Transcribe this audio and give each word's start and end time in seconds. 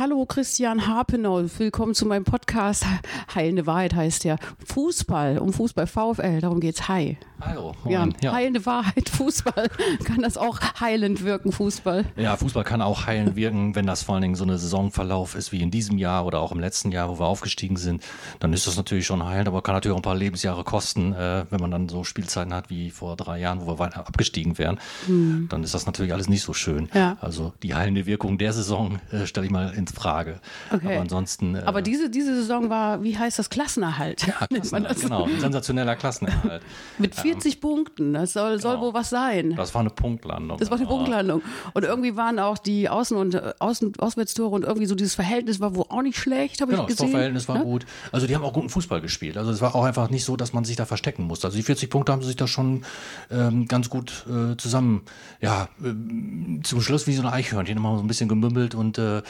Hallo 0.00 0.24
Christian 0.24 0.86
Harpenau, 0.86 1.44
willkommen 1.58 1.94
zu 1.94 2.06
meinem 2.06 2.24
Podcast. 2.24 2.86
Heilende 3.34 3.66
Wahrheit 3.66 3.94
heißt 3.94 4.24
ja 4.24 4.36
Fußball, 4.64 5.36
um 5.36 5.52
Fußball 5.52 5.86
VfL, 5.86 6.40
darum 6.40 6.58
geht's. 6.58 6.88
Hi. 6.88 7.18
Hallo. 7.38 7.74
Ja. 7.86 8.08
Ja. 8.22 8.32
heilende 8.32 8.64
Wahrheit, 8.64 9.08
Fußball. 9.10 9.68
Kann 10.04 10.22
das 10.22 10.38
auch 10.38 10.58
heilend 10.80 11.22
wirken, 11.22 11.52
Fußball? 11.52 12.06
ja, 12.16 12.34
Fußball 12.36 12.64
kann 12.64 12.80
auch 12.80 13.06
heilend 13.06 13.36
wirken, 13.36 13.74
wenn 13.74 13.86
das 13.86 14.02
vor 14.02 14.14
allen 14.14 14.22
Dingen 14.22 14.34
so 14.36 14.44
eine 14.44 14.56
Saisonverlauf 14.56 15.34
ist 15.34 15.52
wie 15.52 15.60
in 15.60 15.70
diesem 15.70 15.98
Jahr 15.98 16.24
oder 16.24 16.40
auch 16.40 16.52
im 16.52 16.60
letzten 16.60 16.92
Jahr, 16.92 17.10
wo 17.10 17.18
wir 17.18 17.26
aufgestiegen 17.26 17.76
sind. 17.76 18.02
Dann 18.38 18.54
ist 18.54 18.66
das 18.66 18.78
natürlich 18.78 19.04
schon 19.04 19.22
heilend, 19.22 19.48
aber 19.48 19.60
kann 19.60 19.74
natürlich 19.74 19.92
auch 19.92 19.98
ein 19.98 20.02
paar 20.02 20.16
Lebensjahre 20.16 20.64
kosten, 20.64 21.12
äh, 21.12 21.44
wenn 21.50 21.60
man 21.60 21.70
dann 21.70 21.90
so 21.90 22.04
Spielzeiten 22.04 22.54
hat 22.54 22.70
wie 22.70 22.90
vor 22.90 23.16
drei 23.16 23.38
Jahren, 23.38 23.60
wo 23.60 23.66
wir 23.66 23.78
weiter 23.78 24.06
abgestiegen 24.06 24.56
wären. 24.56 24.78
Dann 25.06 25.62
ist 25.62 25.74
das 25.74 25.84
natürlich 25.84 26.14
alles 26.14 26.30
nicht 26.30 26.42
so 26.42 26.54
schön. 26.54 26.88
Ja. 26.94 27.18
Also 27.20 27.52
die 27.62 27.74
heilende 27.74 28.06
Wirkung 28.06 28.38
der 28.38 28.54
Saison 28.54 28.98
äh, 29.12 29.26
stelle 29.26 29.44
ich 29.44 29.52
mal 29.52 29.74
ins 29.74 29.89
Frage. 29.92 30.40
Okay. 30.72 30.86
Aber 30.86 31.00
ansonsten. 31.00 31.54
Äh, 31.54 31.62
Aber 31.64 31.82
diese, 31.82 32.10
diese 32.10 32.34
Saison 32.34 32.70
war, 32.70 33.02
wie 33.02 33.16
heißt 33.18 33.38
das, 33.38 33.50
Klassenerhalt? 33.50 34.26
ja, 34.26 34.46
Klassenerhalt, 34.46 34.90
das. 34.96 35.02
genau, 35.02 35.24
ein 35.26 35.40
sensationeller 35.40 35.96
Klassenerhalt. 35.96 36.62
Mit 36.98 37.14
40 37.14 37.60
Punkten, 37.60 38.14
das 38.14 38.32
soll, 38.32 38.60
soll 38.60 38.74
Genau. 38.74 38.86
wohl 38.86 38.94
was 38.94 39.10
sein. 39.10 39.54
Das 39.56 39.74
war 39.74 39.80
eine 39.80 39.90
Punktlandung. 39.90 40.58
Das 40.58 40.70
war 40.70 40.78
eine 40.78 40.86
Aber- 40.86 40.96
Punktlandung. 40.96 41.42
Und 41.74 41.84
irgendwie 41.84 42.16
waren 42.16 42.38
auch 42.38 42.58
die 42.58 42.88
Außen- 42.90 43.14
und 43.16 43.34
äh, 43.34 43.52
Außen 43.58 43.92
Auswärtstore 43.98 44.54
und 44.54 44.64
irgendwie 44.64 44.86
so 44.86 44.94
dieses 44.94 45.14
Verhältnis 45.14 45.60
war 45.60 45.74
wohl 45.74 45.86
auch 45.88 46.02
nicht 46.02 46.18
schlecht, 46.18 46.60
habe 46.60 46.70
Genau, 46.72 46.82
ich 46.84 46.88
das 46.88 46.96
gesehen. 46.98 47.10
Torverhältnis 47.12 47.48
war 47.48 47.58
Ne? 47.58 47.64
gut. 47.64 47.86
Also 48.12 48.26
die 48.26 48.34
haben 48.34 48.44
auch 48.44 48.52
guten 48.52 48.68
Fußball 48.68 49.00
gespielt. 49.00 49.36
Also 49.36 49.50
es 49.50 49.60
war 49.60 49.74
auch 49.74 49.84
einfach 49.84 50.08
nicht 50.10 50.24
so, 50.24 50.36
dass 50.36 50.52
man 50.52 50.64
sich 50.64 50.76
da 50.76 50.84
verstecken 50.86 51.24
musste. 51.24 51.46
Also 51.48 51.56
die 51.56 51.62
40 51.62 51.90
Punkte 51.90 52.12
haben 52.12 52.22
sie 52.22 52.28
sich 52.28 52.36
da 52.36 52.46
schon 52.46 52.84
ähm, 53.30 53.66
ganz 53.66 53.90
gut 53.90 54.24
äh, 54.28 54.56
zusammen, 54.56 55.02
ja, 55.40 55.68
ähm, 55.84 56.60
zum 56.62 56.80
Schluss 56.80 57.06
wie 57.06 57.14
so 57.14 57.22
ein 57.22 57.28
Eichhörnchen 57.32 57.76
immer 57.76 57.96
so 57.96 58.02
ein 58.02 58.06
bisschen 58.06 58.28
gemümmelt 58.28 58.74
und 58.74 58.98
äh, 58.98 59.22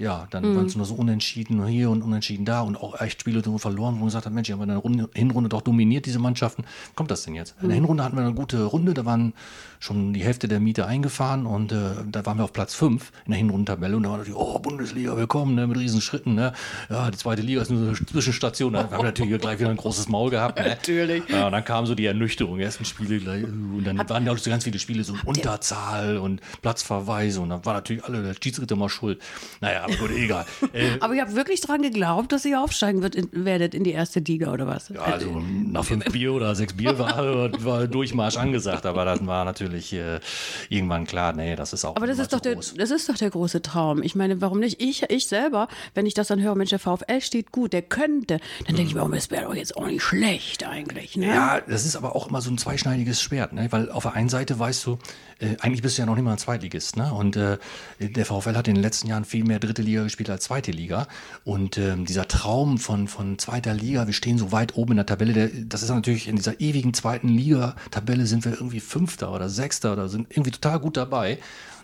ja, 0.00 0.26
dann 0.30 0.50
Mhm. 0.50 0.56
waren 0.56 0.66
es 0.66 0.76
nur 0.76 0.86
so 0.86 0.94
unentschieden 0.94 1.64
hier 1.66 1.90
und 1.90 2.02
unentschieden 2.02 2.44
da 2.46 2.62
und 2.62 2.76
auch 2.76 3.00
echt 3.00 3.20
Spiele 3.20 3.42
wir 3.42 3.58
verloren, 3.58 3.94
wo 3.94 3.98
man 3.98 4.06
gesagt 4.06 4.24
hat, 4.26 4.32
Mensch, 4.32 4.48
haben 4.54 4.62
in 4.62 4.68
der 4.68 4.78
Runde, 4.78 5.10
Hinrunde 5.14 5.48
doch 5.50 5.60
dominiert, 5.60 6.06
diese 6.06 6.18
Mannschaften. 6.18 6.64
Kommt 6.94 7.10
das 7.10 7.22
denn 7.24 7.34
jetzt? 7.34 7.54
In 7.60 7.68
der 7.68 7.76
Mhm. 7.76 7.82
Hinrunde 7.82 8.04
hatten 8.04 8.16
wir 8.16 8.22
eine 8.24 8.34
gute 8.34 8.64
Runde, 8.64 8.94
da 8.94 9.04
waren 9.04 9.34
schon 9.80 10.12
die 10.12 10.22
Hälfte 10.22 10.46
der 10.46 10.60
Miete 10.60 10.86
eingefahren 10.86 11.46
und 11.46 11.72
äh, 11.72 11.76
da 12.06 12.26
waren 12.26 12.36
wir 12.36 12.44
auf 12.44 12.52
Platz 12.52 12.74
5 12.74 13.10
in 13.24 13.32
der 13.32 13.38
Hinrundentabelle 13.38 13.96
und 13.96 14.02
da 14.02 14.10
war 14.10 14.18
natürlich, 14.18 14.38
oh, 14.38 14.58
Bundesliga, 14.58 15.16
willkommen, 15.16 15.54
ne, 15.54 15.66
mit 15.66 15.78
riesen 15.78 16.02
Schritten, 16.02 16.34
ne? 16.34 16.52
Ja, 16.90 17.10
die 17.10 17.16
zweite 17.16 17.40
Liga 17.40 17.62
ist 17.62 17.70
nur 17.70 17.80
so 17.80 17.86
eine 17.86 18.06
Zwischenstation. 18.06 18.74
Da 18.74 18.84
haben 18.84 18.90
wir 18.90 19.02
natürlich 19.02 19.40
gleich 19.40 19.58
wieder 19.58 19.70
ein 19.70 19.78
großes 19.78 20.08
Maul 20.08 20.30
gehabt. 20.30 20.58
Ne? 20.58 20.68
Natürlich. 20.68 21.22
Ja, 21.28 21.46
und 21.46 21.52
dann 21.52 21.64
kam 21.64 21.86
so 21.86 21.94
die 21.94 22.04
Ernüchterung, 22.04 22.58
die 22.58 22.64
ersten 22.64 22.84
Spiele 22.84 23.18
gleich, 23.18 23.42
äh, 23.42 23.46
und 23.46 23.84
dann 23.84 24.06
waren 24.08 24.26
ja 24.26 24.32
auch 24.32 24.38
so 24.38 24.50
ganz 24.50 24.64
viele 24.64 24.78
Spiele 24.78 25.02
so 25.02 25.14
Unterzahl 25.24 26.18
und 26.18 26.42
Platzverweise 26.60 27.40
und 27.40 27.48
dann 27.48 27.64
war 27.64 27.72
natürlich 27.72 28.04
alle 28.04 28.22
der 28.22 28.34
Schiedsrichter 28.34 28.76
mal 28.76 28.90
schuld. 28.90 29.18
Naja, 29.62 29.84
aber 29.84 29.96
gut, 29.96 30.10
egal. 30.10 30.44
Äh, 30.74 30.90
Aber 31.00 31.14
ihr 31.14 31.22
habt 31.22 31.34
wirklich 31.34 31.62
dran 31.62 31.80
geglaubt, 31.80 32.32
dass 32.32 32.44
ihr 32.44 32.60
aufsteigen 32.60 33.00
wird 33.00 33.14
in, 33.14 33.28
werdet 33.32 33.74
in 33.74 33.84
die 33.84 33.92
erste 33.92 34.20
Liga 34.20 34.52
oder 34.52 34.66
was? 34.66 34.90
Ja, 34.90 35.02
also 35.02 35.40
nach 35.40 35.84
fünf 35.84 36.04
Bier 36.12 36.34
oder 36.34 36.54
sechs 36.54 36.74
Bier 36.74 36.98
war, 36.98 37.16
war 37.64 37.86
Durchmarsch 37.86 38.36
angesagt, 38.36 38.84
aber 38.84 39.04
dann 39.04 39.26
war 39.26 39.44
natürlich 39.44 39.69
äh, 39.74 40.20
irgendwann 40.68 41.06
klar, 41.06 41.32
nee, 41.32 41.56
das 41.56 41.72
ist 41.72 41.84
auch 41.84 41.96
Aber 41.96 42.06
das 42.06 42.18
ist, 42.18 42.32
doch 42.32 42.40
der, 42.40 42.54
groß. 42.54 42.74
das 42.76 42.90
ist 42.90 43.08
doch 43.08 43.16
der 43.16 43.30
große 43.30 43.62
Traum. 43.62 44.02
Ich 44.02 44.14
meine, 44.14 44.40
warum 44.40 44.60
nicht? 44.60 44.80
Ich, 44.80 45.02
ich 45.10 45.26
selber, 45.26 45.68
wenn 45.94 46.06
ich 46.06 46.14
das 46.14 46.28
dann 46.28 46.40
höre, 46.40 46.54
Mensch, 46.54 46.70
der 46.70 46.78
VfL 46.78 47.20
steht 47.20 47.52
gut, 47.52 47.72
der 47.72 47.82
könnte, 47.82 48.40
dann 48.66 48.76
denke 48.76 48.90
ich 48.90 48.94
mir, 48.94 49.04
oh, 49.04 49.08
das 49.08 49.30
wäre 49.30 49.44
doch 49.44 49.54
jetzt 49.54 49.76
auch 49.76 49.86
nicht 49.86 50.02
schlecht 50.02 50.64
eigentlich. 50.66 51.16
Ne? 51.16 51.26
Ja, 51.26 51.60
das 51.60 51.84
ist 51.84 51.96
aber 51.96 52.14
auch 52.16 52.28
immer 52.28 52.40
so 52.40 52.50
ein 52.50 52.58
zweischneidiges 52.58 53.22
Schwert, 53.22 53.52
ne? 53.52 53.68
weil 53.70 53.90
auf 53.90 54.02
der 54.04 54.14
einen 54.14 54.28
Seite 54.28 54.58
weißt 54.58 54.84
du, 54.86 54.98
äh, 55.40 55.56
eigentlich 55.60 55.82
bist 55.82 55.96
du 55.96 56.02
ja 56.02 56.06
noch 56.06 56.14
nicht 56.14 56.24
mal 56.24 56.32
ein 56.32 56.38
Zweitligist, 56.38 56.96
ne? 56.96 57.12
und 57.12 57.36
äh, 57.36 57.58
der 57.98 58.26
VfL 58.26 58.56
hat 58.56 58.68
in 58.68 58.74
den 58.74 58.82
letzten 58.82 59.08
Jahren 59.08 59.24
viel 59.24 59.44
mehr 59.44 59.58
dritte 59.58 59.82
Liga 59.82 60.02
gespielt 60.02 60.30
als 60.30 60.44
zweite 60.44 60.70
Liga 60.70 61.08
und 61.44 61.78
ähm, 61.78 62.04
dieser 62.04 62.28
Traum 62.28 62.78
von, 62.78 63.08
von 63.08 63.38
zweiter 63.38 63.74
Liga, 63.74 64.06
wir 64.06 64.14
stehen 64.14 64.38
so 64.38 64.52
weit 64.52 64.76
oben 64.76 64.92
in 64.92 64.96
der 64.98 65.06
Tabelle, 65.06 65.32
der, 65.32 65.48
das 65.48 65.82
ist 65.82 65.88
natürlich 65.88 66.28
in 66.28 66.36
dieser 66.36 66.60
ewigen 66.60 66.94
zweiten 66.94 67.28
Liga-Tabelle 67.28 68.26
sind 68.26 68.44
wir 68.44 68.52
irgendwie 68.52 68.80
Fünfter 68.80 69.32
oder 69.32 69.48
Sechster 69.48 69.92
oder 69.92 70.08
sind 70.08 70.28
irgendwie 70.30 70.50
total 70.50 70.78
gut 70.80 70.96
dabei. 70.96 71.38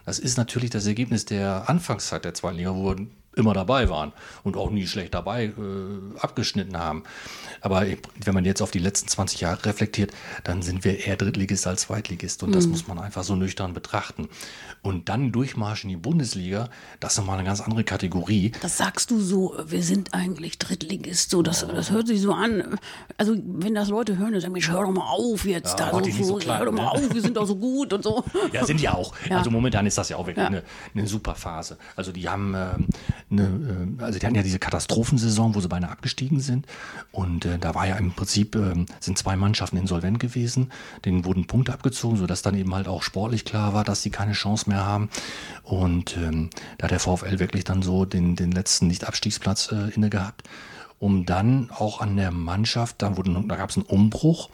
Das 0.05 0.21
ist 0.21 0.37
natürlich 0.37 0.71
das 0.71 0.87
Ergebnis 0.87 1.25
der 1.25 1.69
Anfangszeit 1.69 2.25
der 2.25 2.33
zweiten 2.35 2.59
Liga, 2.59 2.75
wo 2.75 2.91
wir 2.91 3.07
immer 3.37 3.53
dabei 3.55 3.89
waren 3.89 4.13
und 4.43 4.57
auch 4.57 4.71
nie 4.71 4.87
schlecht 4.87 5.15
dabei 5.15 5.45
äh, 5.45 5.53
abgeschnitten 6.19 6.77
haben. 6.79 7.05
Aber 7.61 7.85
wenn 8.25 8.35
man 8.35 8.45
jetzt 8.45 8.63
auf 8.63 8.71
die 8.71 8.79
letzten 8.79 9.09
20 9.09 9.41
Jahre 9.43 9.65
reflektiert, 9.67 10.13
dann 10.45 10.63
sind 10.63 10.85
wir 10.85 11.07
eher 11.07 11.17
Drittligist 11.17 11.67
als 11.67 11.83
Zweitligist 11.83 12.43
und 12.43 12.55
das 12.55 12.67
muss 12.67 12.89
man 12.89 12.99
einfach 12.99 13.25
so 13.25 13.37
nüchtern 13.37 13.75
betrachten. 13.75 14.29
Und 14.83 15.09
dann 15.09 15.33
Durchmarsch 15.33 15.85
in 15.85 15.91
die 15.91 15.97
Bundesliga, 15.97 16.71
das 17.01 17.13
ist 17.13 17.19
nochmal 17.19 17.39
eine 17.39 17.47
ganz 17.47 17.61
andere 17.61 17.85
Kategorie. 17.85 18.53
Das 18.63 18.79
sagst 18.79 19.11
du 19.11 19.21
so, 19.21 19.55
wir 19.67 19.83
sind 19.83 20.15
eigentlich 20.15 20.59
Drittligist, 20.59 21.31
so, 21.31 21.43
das, 21.43 21.67
das 21.67 21.91
hört 21.91 22.07
sich 22.07 22.21
so 22.21 22.33
an. 22.33 22.79
Also, 23.19 23.37
wenn 23.45 23.75
das 23.75 23.89
Leute 23.89 24.17
hören, 24.17 24.33
dann 24.33 24.41
sagen, 24.41 24.53
Mensch, 24.53 24.71
hör 24.71 24.83
doch 24.83 24.93
mal 24.93 25.07
auf 25.09 25.45
jetzt 25.45 25.79
da, 25.79 25.91
mach 25.93 26.05
so, 26.05 26.25
so 26.25 26.37
klein, 26.37 26.59
hör 26.59 26.67
doch 26.67 26.73
mal 26.73 26.83
ne? 26.83 26.91
auf, 26.93 27.15
wir 27.15 27.21
sind 27.21 27.37
doch 27.37 27.47
so 27.47 27.57
gut 27.57 27.93
und 27.93 28.03
so. 28.03 28.25
Ja, 28.53 28.65
sind 28.65 28.81
ja 28.81 28.95
auch. 28.95 29.15
Ja. 29.29 29.39
Also 29.39 29.51
momentan 29.51 29.87
ist 29.87 29.99
das 29.99 30.09
ja 30.09 30.17
auch 30.17 30.27
wirklich 30.27 30.43
Ja. 30.43 30.47
eine, 30.47 30.63
eine 30.95 31.07
super 31.07 31.35
Phase. 31.35 31.79
Also 31.97 32.13
die 32.13 32.29
haben 32.29 32.55
ähm, 32.55 32.87
eine, 33.31 33.43
äh, 33.43 34.03
also 34.03 34.19
die 34.19 34.27
hatten 34.27 34.37
ja 34.37 34.43
diese 34.43 34.59
Katastrophensaison, 34.59 35.55
wo 35.55 35.61
sie 35.61 35.69
beinahe 35.69 35.91
abgestiegen 35.91 36.41
sind. 36.41 36.67
Und 37.13 37.45
äh, 37.45 37.59
da 37.59 37.75
war 37.75 37.87
ja 37.87 37.97
im 37.97 38.13
Prinzip, 38.13 38.55
ähm, 38.57 38.87
sind 39.01 39.19
zwei 39.19 39.37
Mannschaften 39.37 39.77
insolvent 39.77 40.21
gewesen. 40.21 40.71
Denen 41.05 41.25
wurden 41.25 41.47
Punkte 41.47 41.73
abgezogen, 41.73 42.17
sodass 42.17 42.43
dann 42.43 42.57
eben 42.57 42.75
halt 42.75 42.89
auch 42.89 43.03
sportlich 43.03 43.45
klar 43.45 43.75
war, 43.75 43.85
dass 43.85 44.03
sie 44.03 44.11
keine 44.11 44.33
Chance 44.33 44.69
mehr 44.69 44.85
haben. 44.85 45.09
Und 45.63 46.17
ähm, 46.17 46.51
da 46.79 46.85
hat 46.85 46.91
der 46.93 47.01
VfL 47.01 47.39
wirklich 47.39 47.65
dann 47.65 47.83
so 47.83 48.05
den, 48.05 48.37
den 48.37 48.53
letzten 48.53 48.87
Nicht-Abstiegsplatz 48.87 49.73
äh, 49.73 49.91
inne 49.95 50.11
gehabt. 50.11 50.45
Um 50.99 51.27
dann 51.27 51.71
auch 51.71 52.01
an 52.01 52.17
der 52.17 52.31
Mannschaft, 52.31 53.03
da, 53.03 53.11
da 53.11 53.57
gab 53.57 53.71
es 53.71 53.77
einen 53.77 53.87
Umbruch. 53.87 54.49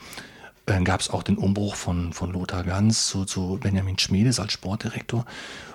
Dann 0.66 0.84
gab 0.84 1.00
es 1.00 1.11
auch 1.11 1.22
den 1.22 1.38
Umbruch 1.38 1.75
von, 1.75 2.12
von 2.12 2.32
Lothar 2.32 2.65
Ganz 2.65 3.06
zu, 3.06 3.25
zu 3.25 3.59
Benjamin 3.61 3.99
Schmiedes 3.99 4.41
als 4.41 4.53
Sportdirektor. 4.53 5.25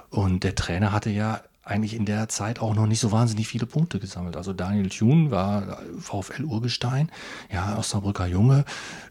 Und 0.09 0.43
der 0.43 0.55
Trainer 0.55 0.91
hatte 0.91 1.09
ja 1.09 1.41
eigentlich 1.67 1.93
in 1.93 2.05
der 2.05 2.29
Zeit 2.29 2.59
auch 2.59 2.73
noch 2.73 2.87
nicht 2.87 2.99
so 2.99 3.11
wahnsinnig 3.11 3.47
viele 3.47 3.65
Punkte 3.65 3.99
gesammelt. 3.99 4.35
Also 4.35 4.53
Daniel 4.53 4.89
Thun 4.89 5.31
war 5.31 5.79
VfL 5.99 6.43
Urgestein, 6.45 7.11
ja, 7.51 7.77
Osnabrücker 7.77 8.27
Junge. 8.27 8.65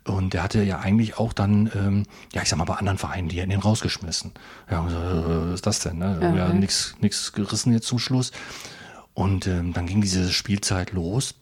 Und 0.05 0.34
der 0.34 0.43
hatte 0.43 0.62
ja 0.62 0.81
eigentlich 0.81 1.19
auch 1.19 1.33
dann, 1.33 1.71
ähm, 1.75 2.03
ja, 2.33 2.43
ich 2.43 2.49
sag 2.49 2.59
mal, 2.59 2.65
bei 2.65 2.75
anderen 2.75 2.99
Vereinen, 2.99 3.28
die 3.28 3.41
hätten 3.41 3.50
ihn 3.50 3.61
rausgeschmissen. 3.61 4.33
Ja, 4.71 4.87
so, 4.89 4.97
äh, 4.97 5.49
was 5.49 5.55
ist 5.55 5.67
das 5.67 5.81
denn? 5.81 5.99
Ne? 5.99 6.34
Ja, 6.37 6.53
nix, 6.53 6.97
nix 7.00 7.33
gerissen 7.33 7.72
jetzt 7.72 7.87
zum 7.87 7.99
Schluss. 7.99 8.33
Und 9.15 9.47
ähm, 9.47 9.73
dann 9.73 9.87
ging 9.87 10.00
diese 10.00 10.31
Spielzeit 10.31 10.93
los 10.93 11.34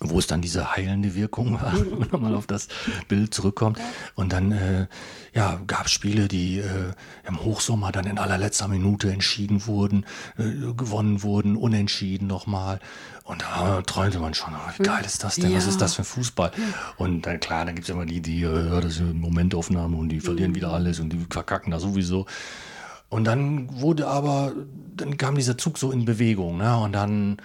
wo 0.00 0.18
es 0.18 0.26
dann 0.26 0.42
diese 0.42 0.76
heilende 0.76 1.14
Wirkung 1.14 1.60
war, 1.60 1.72
wenn 1.98 2.08
man 2.10 2.22
mal 2.22 2.34
auf 2.34 2.46
das 2.46 2.68
Bild 3.08 3.32
zurückkommt. 3.32 3.78
Und 4.14 4.32
dann 4.32 4.52
äh, 4.52 4.86
ja, 5.34 5.60
gab 5.66 5.86
es 5.86 5.92
Spiele, 5.92 6.28
die 6.28 6.58
äh, 6.58 6.92
im 7.26 7.42
Hochsommer 7.42 7.92
dann 7.92 8.06
in 8.06 8.18
allerletzter 8.18 8.68
Minute 8.68 9.10
entschieden 9.10 9.66
wurden, 9.66 10.04
äh, 10.38 10.72
gewonnen 10.74 11.22
wurden, 11.22 11.56
unentschieden 11.56 12.26
nochmal. 12.26 12.78
Und 13.24 13.42
da 13.42 13.82
träumte 13.82 14.18
man 14.20 14.34
schon, 14.34 14.52
wie 14.76 14.82
geil 14.84 15.04
ist 15.04 15.24
das 15.24 15.36
denn? 15.36 15.54
Was 15.54 15.64
Ja. 15.64 15.70
ist 15.70 15.80
das 15.80 15.94
für 15.94 16.04
Fußball? 16.04 16.52
Und 16.96 17.22
dann 17.26 17.40
klar, 17.40 17.64
dann 17.64 17.74
gibt 17.74 17.88
es 17.88 17.92
immer 17.94 18.06
die, 18.06 18.20
die, 18.20 18.42
äh, 18.42 18.68
ja, 18.68 18.80
das 18.80 18.92
ist 18.94 19.00
eine 19.00 19.14
Momentaufnahme 19.14 19.96
und 19.96 20.10
die 20.10 20.20
verlieren 20.20 20.54
wieder 20.54 20.72
alles 20.72 21.00
und 21.00 21.12
die 21.12 21.26
verkacken 21.30 21.70
da 21.72 21.80
sowieso. 21.80 22.26
Und 23.08 23.24
dann 23.24 23.80
wurde 23.80 24.08
aber, 24.08 24.52
dann 24.96 25.16
kam 25.16 25.36
dieser 25.36 25.56
Zug 25.56 25.78
so 25.78 25.90
in 25.92 26.04
Bewegung, 26.04 26.58
ne? 26.58 26.76
Und 26.76 26.92
dann 26.92 27.36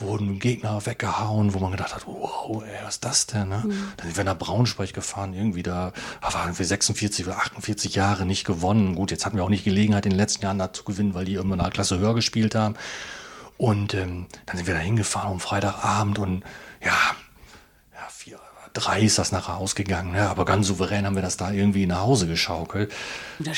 wurden 0.00 0.38
Gegner 0.38 0.84
weggehauen, 0.86 1.54
wo 1.54 1.58
man 1.58 1.72
gedacht 1.72 1.94
hat, 1.94 2.06
wow, 2.06 2.62
ey, 2.64 2.84
was 2.84 2.94
ist 2.94 3.04
das 3.04 3.26
denn? 3.26 3.48
Ne? 3.48 3.62
Dann 3.96 4.06
sind 4.06 4.16
wir 4.16 4.24
nach 4.24 4.38
Braunschweig 4.38 4.92
gefahren, 4.92 5.34
irgendwie 5.34 5.62
da 5.62 5.92
waren 6.20 6.58
wir 6.58 6.64
46 6.64 7.26
oder 7.26 7.38
48 7.38 7.94
Jahre 7.94 8.26
nicht 8.26 8.44
gewonnen. 8.44 8.94
Gut, 8.94 9.10
jetzt 9.10 9.26
hatten 9.26 9.36
wir 9.36 9.44
auch 9.44 9.50
nicht 9.50 9.64
Gelegenheit, 9.64 10.06
in 10.06 10.10
den 10.10 10.18
letzten 10.18 10.44
Jahren 10.44 10.58
da 10.58 10.72
zu 10.72 10.84
gewinnen, 10.84 11.14
weil 11.14 11.24
die 11.24 11.34
irgendwann 11.34 11.58
in 11.58 11.64
einer 11.64 11.72
Klasse 11.72 11.98
höher 11.98 12.14
gespielt 12.14 12.54
haben. 12.54 12.74
Und 13.56 13.94
ähm, 13.94 14.26
dann 14.46 14.56
sind 14.56 14.66
wir 14.66 14.74
da 14.74 14.80
hingefahren 14.80 15.32
am 15.32 15.40
Freitagabend 15.40 16.18
und 16.18 16.44
ja, 16.82 16.96
drei 18.72 19.00
ist 19.02 19.18
das 19.18 19.32
nachher 19.32 19.56
ausgegangen, 19.56 20.12
ne? 20.12 20.28
aber 20.28 20.44
ganz 20.44 20.66
souverän 20.66 21.06
haben 21.06 21.14
wir 21.14 21.22
das 21.22 21.36
da 21.36 21.50
irgendwie 21.52 21.86
nach 21.86 22.00
Hause 22.02 22.26
geschaukelt. 22.26 22.92
Da, 23.38 23.50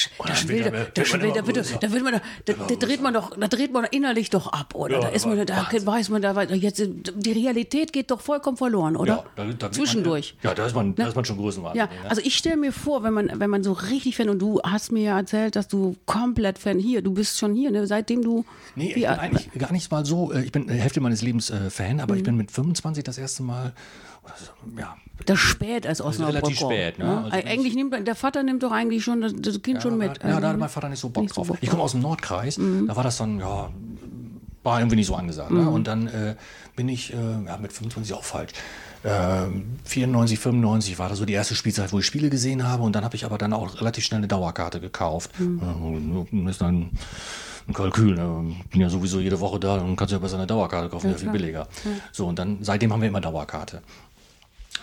will, 0.49 0.62
da, 0.62 0.70
da, 0.70 0.76
will, 1.12 1.32
da, 1.32 1.62
da 1.81 1.93
wird 1.93 2.05
man, 2.05 2.12
da, 2.14 2.20
da, 2.44 2.53
da 2.69 2.75
dreht 2.76 3.03
man 3.03 3.12
doch, 3.14 3.37
da 3.38 3.49
dreht 3.49 3.73
man 3.73 3.85
innerlich 3.85 4.31
doch 4.31 4.47
ab, 4.53 4.75
oder? 4.75 4.94
Ja, 4.94 5.00
da 5.00 5.09
ist 5.09 5.26
man, 5.26 5.44
da 5.44 5.56
Wahnsinn. 5.56 5.87
weiß 5.87 6.09
man, 6.11 6.23
da 6.23 6.41
jetzt 6.43 6.82
die 6.82 7.32
Realität 7.32 7.93
geht 7.93 8.11
doch 8.11 8.20
vollkommen 8.20 8.56
verloren, 8.56 8.97
oder? 8.97 9.25
Ja, 9.37 9.44
da, 9.59 9.73
Zwischendurch. 9.73 10.37
Man, 10.43 10.50
ja, 10.50 10.55
da 10.55 10.67
ist 10.67 10.75
man, 10.75 10.94
da 10.94 11.09
ist 11.09 11.17
man 11.17 11.25
schon 11.25 11.37
Ja, 11.37 11.43
Größenwahnsinnig. 11.43 11.91
ne? 12.03 12.11
also 12.11 12.23
ich 12.25 12.37
stelle 12.37 12.56
mir 12.56 12.73
vor, 12.73 13.03
wenn 13.03 13.12
man, 13.12 13.31
wenn 13.41 13.50
man 13.50 13.62
so 13.64 13.73
richtig 13.73 14.17
Fan 14.17 14.29
und 14.29 14.38
du 14.38 14.61
hast 14.62 14.93
mir 14.93 15.03
ja 15.03 15.19
erzählt, 15.19 15.56
dass 15.56 15.69
du 15.69 15.97
komplett 16.06 16.59
Fan 16.59 16.79
hier, 16.79 17.03
du 17.03 17.12
bist 17.12 17.38
schon 17.38 17.55
hier, 17.55 17.70
ne? 17.70 17.87
seitdem 17.87 18.23
du. 18.23 18.44
Nee, 18.76 18.88
ich 18.88 18.94
bin 18.94 19.05
eigentlich 19.06 19.50
gar 19.59 19.73
nicht 19.73 19.91
mal 19.91 20.05
so, 20.06 20.32
äh, 20.32 20.43
ich 20.43 20.53
bin 20.53 20.69
äh, 20.69 20.75
Hälfte 20.75 21.00
meines 21.00 21.23
Lebens 21.23 21.50
äh, 21.50 21.70
Fan, 21.70 22.00
aber 22.00 22.12
Mhm. 22.14 22.19
ich 22.19 22.25
bin 22.25 22.37
mit 22.37 22.50
25 22.50 23.05
das 23.05 23.19
erste 23.19 23.43
Mal, 23.43 23.73
ja, 24.79 24.97
das 25.26 25.38
spät 25.38 25.86
als 25.86 26.00
Osnabrücker. 26.00 26.42
relativ 26.42 26.58
spät, 26.58 26.98
ne? 26.98 27.24
Also 27.30 27.46
eigentlich 27.46 27.74
nimmt 27.74 28.06
der 28.06 28.14
Vater 28.14 28.42
nimmt 28.42 28.62
doch 28.62 28.72
eigentlich 28.72 29.04
schon 29.04 29.20
das, 29.20 29.32
das 29.36 29.62
Kind 29.62 29.82
schon 29.82 29.98
da, 29.98 30.06
mit. 30.06 30.19
Ja, 30.19 30.28
da 30.28 30.34
Also, 30.36 30.48
hatte 30.48 30.58
mein 30.58 30.69
Vater 30.69 30.88
nicht 30.88 31.00
so 31.00 31.08
Bock 31.08 31.24
nicht 31.24 31.34
so 31.34 31.40
drauf. 31.40 31.48
Bock 31.48 31.58
ich 31.60 31.70
komme 31.70 31.82
aus 31.82 31.92
dem 31.92 32.00
Nordkreis, 32.00 32.58
da 32.86 32.96
war 32.96 33.04
das 33.04 33.16
dann, 33.19 33.38
ja, 33.38 33.70
war 34.62 34.78
irgendwie 34.78 34.96
nicht 34.96 35.06
so 35.06 35.14
angesagt. 35.14 35.50
Ne? 35.50 35.69
Und 35.69 35.86
dann 35.86 36.06
äh, 36.06 36.36
bin 36.76 36.88
ich, 36.88 37.12
äh, 37.12 37.16
ja, 37.16 37.56
mit 37.58 37.72
25 37.72 38.14
auch 38.14 38.24
falsch. 38.24 38.52
Äh, 39.02 39.46
94, 39.84 40.38
95 40.38 40.98
war 40.98 41.08
das 41.08 41.19
so 41.19 41.25
die 41.25 41.32
erste 41.32 41.54
Spielzeit, 41.56 41.92
wo 41.92 41.98
ich 41.98 42.06
Spiele 42.06 42.30
gesehen 42.30 42.66
habe. 42.66 42.84
Und 42.84 42.94
dann 42.94 43.04
habe 43.04 43.16
ich 43.16 43.25
aber 43.25 43.38
dann 43.38 43.52
auch 43.52 43.80
relativ 43.80 44.04
schnell 44.04 44.18
eine 44.18 44.28
Dauerkarte 44.28 44.80
gekauft. 44.80 45.32
Mhm. 45.40 46.48
ist 46.48 46.60
dann 46.60 46.90
ein 47.68 47.75
Kalkül. 47.75 48.14
Ne? 48.14 48.54
Bin 48.70 48.80
ja 48.80 48.88
sowieso 48.88 49.18
jede 49.18 49.40
Woche 49.40 49.58
da 49.58 49.76
und 49.78 49.96
kannst 49.96 50.12
ja 50.12 50.18
besser 50.18 50.36
eine 50.36 50.46
Dauerkarte 50.46 50.88
kaufen, 50.88 51.10
ja, 51.10 51.16
viel 51.16 51.30
billiger. 51.30 51.66
So, 52.12 52.26
und 52.26 52.38
dann 52.38 52.58
seitdem 52.60 52.92
haben 52.92 53.00
wir 53.02 53.08
immer 53.08 53.20
Dauerkarte. 53.20 53.82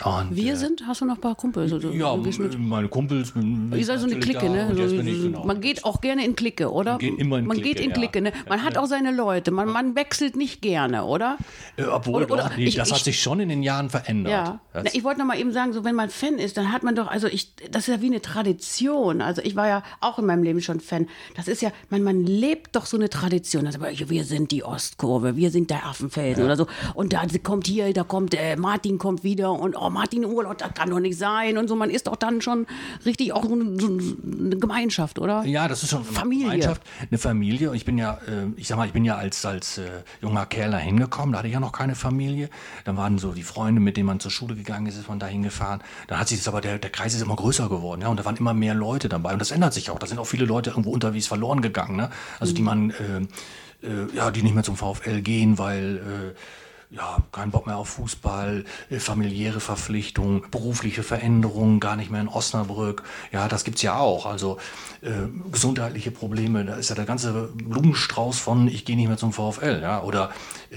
Und, 0.04 0.34
Wir 0.34 0.54
äh, 0.54 0.56
sind, 0.56 0.82
hast 0.86 1.00
du 1.00 1.04
noch 1.04 1.16
ein 1.16 1.20
paar 1.20 1.34
Kumpels? 1.34 1.72
Also, 1.72 1.90
ja, 1.90 2.16
meine 2.58 2.88
Kumpels. 2.88 3.32
Ihr 3.36 3.84
seid 3.84 4.00
so 4.00 4.06
eine 4.06 4.18
Clique, 4.18 4.48
ne? 4.48 4.72
So, 4.74 4.96
genau. 4.96 5.44
Man 5.44 5.60
geht 5.60 5.84
auch 5.84 6.00
gerne 6.00 6.24
in 6.24 6.34
Clique, 6.36 6.70
oder? 6.70 6.96
geht 6.98 7.18
immer 7.18 7.38
in 7.38 7.46
man 7.46 7.56
Clique, 7.58 7.74
geht 7.74 7.84
in 7.84 7.90
ja. 7.90 7.96
Clique, 7.96 8.20
ne? 8.22 8.32
Man 8.48 8.62
hat 8.64 8.78
auch 8.78 8.86
seine 8.86 9.12
Leute. 9.14 9.50
Man, 9.50 9.68
man 9.68 9.94
wechselt 9.96 10.36
nicht 10.36 10.62
gerne, 10.62 11.04
oder? 11.04 11.36
Äh, 11.76 11.84
obwohl, 11.84 12.24
Oder- 12.24 12.32
oder- 12.34 12.50
ich- 12.58 12.76
das 12.76 12.90
hat 12.90 12.98
ich- 12.98 13.04
sich 13.04 13.20
schon 13.20 13.40
in 13.40 13.48
den 13.50 13.62
Jahren 13.62 13.90
verändert. 13.90 14.32
Ja. 14.32 14.60
Na, 14.72 14.84
ich 14.92 15.04
wollte 15.04 15.20
noch 15.20 15.26
mal 15.26 15.38
eben 15.38 15.52
sagen, 15.52 15.72
so 15.72 15.84
wenn 15.84 15.94
man 15.94 16.08
Fan 16.08 16.38
ist, 16.38 16.56
dann 16.56 16.72
hat 16.72 16.82
man 16.82 16.94
doch, 16.94 17.08
also 17.08 17.26
ich, 17.26 17.54
das 17.70 17.88
ist 17.88 17.94
ja 17.94 18.00
wie 18.00 18.06
eine 18.06 18.22
Tradition. 18.22 19.20
Also 19.20 19.42
ich 19.42 19.54
war 19.56 19.68
ja 19.68 19.82
auch 20.00 20.18
in 20.18 20.26
meinem 20.26 20.42
Leben 20.42 20.60
schon 20.60 20.80
Fan. 20.80 21.08
Das 21.36 21.48
ist 21.48 21.60
ja, 21.62 21.70
man, 21.90 22.02
man 22.02 22.24
lebt 22.24 22.74
doch 22.76 22.86
so 22.86 22.96
eine 22.96 23.10
Tradition. 23.10 23.66
Also 23.66 23.80
wir 23.80 24.24
sind 24.24 24.50
die 24.50 24.64
Ostkurve, 24.64 25.36
wir 25.36 25.50
sind 25.50 25.70
der 25.70 25.86
Affenfelsen 25.86 26.44
oder 26.44 26.56
so. 26.56 26.66
Und 26.94 27.12
da 27.12 27.22
kommt 27.42 27.66
hier, 27.66 27.92
da 27.92 28.02
kommt 28.04 28.34
äh, 28.34 28.56
Martin 28.56 28.98
kommt 28.98 29.24
wieder 29.24 29.52
und 29.52 29.76
oh 29.76 29.89
Martin 29.90 30.24
Urlaub, 30.24 30.58
das 30.58 30.72
kann 30.74 30.90
doch 30.90 31.00
nicht 31.00 31.18
sein 31.18 31.58
und 31.58 31.68
so. 31.68 31.76
Man 31.76 31.90
ist 31.90 32.06
doch 32.06 32.16
dann 32.16 32.40
schon 32.40 32.66
richtig 33.04 33.32
auch 33.32 33.44
so 33.44 33.52
eine, 33.54 34.56
Gemeinschaft, 34.56 35.18
oder? 35.18 35.44
ja, 35.44 35.68
das 35.68 35.82
ist 35.82 35.90
schon 35.90 36.02
eine 36.02 36.12
Familie. 36.12 36.44
Gemeinschaft, 36.44 36.82
eine 37.10 37.18
Familie. 37.18 37.70
Und 37.70 37.76
ich 37.76 37.84
bin 37.84 37.98
ja, 37.98 38.14
äh, 38.26 38.46
ich 38.56 38.68
sag 38.68 38.76
mal, 38.76 38.86
ich 38.86 38.92
bin 38.92 39.04
ja 39.04 39.16
als, 39.16 39.44
als 39.44 39.78
äh, 39.78 39.88
junger 40.22 40.46
Kerl 40.46 40.70
da 40.70 40.78
hingekommen, 40.78 41.32
da 41.32 41.38
hatte 41.38 41.48
ich 41.48 41.54
ja 41.54 41.60
noch 41.60 41.72
keine 41.72 41.94
Familie. 41.94 42.48
Dann 42.84 42.96
waren 42.96 43.18
so 43.18 43.32
die 43.32 43.42
Freunde, 43.42 43.80
mit 43.80 43.96
denen 43.96 44.06
man 44.06 44.20
zur 44.20 44.30
Schule 44.30 44.54
gegangen 44.54 44.86
ist, 44.86 44.96
ist 44.96 45.08
man 45.08 45.18
da 45.18 45.26
hingefahren. 45.26 45.82
Dann 46.08 46.18
hat 46.18 46.28
sich 46.28 46.38
das 46.38 46.48
aber, 46.48 46.60
der, 46.60 46.78
der 46.78 46.90
Kreis 46.90 47.14
ist 47.14 47.22
immer 47.22 47.36
größer 47.36 47.68
geworden, 47.68 48.02
ja, 48.02 48.08
und 48.08 48.18
da 48.18 48.24
waren 48.24 48.36
immer 48.36 48.54
mehr 48.54 48.74
Leute 48.74 49.08
dabei. 49.08 49.32
Und 49.32 49.38
das 49.40 49.50
ändert 49.50 49.74
sich 49.74 49.90
auch. 49.90 49.98
Da 49.98 50.06
sind 50.06 50.18
auch 50.18 50.26
viele 50.26 50.44
Leute 50.44 50.70
irgendwo 50.70 50.90
unterwegs 50.90 51.26
verloren 51.26 51.60
gegangen, 51.62 51.96
ne? 51.96 52.10
Also 52.38 52.52
Mhm. 52.52 52.56
die 52.56 52.62
man, 52.62 52.90
äh, 52.90 53.86
äh, 53.86 54.06
ja, 54.14 54.30
die 54.30 54.42
nicht 54.42 54.54
mehr 54.54 54.64
zum 54.64 54.76
VfL 54.76 55.22
gehen, 55.22 55.58
weil, 55.58 55.96
äh, 55.96 56.34
ja, 56.90 57.18
kein 57.30 57.50
Bock 57.50 57.66
mehr 57.66 57.76
auf 57.76 57.88
Fußball, 57.90 58.64
äh, 58.90 58.98
familiäre 58.98 59.60
Verpflichtungen, 59.60 60.42
berufliche 60.50 61.02
Veränderungen, 61.02 61.78
gar 61.78 61.96
nicht 61.96 62.10
mehr 62.10 62.20
in 62.20 62.28
Osnabrück. 62.28 63.04
Ja, 63.32 63.48
das 63.48 63.64
gibt's 63.64 63.82
ja 63.82 63.96
auch. 63.98 64.26
Also 64.26 64.58
äh, 65.00 65.10
gesundheitliche 65.52 66.10
Probleme, 66.10 66.64
da 66.64 66.74
ist 66.74 66.88
ja 66.88 66.96
der 66.96 67.04
ganze 67.04 67.50
Blumenstrauß 67.54 68.38
von 68.38 68.66
ich 68.68 68.84
gehe 68.84 68.96
nicht 68.96 69.08
mehr 69.08 69.16
zum 69.16 69.32
VfL, 69.32 69.80
ja, 69.82 70.02
oder 70.02 70.30
äh, 70.70 70.76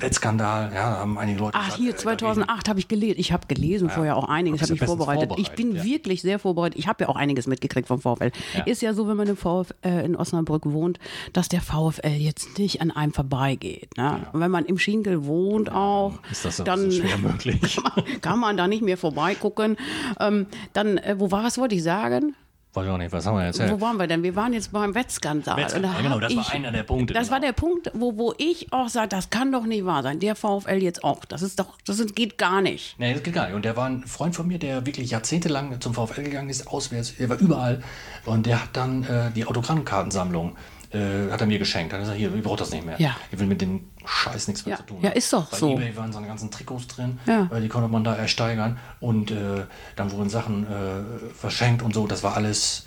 Wettskandal, 0.00 0.72
ja, 0.74 0.98
haben 0.98 1.18
einige 1.18 1.40
Leute 1.40 1.56
Ach, 1.56 1.64
gesagt, 1.64 1.80
hier 1.80 1.92
äh, 1.92 1.96
2008 1.96 2.68
habe 2.68 2.78
ich 2.78 2.88
gelesen. 2.88 3.14
Ich 3.18 3.32
habe 3.32 3.46
gelesen 3.46 3.90
vorher 3.90 4.16
auch 4.16 4.28
einiges, 4.28 4.62
habe 4.62 4.74
ja 4.74 4.74
mich 4.74 4.84
vorbereitet. 4.84 5.28
bestens 5.28 5.48
Ich 5.48 5.54
bin 5.54 5.66
vorbereitet, 5.66 5.86
ja. 5.86 5.92
wirklich 5.92 6.22
sehr 6.22 6.38
vorbereitet. 6.38 6.78
Ich 6.78 6.88
habe 6.88 7.04
ja 7.04 7.08
auch 7.08 7.16
einiges 7.16 7.46
mitgekriegt 7.46 7.88
vom 7.88 8.00
VfL. 8.00 8.30
Ja. 8.56 8.64
Ist 8.64 8.82
ja 8.82 8.94
so, 8.94 9.08
wenn 9.08 9.16
man 9.16 9.28
im 9.28 9.36
VfL, 9.36 9.74
äh, 9.82 10.04
in 10.04 10.16
Osnabrück 10.16 10.66
wohnt, 10.66 10.98
dass 11.32 11.48
der 11.48 11.60
VfL 11.60 12.08
jetzt 12.16 12.58
nicht 12.58 12.80
an 12.80 12.90
einem 12.90 13.12
vorbeigeht. 13.12 13.96
Ne? 13.96 14.26
Und 14.32 14.40
wenn 14.40 14.50
man 14.50 14.64
im 14.64 14.78
Schinkel 14.78 15.24
wohnt 15.24 15.70
auch, 15.70 16.14
Ist 16.30 16.44
das 16.44 16.56
dann 16.58 16.90
schwer 16.90 17.18
möglich? 17.22 17.76
kann, 17.82 17.92
man, 18.06 18.20
kann 18.20 18.38
man 18.40 18.56
da 18.56 18.68
nicht 18.68 18.82
mehr 18.82 18.96
vorbeigucken. 18.96 19.76
Ähm, 20.18 20.46
dann, 20.72 20.98
äh, 20.98 21.16
wo 21.18 21.30
war 21.30 21.46
es, 21.46 21.58
wollte 21.58 21.74
ich 21.74 21.82
sagen? 21.82 22.34
Weiß 22.72 22.84
ich 22.84 22.90
auch 22.90 22.98
nicht, 22.98 23.10
was 23.10 23.26
haben 23.26 23.36
wir 23.36 23.46
jetzt? 23.46 23.58
Wo 23.68 23.80
waren 23.80 23.96
wir 23.96 24.06
denn? 24.06 24.22
Wir 24.22 24.36
waren 24.36 24.52
jetzt 24.52 24.70
beim 24.70 24.94
Wettskandal. 24.94 25.56
Wettskandal, 25.56 25.92
da 25.92 26.02
genau, 26.02 26.20
das 26.20 26.36
war 26.36 26.52
einer 26.52 26.70
der 26.70 26.84
Punkte, 26.84 27.14
Das 27.14 27.24
genau. 27.24 27.32
war 27.32 27.40
der 27.40 27.52
Punkt, 27.52 27.90
wo, 27.94 28.16
wo 28.16 28.32
ich 28.38 28.72
auch 28.72 28.88
sage, 28.88 29.08
das 29.08 29.28
kann 29.28 29.50
doch 29.50 29.64
nicht 29.64 29.84
wahr 29.84 30.04
sein. 30.04 30.20
Der 30.20 30.36
VfL 30.36 30.80
jetzt 30.80 31.02
auch. 31.02 31.24
Das 31.24 31.42
ist 31.42 31.58
doch, 31.58 31.78
das 31.84 32.04
geht 32.14 32.38
gar 32.38 32.62
nicht. 32.62 32.94
Nee, 32.98 33.12
das 33.12 33.24
geht 33.24 33.34
gar 33.34 33.46
nicht. 33.46 33.56
Und 33.56 33.64
der 33.64 33.76
war 33.76 33.88
ein 33.88 34.04
Freund 34.04 34.36
von 34.36 34.46
mir, 34.46 34.60
der 34.60 34.86
wirklich 34.86 35.10
jahrzehntelang 35.10 35.80
zum 35.80 35.94
VfL 35.94 36.22
gegangen 36.22 36.48
ist, 36.48 36.68
auswärts, 36.68 37.16
der 37.16 37.28
war 37.28 37.38
überall. 37.38 37.82
Und 38.24 38.46
der 38.46 38.62
hat 38.62 38.70
dann 38.74 39.02
äh, 39.02 39.32
die 39.32 39.46
Autogrammkartensammlung, 39.46 40.56
äh, 40.92 41.30
hat 41.30 41.40
er 41.40 41.46
mir 41.46 41.58
geschenkt. 41.58 41.92
Dann 41.92 42.00
hat 42.00 42.08
er 42.08 42.14
gesagt, 42.14 42.18
hier, 42.18 42.34
ich 42.34 42.42
brauche 42.42 42.58
das 42.58 42.70
nicht 42.70 42.84
mehr. 42.84 43.00
Ja. 43.00 43.16
Ich 43.30 43.38
will 43.38 43.46
mit 43.46 43.60
dem 43.60 43.90
Scheiß 44.04 44.48
nichts 44.48 44.66
mehr 44.66 44.74
Ja. 44.74 44.78
zu 44.78 44.86
tun 44.86 44.98
Ja, 45.02 45.10
ist 45.10 45.32
doch 45.32 45.48
Bei 45.50 45.56
so. 45.56 45.72
eBay 45.72 45.96
waren 45.96 46.12
seine 46.12 46.26
ganzen 46.26 46.50
Trikots 46.50 46.86
drin, 46.88 47.18
Ja. 47.26 47.48
äh, 47.52 47.60
die 47.60 47.68
konnte 47.68 47.88
man 47.88 48.02
da 48.04 48.14
ersteigern. 48.14 48.78
Und 49.00 49.30
äh, 49.30 49.64
dann 49.96 50.10
wurden 50.12 50.28
Sachen 50.30 50.66
äh, 50.66 51.32
verschenkt 51.34 51.82
und 51.82 51.94
so. 51.94 52.06
Das 52.06 52.22
war 52.22 52.36
alles 52.36 52.84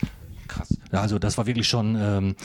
krass. 0.54 0.78
Also 0.92 1.20
das 1.20 1.38
war 1.38 1.46
wirklich 1.46 1.68
schon 1.68 1.96
ähm, 2.00 2.36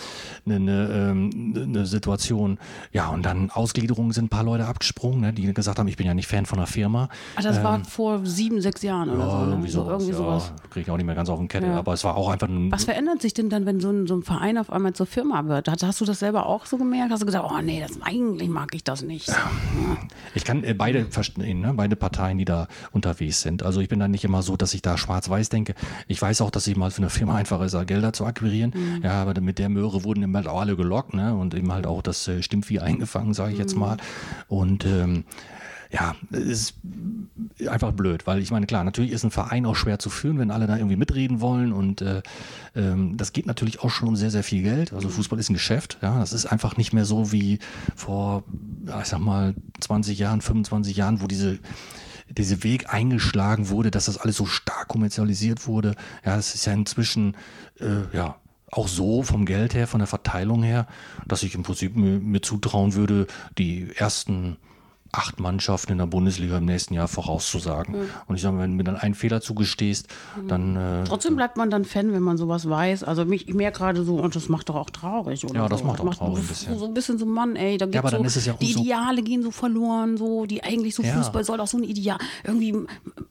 eine, 0.47 0.55
eine, 0.57 1.11
ähm, 1.11 1.55
eine 1.57 1.87
Situation. 1.87 2.59
Ja, 2.93 3.09
und 3.09 3.25
dann 3.25 3.51
Ausgliederungen 3.51 4.13
sind 4.13 4.27
ein 4.27 4.29
paar 4.29 4.45
Leute 4.45 4.67
abgesprungen, 4.67 5.21
ne, 5.21 5.33
die 5.33 5.53
gesagt 5.53 5.79
haben, 5.79 5.89
ich 5.89 5.97
bin 5.97 6.07
ja 6.07 6.15
nicht 6.15 6.27
Fan 6.27 6.47
von 6.47 6.59
der 6.59 6.67
Firma. 6.67 7.09
Ach, 7.37 7.43
das 7.43 7.63
war 7.63 7.85
vor 7.85 8.25
sieben, 8.25 8.61
sechs 8.61 8.83
Jahren 8.83 9.11
oder 9.11 9.31
so. 9.31 9.37
Ja, 9.37 9.45
Ne? 9.45 9.51
irgendwie 9.53 9.71
so, 9.71 9.83
sowas. 9.85 9.93
irgendwie 10.03 10.13
sowas. 10.17 10.53
Ja, 10.57 10.69
kriege 10.71 10.81
ich 10.83 10.91
auch 10.91 10.97
nicht 10.97 11.07
mehr 11.07 11.15
ganz 11.15 11.29
auf 11.29 11.39
den 11.39 11.49
Kette. 11.49 11.67
Ja. 11.67 11.79
Aber 11.79 11.93
es 11.93 12.05
war 12.05 12.17
auch 12.17 12.29
einfach 12.29 12.49
ein. 12.49 12.71
Was 12.73 12.85
verändert 12.85 13.23
sich 13.23 13.35
denn 13.35 13.49
dann, 13.51 13.67
wenn 13.67 13.81
so 13.81 13.91
ein, 13.91 14.07
so 14.07 14.15
ein 14.17 14.23
Verein 14.23 14.59
auf 14.59 14.71
einmal 14.73 14.93
zur 14.93 15.07
Firma 15.07 15.47
wird? 15.47 15.69
Hast, 15.69 15.83
hast 15.83 16.01
du 16.01 16.05
das 16.05 16.19
selber 16.19 16.47
auch 16.47 16.67
so 16.67 16.77
gemerkt? 16.79 17.13
Hast 17.13 17.21
du 17.23 17.27
gesagt, 17.27 17.47
oh 17.51 17.61
nee, 17.63 17.81
das, 17.87 18.01
eigentlich 18.03 18.49
mag 18.49 18.75
ich 18.75 18.85
das 18.85 19.03
nicht. 19.03 19.31
Ich 20.35 20.45
kann 20.45 20.65
äh, 20.65 20.75
beide 20.75 21.07
verstehen, 21.07 21.61
ne? 21.61 21.73
beide 21.75 21.97
Parteien, 21.97 22.39
die 22.39 22.45
da 22.45 22.69
unterwegs 22.93 23.41
sind. 23.43 23.63
Also 23.63 23.81
ich 23.81 23.89
bin 23.89 23.99
da 24.01 24.09
nicht 24.09 24.25
immer 24.25 24.43
so, 24.43 24.57
dass 24.57 24.75
ich 24.75 24.83
da 24.83 24.97
schwarz-weiß 24.99 25.49
denke. 25.49 25.75
Ich 26.07 26.21
weiß 26.21 26.41
auch, 26.41 26.51
dass 26.51 26.67
ich 26.67 26.77
mal 26.77 26.91
für 26.91 26.99
eine 27.03 27.11
Firma 27.11 27.35
einfacher 27.37 27.65
ist, 27.65 27.75
Gelder 27.99 28.13
zu 28.13 28.25
akquirieren. 28.25 28.73
Ja, 29.03 29.23
aber 29.23 29.41
mit 29.41 29.59
der 29.59 29.69
Möhre 29.69 30.05
wurden 30.05 30.23
eben 30.23 30.37
halt 30.37 30.47
auch 30.47 30.61
alle 30.61 30.77
gelockt, 30.77 31.15
ne? 31.15 31.35
Und 31.35 31.55
eben 31.55 31.73
halt 31.73 31.87
auch 31.87 32.01
das 32.01 32.29
äh, 32.29 32.43
Stimmvieh 32.43 32.79
eingefangen, 32.81 33.35
sage 33.35 33.53
ich 33.53 33.59
jetzt 33.59 33.77
mal. 33.77 33.97
Und 34.47 34.87
ähm, 34.87 35.25
ja, 35.91 36.15
es 36.31 36.47
ist 36.47 36.75
einfach 37.67 37.93
blöd, 37.93 38.27
weil 38.27 38.41
ich 38.41 38.51
meine, 38.51 38.67
klar, 38.67 38.85
natürlich 38.85 39.11
ist 39.11 39.25
ein 39.25 39.31
Verein 39.31 39.65
auch 39.65 39.75
schwer 39.75 39.99
zu 39.99 40.11
führen, 40.11 40.39
wenn 40.39 40.51
alle 40.51 40.67
da 40.67 40.77
irgendwie 40.77 40.97
mitreden 40.97 41.41
wollen 41.41 41.73
und 41.73 42.03
äh, 42.03 42.21
ähm, 42.77 43.17
das 43.17 43.33
geht 43.33 43.47
natürlich 43.47 43.81
auch 43.81 43.89
schon 43.89 44.07
um 44.07 44.15
sehr, 44.15 44.31
sehr 44.31 44.43
viel 44.43 44.63
Geld. 44.63 44.93
Also 44.93 45.09
Fußball 45.09 45.39
ist 45.39 45.49
ein 45.49 45.55
Geschäft, 45.55 45.97
ja, 46.03 46.21
das 46.21 46.35
ist 46.35 46.45
einfach 46.45 46.77
nicht 46.77 46.93
mehr 46.93 47.07
so 47.07 47.33
wie 47.33 47.59
vor, 47.97 48.45
ich 49.01 49.07
sag 49.07 49.21
mal, 49.21 49.55
20 49.81 50.19
Jahren, 50.19 50.43
25 50.43 50.95
Jahren, 50.95 51.23
wo 51.23 51.27
diese 51.27 51.59
dieser 52.31 52.63
Weg 52.63 52.93
eingeschlagen 52.93 53.69
wurde, 53.69 53.91
dass 53.91 54.07
das 54.07 54.19
alles 54.19 54.37
so 54.37 54.47
stark 54.47 54.89
kommerzialisiert 54.89 55.67
wurde. 55.67 55.95
Ja, 56.25 56.37
das 56.37 56.55
ist 56.55 56.67
ja 56.67 56.73
inzwischen, 56.73 57.37
äh, 57.81 58.15
ja, 58.17 58.37
auch 58.71 58.89
so 58.89 59.23
vom 59.23 59.47
Geld 59.47 59.75
her, 59.75 59.87
von 59.87 60.01
der 60.01 60.07
Verteilung 60.07 60.63
her, 60.63 60.87
dass 61.27 61.43
ich 61.43 61.55
im 61.55 61.63
Prinzip 61.63 61.97
mir, 61.97 62.19
mir 62.21 62.43
zutrauen 62.43 62.95
würde, 62.95 63.27
die 63.57 63.91
ersten 63.95 64.59
acht 65.11 65.41
Mannschaften 65.41 65.93
in 65.93 65.99
der 65.99 66.07
Bundesliga 66.07 66.59
im 66.59 66.67
nächsten 66.67 66.93
Jahr 66.95 67.09
vorauszusagen. 67.09 67.95
Und 68.27 68.37
ich 68.37 68.43
sage, 68.43 68.59
wenn 68.59 68.73
du 68.73 68.77
mir 68.77 68.85
dann 68.85 68.97
einen 68.97 69.15
Fehler 69.15 69.41
zugestehst, 69.41 70.07
dann 70.49 70.77
äh, 70.77 71.05
Trotzdem 71.05 71.35
bleibt 71.35 71.57
man 71.57 71.71
dann 71.71 71.85
Fan, 71.87 72.13
wenn 72.13 72.23
man 72.23 72.37
sowas 72.37 72.69
weiß. 72.69 73.05
Also 73.05 73.25
mich, 73.25 73.49
ich 73.49 73.55
merke 73.55 73.79
gerade 73.79 74.03
so, 74.05 74.17
und 74.17 74.37
das 74.37 74.49
macht 74.51 74.69
doch 74.69 74.75
auch 74.77 74.91
traurig, 74.91 75.45
oder? 75.47 75.55
Ja, 75.61 75.69
das 75.69 75.81
so. 75.81 75.87
macht 75.87 76.01
auch 76.01 76.15
traurig 76.15 76.39
ein 76.39 76.43
so, 76.43 76.49
bisschen. 76.49 76.79
So 76.79 76.85
ein 76.87 76.95
bisschen 76.95 77.19
so, 77.19 77.25
Mann, 77.27 77.57
ey, 77.57 77.79
da 77.79 77.87
geht 77.87 77.97
aber 77.97 78.11
so, 78.11 78.17
dann 78.19 78.27
ist 78.27 78.37
es 78.37 78.45
ja 78.47 78.53
auch 78.53 78.59
die 78.59 78.73
so- 78.73 78.81
Ideale 78.81 79.23
gehen 79.23 79.43
so 79.43 79.51
verloren, 79.51 80.17
so, 80.19 80.45
die 80.47 80.63
eigentlich 80.63 80.95
so 80.95 81.03
Ja. 81.03 81.15
Fußball 81.15 81.43
soll 81.43 81.61
auch 81.61 81.67
so 81.69 81.79
ein 81.79 81.85
Ideal, 81.85 82.19
irgendwie 82.45 82.75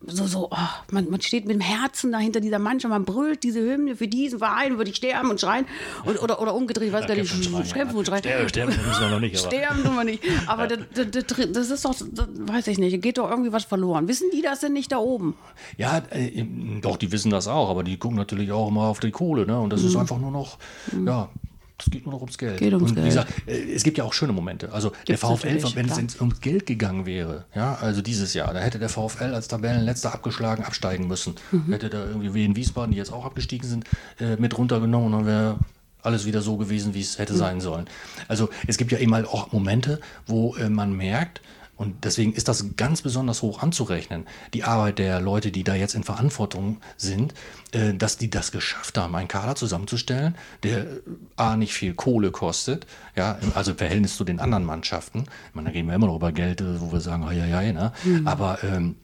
so, 0.08 0.26
so, 0.26 0.48
oh, 0.52 0.58
man, 0.92 1.10
man 1.10 1.22
steht 1.22 1.46
mit 1.46 1.54
dem 1.56 1.62
Herzen 1.62 2.12
dahinter 2.12 2.40
dieser 2.40 2.60
Mannschaft, 2.60 2.90
man 2.90 3.06
brüllt 3.06 3.44
diese 3.44 3.60
Hymne, 3.62 3.96
für 3.96 4.08
diesen 4.08 4.40
Verein 4.40 4.78
würde 4.78 4.90
ich 4.90 4.96
sterben 4.98 5.30
und 5.30 5.40
schreien, 5.40 5.66
und, 6.06 6.22
oder, 6.22 6.42
oder 6.42 6.56
umgedreht, 6.56 6.88
ich 6.88 6.94
weiß 6.94 7.06
gar 7.08 7.16
nicht, 7.16 7.30
kämpfen 7.74 7.94
ja. 7.94 8.00
und 8.00 8.06
schreien. 8.08 8.20
Sterben, 8.24 8.50
sterben 8.50 8.74
müssen 8.76 9.02
wir 9.02 9.10
noch 9.12 9.20
nicht, 9.20 9.38
aber- 9.38 9.48
Sterben 9.56 9.84
tun 9.84 9.96
wir 9.96 10.04
nicht. 10.06 10.24
Aber 10.48 10.68
das, 10.68 10.80
das, 10.94 11.26
das, 11.28 11.67
das 11.70 11.84
ist 11.84 11.86
doch, 11.86 11.96
das, 12.12 12.28
weiß 12.40 12.68
ich 12.68 12.78
nicht, 12.78 13.02
geht 13.02 13.18
doch 13.18 13.30
irgendwie 13.30 13.52
was 13.52 13.66
verloren. 13.66 14.08
Wissen 14.08 14.30
die 14.34 14.42
das 14.42 14.60
denn 14.60 14.74
nicht 14.74 14.92
da 14.92 14.98
oben? 14.98 15.36
Ja, 15.78 16.02
äh, 16.12 16.46
doch, 16.82 16.98
die 16.98 17.12
wissen 17.12 17.32
das 17.32 17.48
auch, 17.48 17.70
aber 17.70 17.84
die 17.84 17.98
gucken 17.98 18.18
natürlich 18.18 18.52
auch 18.52 18.68
immer 18.70 18.84
auf 18.84 19.00
die 19.00 19.12
Kohle, 19.12 19.46
ne? 19.46 19.60
Und 19.60 19.72
das 19.72 19.84
ist 19.84 19.96
einfach 19.96 20.20
nur 20.20 20.32
noch, 20.32 20.58
ja, 21.06 21.30
das 21.78 21.92
geht 21.92 22.06
nur 22.06 22.14
noch 22.16 22.22
ums 22.22 22.38
Geld. 22.40 22.56
Mhm. 22.60 22.64
Geht 22.66 22.74
ums 22.74 22.90
und 22.90 22.96
Geld. 22.96 23.06
Wie 23.06 23.10
gesagt, 23.10 23.34
äh, 23.48 23.74
es 23.74 23.84
gibt 23.84 23.98
ja 24.00 24.04
auch 24.04 24.14
schöne 24.14 24.34
Momente. 24.34 24.72
Also 24.74 24.90
der 25.08 25.16
Gibt's 25.16 25.22
VfL, 25.22 25.54
natürlich, 25.54 25.76
wenn 25.76 25.90
es 26.08 26.20
ums 26.20 26.42
Geld 26.42 26.66
gegangen 26.66 27.06
wäre, 27.06 27.46
ja, 27.54 27.76
also 27.76 28.02
dieses 28.02 28.34
Jahr, 28.34 28.52
da 28.54 28.60
hätte 28.60 28.80
der 28.80 28.90
VfL 28.90 29.34
als 29.36 29.48
Tabellenletzter 29.48 30.14
abgeschlagen, 30.14 30.64
absteigen 30.64 31.08
müssen. 31.08 31.36
Mhm. 31.52 31.72
Hätte 31.72 31.90
da 31.90 32.06
irgendwie 32.06 32.34
wie 32.34 32.46
in 32.46 32.56
Wiesbaden, 32.56 32.92
die 32.92 32.98
jetzt 32.98 33.14
auch 33.14 33.26
abgestiegen 33.26 33.68
sind, 33.70 33.86
äh, 34.20 34.38
mit 34.38 34.58
runtergenommen 34.58 35.14
und 35.14 35.20
dann 35.20 35.26
wäre 35.28 35.60
alles 36.02 36.26
wieder 36.26 36.42
so 36.42 36.58
gewesen, 36.58 36.94
wie 36.94 37.02
es 37.02 37.20
hätte 37.20 37.34
Mhm. 37.34 37.38
sein 37.38 37.62
sollen. 37.62 37.86
Also 38.28 38.50
es 38.66 38.78
gibt 38.78 38.92
ja 38.92 38.98
eben 38.98 39.14
halt 39.14 39.28
auch 39.28 39.52
Momente, 39.52 40.00
wo 40.26 40.56
äh, 40.56 40.70
man 40.70 40.94
merkt, 40.96 41.42
und 41.78 42.04
deswegen 42.04 42.34
ist 42.34 42.48
das 42.48 42.76
ganz 42.76 43.04
besonders 43.04 43.44
hoch 43.44 43.62
anzurechnen, 43.62 44.26
die 44.54 44.64
Arbeit 44.64 44.98
der 44.98 45.22
Leute, 45.22 45.52
die 45.52 45.64
da 45.64 45.76
jetzt 45.76 45.94
in 45.94 46.04
Verantwortung 46.04 46.78
sind, 46.98 47.36
äh, 47.72 47.94
dass 47.94 48.18
die 48.18 48.30
das 48.30 48.52
geschafft 48.52 48.98
haben, 48.98 49.16
einen 49.16 49.28
Kader 49.28 49.56
zusammenzustellen, 49.56 50.36
der 50.64 50.80
äh, 50.80 51.00
A 51.36 51.56
nicht 51.56 51.74
viel 51.74 51.94
Kohle 51.94 52.32
kostet, 52.32 52.88
ja, 53.16 53.38
also 53.54 53.72
im 53.72 53.78
Verhältnis 53.78 54.18
zu 54.18 54.24
den 54.24 54.40
anderen 54.40 54.66
Mannschaften. 54.66 55.26
Ich 55.50 55.56
meine, 55.56 55.70
da 55.70 55.74
reden 55.74 55.88
wir 55.88 55.96
immer 55.96 56.08
noch 56.08 56.16
über 56.16 56.32
Geld, 56.32 56.62
äh, 56.62 56.82
wo 56.82 56.92
wir 56.92 57.00
sagen, 57.00 57.24
ja, 57.32 57.46
ja, 57.46 57.62
ne? 57.72 57.92
Aber 58.26 58.64
ähm, 58.64 58.96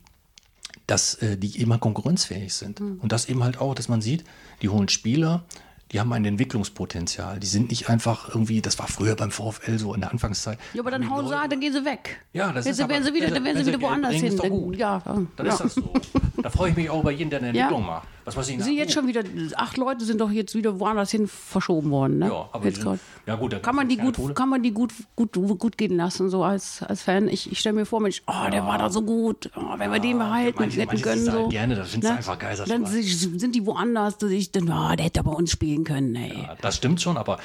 dass 0.88 1.18
die 1.22 1.62
immer 1.62 1.77
konkurrenzfähig 1.77 2.53
sind. 2.53 2.82
Und 2.82 3.13
das 3.13 3.30
eben 3.30 3.42
halt 3.42 3.58
auch, 3.58 3.74
dass 3.74 3.88
man 3.88 4.01
sieht, 4.01 4.25
die 4.62 4.68
holen 4.68 4.89
Spieler, 4.89 5.46
die 5.93 6.00
haben 6.00 6.12
ein 6.12 6.25
Entwicklungspotenzial. 6.25 7.39
Die 7.39 7.47
sind 7.47 7.69
nicht 7.69 7.88
einfach 7.89 8.27
irgendwie, 8.29 8.62
das 8.62 8.79
war 8.79 8.88
früher 8.88 9.15
beim 9.15 9.31
VfL 9.31 9.77
so 9.77 9.93
in 9.93 10.01
der 10.01 10.12
Anfangszeit. 10.12 10.57
Ja, 10.73 10.81
aber 10.81 10.91
dann 10.91 11.09
hauen 11.09 11.27
sie, 11.27 11.35
dann 11.50 11.59
gehen 11.59 11.71
sie 11.71 11.85
weg. 11.85 12.19
Ja, 12.33 12.51
das 12.51 12.65
Jetzt 12.65 12.79
ist 12.79 12.89
werden 12.89 13.03
aber- 13.03 13.05
sie 13.05 13.13
wieder, 13.13 13.27
ja, 13.27 13.33
dann 13.35 13.43
werden 13.45 13.55
wenn 13.57 13.65
sie 13.65 13.71
sie 13.71 13.77
wieder 13.77 13.88
woanders 13.88 14.13
hin. 14.15 14.25
ist 14.25 14.39
doch 14.39 14.50
gut. 14.50 14.75
Ja, 14.75 15.01
Dann 15.05 15.27
ja. 15.45 15.53
ist 15.53 15.59
das 15.59 15.75
so. 15.75 15.93
Da 16.41 16.50
freue 16.50 16.71
ich 16.71 16.75
mich 16.75 16.89
auch 16.89 17.01
über 17.01 17.12
jeden, 17.12 17.29
der 17.29 17.39
eine 17.39 17.50
Entwicklung 17.50 17.85
macht. 17.85 18.07
Was 18.25 18.38
weiß 18.38 18.50
ich 18.50 18.63
Sie 18.63 18.77
jetzt 18.77 18.94
schon 18.94 19.08
wieder, 19.08 19.24
acht 19.56 19.77
Leute 19.77 20.06
sind 20.06 20.22
doch 20.22 20.32
jetzt 20.32 20.56
wieder 20.56 20.80
woanders 20.80 21.12
hin 21.12 21.27
verschoben 21.27 21.92
worden, 21.92 22.20
ne? 22.20 22.27
Ja, 22.27 22.50
aber 22.51 22.65
jetzt 22.65 22.82
sind, 22.82 23.00
ja 23.25 23.36
gut, 23.36 23.62
Kann 23.62 23.75
man 23.75 23.89
die 23.89 23.98
gut, 23.98 24.36
kann 24.36 24.50
man 24.50 24.63
die 24.63 24.72
gut, 24.72 24.94
gut, 25.15 25.34
gut 25.34 25.77
gehen 25.77 25.98
lassen, 25.98 26.30
so 26.30 26.44
als, 26.44 26.82
als 26.84 27.01
Fan? 27.03 27.27
Ich, 27.27 27.51
ich 27.51 27.60
stelle 27.60 27.75
mir 27.75 27.86
vor, 27.86 28.00
Mensch, 28.00 28.22
oh, 28.27 28.50
der 28.51 28.65
war 28.65 28.77
da 28.77 28.89
so 28.89 29.01
gut, 29.01 29.50
oh, 29.56 29.77
wenn 29.77 29.92
wir 29.92 30.00
den 30.00 30.18
behalten, 30.18 30.56
manche- 30.60 30.82
hätten 30.82 31.01
können, 31.01 31.30
halt 31.32 31.44
so. 31.44 31.50
gerne, 31.50 31.75
das 31.75 31.89
findest 31.89 32.12
du 32.13 32.18
einfach 32.18 32.39
geil, 32.39 32.58
Dann 32.68 32.86
sind 32.86 33.56
die 33.56 33.65
woanders, 33.65 34.18
dass 34.18 34.32
ich 34.32 34.51
dann, 34.51 34.70
oh, 34.70 34.96
der 34.96 35.06
hätte 35.06 35.24
bei 35.24 35.32
uns 35.32 35.51
spielen 35.51 35.84
können, 35.84 36.15
ey. 36.15 36.44
Ja, 36.44 36.56
das 36.62 36.77
stimmt 36.77 37.01
schon, 37.01 37.18
aber 37.18 37.39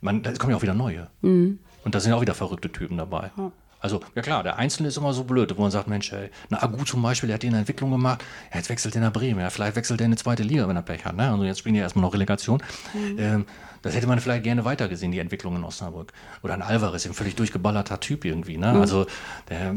man, 0.00 0.22
da 0.22 0.32
kommen 0.32 0.50
ja 0.50 0.56
auch 0.56 0.62
wieder 0.62 0.74
neue. 0.74 1.08
Mhm. 1.22 1.58
Und 1.84 1.94
da 1.94 2.00
sind 2.00 2.10
ja 2.10 2.16
auch 2.16 2.22
wieder 2.22 2.34
verrückte 2.34 2.72
Typen 2.72 2.96
dabei. 2.96 3.30
Also, 3.84 4.00
ja 4.14 4.22
klar, 4.22 4.42
der 4.42 4.56
Einzelne 4.56 4.88
ist 4.88 4.96
immer 4.96 5.12
so 5.12 5.24
blöd, 5.24 5.54
wo 5.58 5.60
man 5.60 5.70
sagt, 5.70 5.88
Mensch, 5.88 6.10
ey, 6.10 6.30
na 6.48 6.62
Agu 6.62 6.84
zum 6.84 7.02
Beispiel, 7.02 7.26
der 7.26 7.34
hat 7.34 7.42
hier 7.42 7.50
eine 7.50 7.58
Entwicklung 7.58 7.90
gemacht, 7.90 8.24
ja, 8.50 8.56
jetzt 8.56 8.70
wechselt 8.70 8.94
er 8.94 9.02
nach 9.02 9.12
Bremen, 9.12 9.40
ja, 9.40 9.50
vielleicht 9.50 9.76
wechselt 9.76 10.00
er 10.00 10.06
in 10.06 10.12
die 10.12 10.16
zweite 10.16 10.42
Liga, 10.42 10.66
wenn 10.66 10.76
er 10.76 10.80
Pech 10.80 11.04
hat. 11.04 11.14
Ne? 11.14 11.30
Also 11.30 11.44
jetzt 11.44 11.58
spielen 11.58 11.74
die 11.74 11.82
erstmal 11.82 12.02
noch 12.02 12.14
Relegation. 12.14 12.62
Mhm. 12.94 13.18
Ähm, 13.18 13.46
das 13.82 13.94
hätte 13.94 14.06
man 14.06 14.20
vielleicht 14.20 14.42
gerne 14.42 14.64
weitergesehen, 14.64 15.12
die 15.12 15.18
Entwicklung 15.18 15.54
in 15.56 15.64
Osnabrück. 15.64 16.14
Oder 16.42 16.54
ein 16.54 16.62
Alvarez, 16.62 17.04
ein 17.04 17.12
völlig 17.12 17.34
durchgeballerter 17.34 18.00
Typ 18.00 18.24
irgendwie. 18.24 18.54
Mhm. 18.54 18.60
Ne? 18.62 18.70
Also, 18.80 19.04
der, 19.50 19.74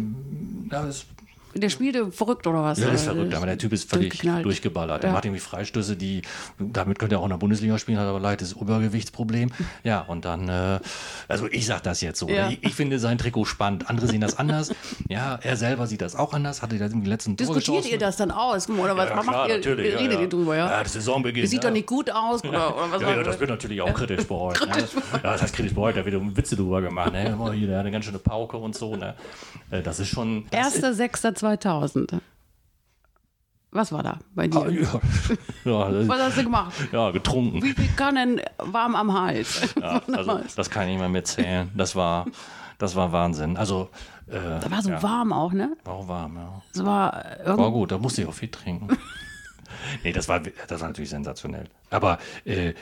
ist 0.87 1.07
Der 1.55 1.69
spielte 1.69 2.11
verrückt 2.11 2.45
oder 2.47 2.61
was? 2.63 2.77
Ja, 2.79 2.89
ist 2.89 3.05
Oder 3.07 3.13
verrückt, 3.15 3.33
aber 3.35 3.45
der 3.47 3.57
Typ 3.57 3.73
ist 3.73 3.89
völlig 3.89 4.09
durchgeknallt. 4.09 4.45
durchgeballert. 4.45 5.01
Der 5.03 5.09
Ja. 5.09 5.13
macht 5.13 5.25
irgendwie 5.25 5.39
Freistöße, 5.41 5.95
die, 5.95 6.21
damit 6.59 6.99
könnte 6.99 7.15
er 7.15 7.19
auch 7.19 7.23
in 7.25 7.29
der 7.31 7.37
Bundesliga 7.37 7.77
spielen, 7.79 7.97
hat 7.97 8.07
aber 8.07 8.19
leid, 8.19 8.41
das 8.41 8.53
Übergewichtsproblem. 8.53 9.49
Ja, 9.83 10.01
und 10.01 10.25
dann, 10.25 10.49
äh, 10.49 10.79
also 11.27 11.47
ich 11.51 11.65
sag 11.65 11.83
das 11.83 12.01
jetzt 12.01 12.19
so. 12.19 12.27
Ja. 12.29 12.49
Ich, 12.49 12.63
ich 12.63 12.75
finde 12.75 12.99
sein 12.99 13.17
Trikot 13.17 13.45
spannend. 13.45 13.89
Andere 13.89 14.07
sehen 14.07 14.21
das 14.21 14.37
anders. 14.37 14.73
Ja, 15.09 15.39
er 15.41 15.57
selber 15.57 15.87
sieht 15.87 16.01
das 16.01 16.15
auch 16.15 16.33
anders. 16.33 16.61
Hatte 16.61 16.77
da 16.77 16.87
die 16.87 16.99
letzten 17.07 17.37
Tore 17.37 17.57
Diskutiert 17.59 17.91
ihr 17.91 17.97
das 17.97 18.17
dann 18.17 18.31
aus? 18.31 18.69
Oder 18.69 18.95
was 18.97 19.09
Ja, 19.09 19.13
klar, 19.13 19.23
macht 19.25 19.49
ihr? 19.49 19.55
natürlich. 19.57 19.95
redet 19.99 20.13
ja. 20.13 20.21
ihr 20.21 20.29
drüber, 20.29 20.55
ja? 20.55 20.69
Ja, 20.69 20.83
das 20.83 20.93
Saisonbeginn. 20.93 21.43
Das 21.43 21.51
sieht 21.51 21.63
doch 21.63 21.71
nicht 21.71 21.87
gut 21.87 22.11
aus, 22.11 22.43
oder, 22.43 22.75
oder 22.75 22.91
was 22.91 23.01
Ja, 23.01 23.15
ja, 23.15 23.23
das 23.23 23.39
wird 23.39 23.49
natürlich 23.49 23.81
auch 23.81 23.93
kritisch 23.93 24.25
bei 24.25 24.35
euch. 24.35 24.59
Ne? 24.65 24.67
Ja, 25.13 25.19
das 25.33 25.41
heißt 25.41 25.55
kritisch 25.55 25.73
bei 25.73 25.81
euch, 25.81 25.95
da 25.95 26.05
wird 26.05 26.15
um 26.15 26.35
Witze 26.35 26.55
drüber 26.55 26.81
gemacht. 26.81 27.11
Ne? 27.13 27.27
Immer 27.29 27.53
hier, 27.53 27.67
der 27.67 27.77
hat 27.77 27.81
eine 27.81 27.91
ganz 27.91 28.05
schöne 28.05 28.19
Pauke 28.19 28.57
und 28.57 28.75
so. 28.75 28.95
Ne? 28.95 29.15
Äh, 29.71 29.81
Das 29.81 29.99
ist 29.99 30.09
schon. 30.09 30.45
Das 30.51 30.75
ist, 31.37 31.43
1.6.2000. 31.43 32.19
Was 33.71 33.91
war 33.91 34.01
da 34.01 34.19
bei 34.33 34.47
dir? 34.47 34.61
Ah, 34.61 34.69
ja, 34.69 34.81
ja, 35.65 35.91
das- 35.91 36.07
Was 36.07 36.21
hast 36.21 36.37
du 36.37 36.43
gemacht? 36.43 36.73
ja, 36.91 37.11
getrunken. 37.11 37.61
Wie 37.61 37.73
viel 37.73 37.89
Kannen 37.95 38.41
warm 38.57 38.95
am 38.95 39.13
Hals? 39.13 39.73
Ja, 39.79 40.01
also 40.13 40.39
das 40.55 40.69
kann 40.69 40.83
ich 40.83 40.89
nicht 40.91 40.99
mehr 40.99 41.09
mitzählen. 41.09 41.69
Das 41.75 41.95
war, 41.95 42.25
das 42.77 42.95
war 42.95 43.11
Wahnsinn. 43.11 43.57
Also, 43.57 43.89
äh, 44.27 44.59
da 44.61 44.71
war 44.71 44.81
so 44.81 44.89
ja, 44.89 45.03
warm 45.03 45.33
auch, 45.33 45.51
ne? 45.51 45.75
war 45.83 45.93
auch 45.95 46.07
warm, 46.07 46.37
ja. 46.37 46.61
Es 46.73 46.83
war 46.83 47.23
War 47.45 47.71
gut, 47.71 47.91
da 47.91 47.97
musste 47.97 48.21
ich 48.21 48.27
auch 48.27 48.33
viel 48.33 48.49
trinken. 48.49 48.87
nee, 50.03 50.13
das 50.13 50.29
war, 50.29 50.39
das 50.39 50.79
war 50.81 50.87
natürlich 50.87 51.09
sensationell. 51.09 51.65
Aber 51.89 52.19
äh, 52.45 52.73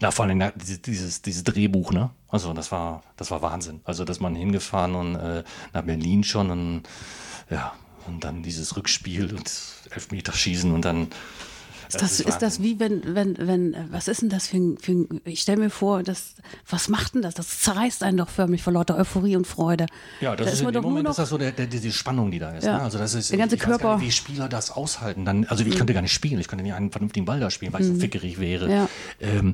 na, 0.00 0.12
vor 0.12 0.24
allem 0.26 0.38
na, 0.38 0.52
dieses, 0.52 1.22
dieses 1.22 1.42
Drehbuch, 1.44 1.92
ne? 1.92 2.10
Also 2.28 2.52
das 2.52 2.70
war, 2.70 3.02
das 3.16 3.32
war 3.32 3.42
Wahnsinn. 3.42 3.80
Also, 3.84 4.04
dass 4.04 4.20
man 4.20 4.36
hingefahren 4.36 4.94
und 4.94 5.16
äh, 5.16 5.42
nach 5.72 5.82
Berlin 5.82 6.22
schon 6.22 6.50
und 6.50 6.82
ja, 7.52 7.72
und 8.06 8.24
dann 8.24 8.42
dieses 8.42 8.76
Rückspiel 8.76 9.34
und 9.34 9.52
Elfmeterschießen 9.90 10.72
und 10.72 10.84
dann. 10.84 11.08
Ist 11.88 12.00
das, 12.00 12.20
ist 12.20 12.38
das 12.38 12.62
wie 12.62 12.80
wenn, 12.80 13.02
wenn, 13.14 13.36
wenn, 13.36 13.76
was 13.90 14.08
ist 14.08 14.22
denn 14.22 14.30
das 14.30 14.46
für 14.46 14.56
ein, 14.56 14.78
für 14.78 14.92
ein 14.92 15.20
ich 15.24 15.42
stelle 15.42 15.58
mir 15.58 15.68
vor, 15.68 16.02
das, 16.02 16.36
was 16.66 16.88
macht 16.88 17.14
denn 17.14 17.20
das? 17.20 17.34
Das 17.34 17.60
zerreißt 17.60 18.02
einen 18.02 18.16
doch 18.16 18.30
förmlich 18.30 18.62
vor 18.62 18.72
lauter 18.72 18.96
Euphorie 18.96 19.36
und 19.36 19.46
Freude. 19.46 19.84
Ja, 20.22 20.34
das 20.34 20.46
da 20.46 20.52
ist, 20.54 20.58
in 20.60 20.64
man 20.64 20.72
dem 20.72 20.82
Moment 20.82 21.06
ist 21.06 21.18
das 21.18 21.28
so 21.28 21.36
der, 21.36 21.52
der, 21.52 21.66
diese 21.66 21.92
Spannung, 21.92 22.30
die 22.30 22.38
da 22.38 22.56
ist. 22.56 22.64
Ja. 22.64 22.78
Ne? 22.78 22.84
Also 22.84 22.96
das 22.96 23.12
ist, 23.12 23.30
Der 23.30 23.36
ganze 23.36 23.56
ich 23.56 23.60
gar 23.60 23.72
Körper. 23.72 23.96
Mhm. 23.96 24.04
nicht, 24.04 24.08
wie 24.08 24.12
Spieler 24.12 24.48
das 24.48 24.70
aushalten. 24.70 25.26
Dann, 25.26 25.44
also 25.44 25.66
ich 25.66 25.76
könnte 25.76 25.92
gar 25.92 26.00
nicht 26.00 26.14
spielen, 26.14 26.40
ich 26.40 26.48
könnte 26.48 26.64
nicht 26.64 26.72
einen 26.72 26.90
vernünftigen 26.90 27.26
Ball 27.26 27.40
da 27.40 27.50
spielen, 27.50 27.74
weil 27.74 27.82
ich 27.82 27.88
so 27.88 27.94
fickerig 27.96 28.40
wäre. 28.40 28.72
Ja. 28.72 28.88
Ähm, 29.20 29.52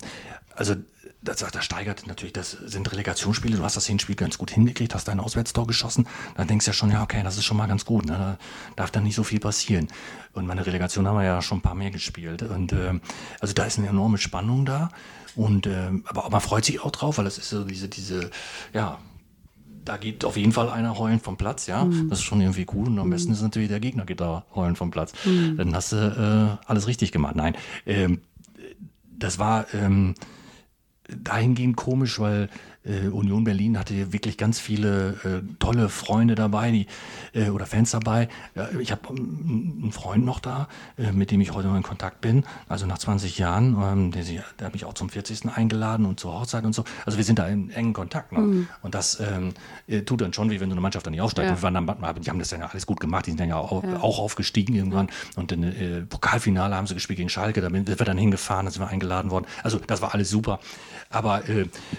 also 0.55 0.77
das, 1.21 1.39
das 1.39 1.65
steigert 1.65 2.07
natürlich, 2.07 2.33
das 2.33 2.53
sind 2.53 2.91
Relegationsspiele, 2.91 3.57
du 3.57 3.63
hast 3.63 3.77
das 3.77 3.87
Hinspiel 3.87 4.15
ganz 4.15 4.39
gut 4.39 4.51
hingekriegt, 4.51 4.95
hast 4.95 5.09
dein 5.09 5.21
Auswärtstor 5.21 5.67
geschossen, 5.67 6.07
dann 6.37 6.47
denkst 6.47 6.65
du 6.65 6.71
ja 6.71 6.73
schon, 6.73 6.91
ja 6.91 7.03
okay, 7.03 7.23
das 7.25 7.37
ist 7.37 7.45
schon 7.45 7.57
mal 7.57 7.67
ganz 7.67 7.85
gut, 7.85 8.07
ne? 8.07 8.13
da 8.13 8.39
darf 8.77 8.91
dann 8.91 9.03
nicht 9.03 9.17
so 9.17 9.25
viel 9.25 9.41
passieren. 9.41 9.89
Und 10.33 10.47
meine 10.47 10.65
Relegation 10.65 11.07
haben 11.09 11.17
wir 11.17 11.25
ja 11.25 11.43
schon 11.43 11.59
ein 11.59 11.63
paar 11.63 11.75
mehr 11.75 11.91
gespielt 11.91 12.43
und 12.43 12.73
ähm, 12.73 13.01
also 13.41 13.53
da 13.53 13.65
ist 13.65 13.79
eine 13.79 13.89
enorme 13.89 14.19
Spannung 14.19 14.65
da 14.65 14.91
und 15.35 15.67
ähm, 15.67 16.05
aber 16.07 16.31
man 16.31 16.41
freut 16.41 16.65
sich 16.65 16.81
auch 16.81 16.93
drauf, 16.93 17.19
weil 17.19 17.27
es 17.27 17.39
ist 17.39 17.51
so 17.51 17.65
diese, 17.65 17.89
diese, 17.89 18.31
ja, 18.73 18.99
da 19.85 19.97
geht 19.97 20.25
auf 20.25 20.37
jeden 20.37 20.53
Fall 20.53 20.69
einer 20.69 20.99
heulen 20.99 21.19
vom 21.19 21.37
Platz, 21.37 21.67
ja. 21.67 21.89
Das 22.11 22.19
ist 22.19 22.25
schon 22.25 22.43
irgendwie 22.43 22.67
cool. 22.75 22.89
Und 22.89 22.99
am 22.99 23.09
besten 23.09 23.33
ist 23.33 23.41
natürlich 23.41 23.71
der 23.71 23.81
Gegner 23.81 24.05
geht 24.05 24.21
da 24.21 24.45
heulen 24.55 24.77
vom 24.77 24.91
Platz. 24.91 25.13
Dann 25.25 25.75
hast 25.75 25.93
du 25.93 26.59
äh, 26.61 26.67
alles 26.69 26.89
richtig 26.89 27.11
gemacht. 27.11 27.37
Nein, 27.37 27.57
ähm, 27.87 28.21
das 29.19 29.39
war 29.39 29.73
ähm, 29.73 30.15
dahingehend 31.09 31.77
komisch, 31.77 32.19
weil 32.19 32.49
äh, 32.89 33.09
Union 33.09 33.45
Berlin 33.45 33.79
hatte 33.79 34.13
wirklich 34.13 34.37
ganz 34.37 34.59
viele 34.59 35.11
äh, 35.25 35.43
tolle 35.59 35.89
Freunde 35.89 36.35
dabei, 36.35 36.71
die 36.71 36.87
äh, 37.35 37.51
oder 37.51 37.67
Fans 37.67 37.91
dabei. 37.91 38.29
Ja, 38.55 38.69
ich 38.81 38.91
habe 38.91 39.03
ähm, 39.11 39.81
einen 39.83 39.93
Freund 39.93 40.25
noch 40.25 40.41
da, 40.41 40.69
äh, 40.97 41.13
mit 41.13 41.31
dem 41.31 41.41
ich 41.41 41.53
heute 41.53 41.69
noch 41.69 41.77
in 41.77 41.83
Kontakt 41.83 42.21
bin. 42.21 42.45
Also 42.69 42.87
nach 42.87 42.99
20 42.99 43.39
Jahren, 43.39 43.77
ähm, 43.81 44.11
der, 44.11 44.25
der 44.25 44.67
hat 44.67 44.73
mich 44.73 44.85
auch 44.85 44.95
zum 44.95 45.09
40. 45.09 45.49
eingeladen 45.49 46.07
und 46.07 46.19
zur 46.19 46.33
Hochzeit 46.33 46.65
und 46.65 46.75
so. 46.75 46.85
Also 47.05 47.19
wir 47.19 47.25
sind 47.25 47.39
da 47.39 47.47
in 47.47 47.71
engen 47.71 47.93
Kontakt 47.93 48.33
noch. 48.33 48.39
Und 48.83 48.95
das 48.95 49.21
ähm, 49.21 49.53
äh, 49.87 50.03
tut 50.03 50.21
dann 50.21 50.33
schon, 50.33 50.51
wie 50.51 50.61
wenn 50.61 50.69
so 50.69 50.75
eine 50.75 50.81
Mannschaft 50.81 51.07
dann 51.07 51.13
nicht 51.13 51.21
aufsteigt. 51.21 51.49
Ja. 51.49 51.57
Wir 51.57 51.63
waren 51.63 51.75
dann, 51.75 52.15
die 52.21 52.31
haben 52.31 52.39
das 52.39 52.49
dann 52.49 52.61
ja 52.61 52.67
alles 52.67 52.87
gut 52.87 53.01
gemacht. 53.01 53.27
Die 53.27 53.31
sind 53.31 53.41
dann 53.41 53.49
ja 53.49 53.57
auch, 53.57 53.85
auch 53.85 54.19
aufgestiegen 54.19 54.75
irgendwann. 54.75 55.09
Und 55.37 55.53
im 55.53 55.63
äh, 55.63 56.03
Pokalfinale 56.03 56.75
haben 56.75 56.87
sie 56.87 56.95
gespielt 56.95 57.19
gegen 57.19 57.29
Schalke. 57.29 57.61
Da 57.61 57.71
sind 57.71 57.89
wir 57.89 58.07
dann 58.07 58.19
hingefahren, 58.19 58.67
da 58.67 58.73
sind 58.73 58.83
wir 58.83 58.89
eingeladen 58.89 59.31
worden. 59.31 59.47
Also 59.63 59.79
das 59.79 60.01
war 60.01 60.15
alles 60.15 60.31
super. 60.31 60.61
Aber 61.11 61.43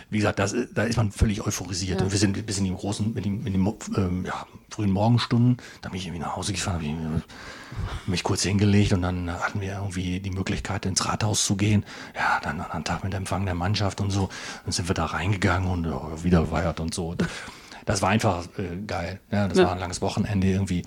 wie 0.10 0.18
gesagt, 0.18 0.40
das, 0.40 0.56
da 0.80 0.86
ist 0.86 0.96
man 0.96 1.12
völlig 1.12 1.46
euphorisiert. 1.46 2.02
Und 2.02 2.12
wir 2.12 2.18
sind 2.18 2.46
bis 2.46 2.58
in 2.58 2.64
die 2.64 2.74
großen, 2.74 3.16
in 3.18 3.22
die, 3.24 3.50
in 3.50 3.54
die 3.54 4.00
ähm, 4.00 4.26
ja, 4.26 4.46
frühen 4.70 4.92
Morgenstunden. 4.92 5.58
Da 5.82 5.90
bin 5.90 6.00
ich 6.00 6.06
irgendwie 6.08 6.22
nach 6.22 6.38
Hause 6.38 6.54
gefahren, 6.54 6.76
habe 6.76 6.86
ich 6.86 8.08
mich 8.08 8.24
kurz 8.24 8.44
hingelegt 8.44 8.94
und 8.94 9.02
dann 9.02 9.30
hatten 9.30 9.60
wir 9.60 9.74
irgendwie 9.74 10.22
die 10.22 10.32
Möglichkeit, 10.32 10.86
ins 10.86 11.06
Rathaus 11.06 11.46
zu 11.46 11.58
gehen. 11.58 11.86
Ja, 12.16 12.40
dann 12.42 12.62
an 12.62 12.72
einem 12.72 12.84
Tag 12.86 13.04
mit 13.04 13.14
Empfang 13.14 13.46
der 13.46 13.56
Mannschaft 13.56 14.00
und 14.00 14.10
so. 14.10 14.30
Dann 14.64 14.72
sind 14.72 14.88
wir 14.88 14.96
da 14.96 15.06
reingegangen 15.06 15.70
und 15.70 15.84
ja, 15.86 16.24
wieder 16.24 16.42
gefeiert 16.42 16.80
und 16.80 16.94
so. 16.94 17.16
Das 17.86 18.02
war 18.02 18.10
einfach 18.10 18.46
äh, 18.58 18.78
geil. 18.86 19.20
Ja, 19.32 19.48
das 19.48 19.58
Ja. 19.58 19.66
war 19.66 19.74
ein 19.74 19.80
langes 19.80 20.02
Wochenende 20.02 20.48
irgendwie. 20.48 20.86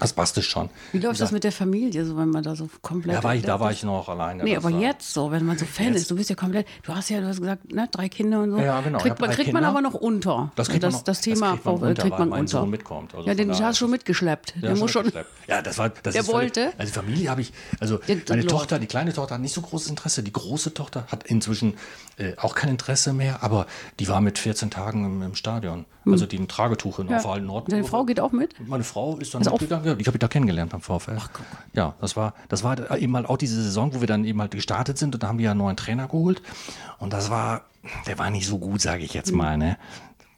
Das 0.00 0.12
passte 0.12 0.42
schon. 0.42 0.70
wie 0.92 0.98
läuft 0.98 1.20
das 1.20 1.32
mit 1.32 1.42
der 1.44 1.50
Familie, 1.52 2.04
so 2.04 2.16
wenn 2.16 2.28
man 2.30 2.42
da 2.44 2.54
so 2.54 2.68
komplett. 2.82 3.16
Ja, 3.16 3.24
war 3.24 3.34
ich, 3.34 3.42
da 3.42 3.58
war 3.58 3.72
ich 3.72 3.82
noch 3.82 4.08
alleine. 4.08 4.44
Nee, 4.44 4.54
Das 4.54 4.64
aber 4.64 4.74
war- 4.74 4.80
jetzt 4.80 5.12
so, 5.12 5.30
wenn 5.32 5.44
man 5.44 5.58
so 5.58 5.64
Fan 5.66 5.94
ist, 5.94 6.08
du 6.10 6.14
bist 6.16 6.30
ja 6.30 6.36
komplett, 6.36 6.66
du 6.84 6.94
hast 6.94 7.08
ja, 7.10 7.20
du 7.20 7.26
hast 7.26 7.40
gesagt, 7.40 7.72
ne, 7.72 7.88
drei 7.90 8.08
Kinder 8.08 8.42
und 8.42 8.52
so. 8.52 8.58
Ja, 8.58 8.80
genau, 8.80 8.98
Kriegt, 8.98 9.20
man, 9.20 9.30
kriegt 9.30 9.52
man 9.52 9.64
aber 9.64 9.80
noch 9.80 9.94
unter. 9.94 10.52
Das 10.54 10.68
kriegt 10.68 10.82
man 10.82 10.92
das, 10.92 11.00
noch- 11.00 11.04
das 11.04 11.18
das 11.18 11.24
Thema 11.24 11.52
kriegt 11.52 11.64
man 11.64 11.76
VfL 11.78 11.86
unter, 11.88 12.02
kriegt 12.02 12.18
man 12.18 12.32
unter. 12.32 12.66
Mitkommt. 12.66 13.14
Also 13.14 13.26
ja, 13.26 13.34
den 13.34 13.50
hast 13.50 13.58
du 13.58 13.64
schon 13.74 13.88
das- 13.88 13.98
mitgeschleppt. 13.98 14.54
Ja, 14.56 14.60
Der 14.68 14.76
muss 14.76 14.90
schon. 14.90 15.10
Ja, 15.48 15.62
das 15.62 15.78
war. 15.78 15.88
Das 15.88 16.12
Der 16.12 16.22
ist 16.22 16.30
völlig- 16.30 16.54
wollte? 16.56 16.72
Also 16.78 16.92
die 16.92 16.98
Familie 16.98 17.30
habe 17.30 17.40
ich. 17.40 17.52
Also 17.80 17.96
Der- 17.98 18.16
meine 18.28 18.42
der- 18.42 18.50
Tochter, 18.50 18.78
die 18.78 18.86
kleine 18.86 19.12
Tochter 19.12 19.34
hat 19.34 19.40
nicht 19.42 19.54
so 19.54 19.62
großes 19.62 19.88
Interesse. 19.90 20.22
Die 20.22 20.32
große 20.32 20.74
Tochter 20.74 21.06
hat 21.10 21.24
inzwischen 21.24 21.74
äh, 22.18 22.34
auch 22.36 22.54
kein 22.54 22.70
Interesse 22.70 23.12
mehr. 23.12 23.42
Aber 23.42 23.66
die 23.98 24.06
war 24.08 24.20
mit 24.20 24.38
14 24.38 24.70
Tagen 24.70 25.04
im, 25.04 25.22
im 25.22 25.34
Stadion. 25.34 25.86
Also 26.06 26.24
die 26.24 26.36
im 26.36 26.48
Tragetuch 26.48 27.00
in 27.00 27.08
der 27.08 27.24
alten 27.26 27.46
Nord. 27.46 27.70
Deine 27.70 27.84
Frau 27.84 28.04
geht 28.06 28.18
auch 28.18 28.32
mit? 28.32 28.54
Meine 28.66 28.82
Frau 28.82 29.18
ist 29.18 29.34
dann 29.34 29.46
auch- 29.46 29.52
mitgegangen. 29.60 29.87
Ja, 29.88 29.96
ich 29.98 30.06
habe 30.06 30.18
die 30.18 30.20
da 30.20 30.28
kennengelernt 30.28 30.70
beim 30.70 30.82
VfL. 30.82 31.16
Ja, 31.72 31.94
das 32.00 32.16
war, 32.16 32.34
das 32.48 32.62
war 32.62 32.98
eben 32.98 33.16
halt 33.16 33.26
auch 33.26 33.38
diese 33.38 33.62
Saison, 33.62 33.94
wo 33.94 34.00
wir 34.00 34.06
dann 34.06 34.24
eben 34.24 34.40
halt 34.40 34.50
gestartet 34.50 34.98
sind 34.98 35.14
und 35.14 35.22
da 35.22 35.28
haben 35.28 35.38
wir 35.38 35.46
ja 35.46 35.50
einen 35.52 35.58
neuen 35.58 35.76
Trainer 35.76 36.08
geholt. 36.08 36.42
Und 36.98 37.12
das 37.12 37.30
war, 37.30 37.62
der 38.06 38.18
war 38.18 38.30
nicht 38.30 38.46
so 38.46 38.58
gut, 38.58 38.82
sage 38.82 39.02
ich 39.02 39.14
jetzt 39.14 39.32
mal, 39.32 39.56
ne? 39.56 39.78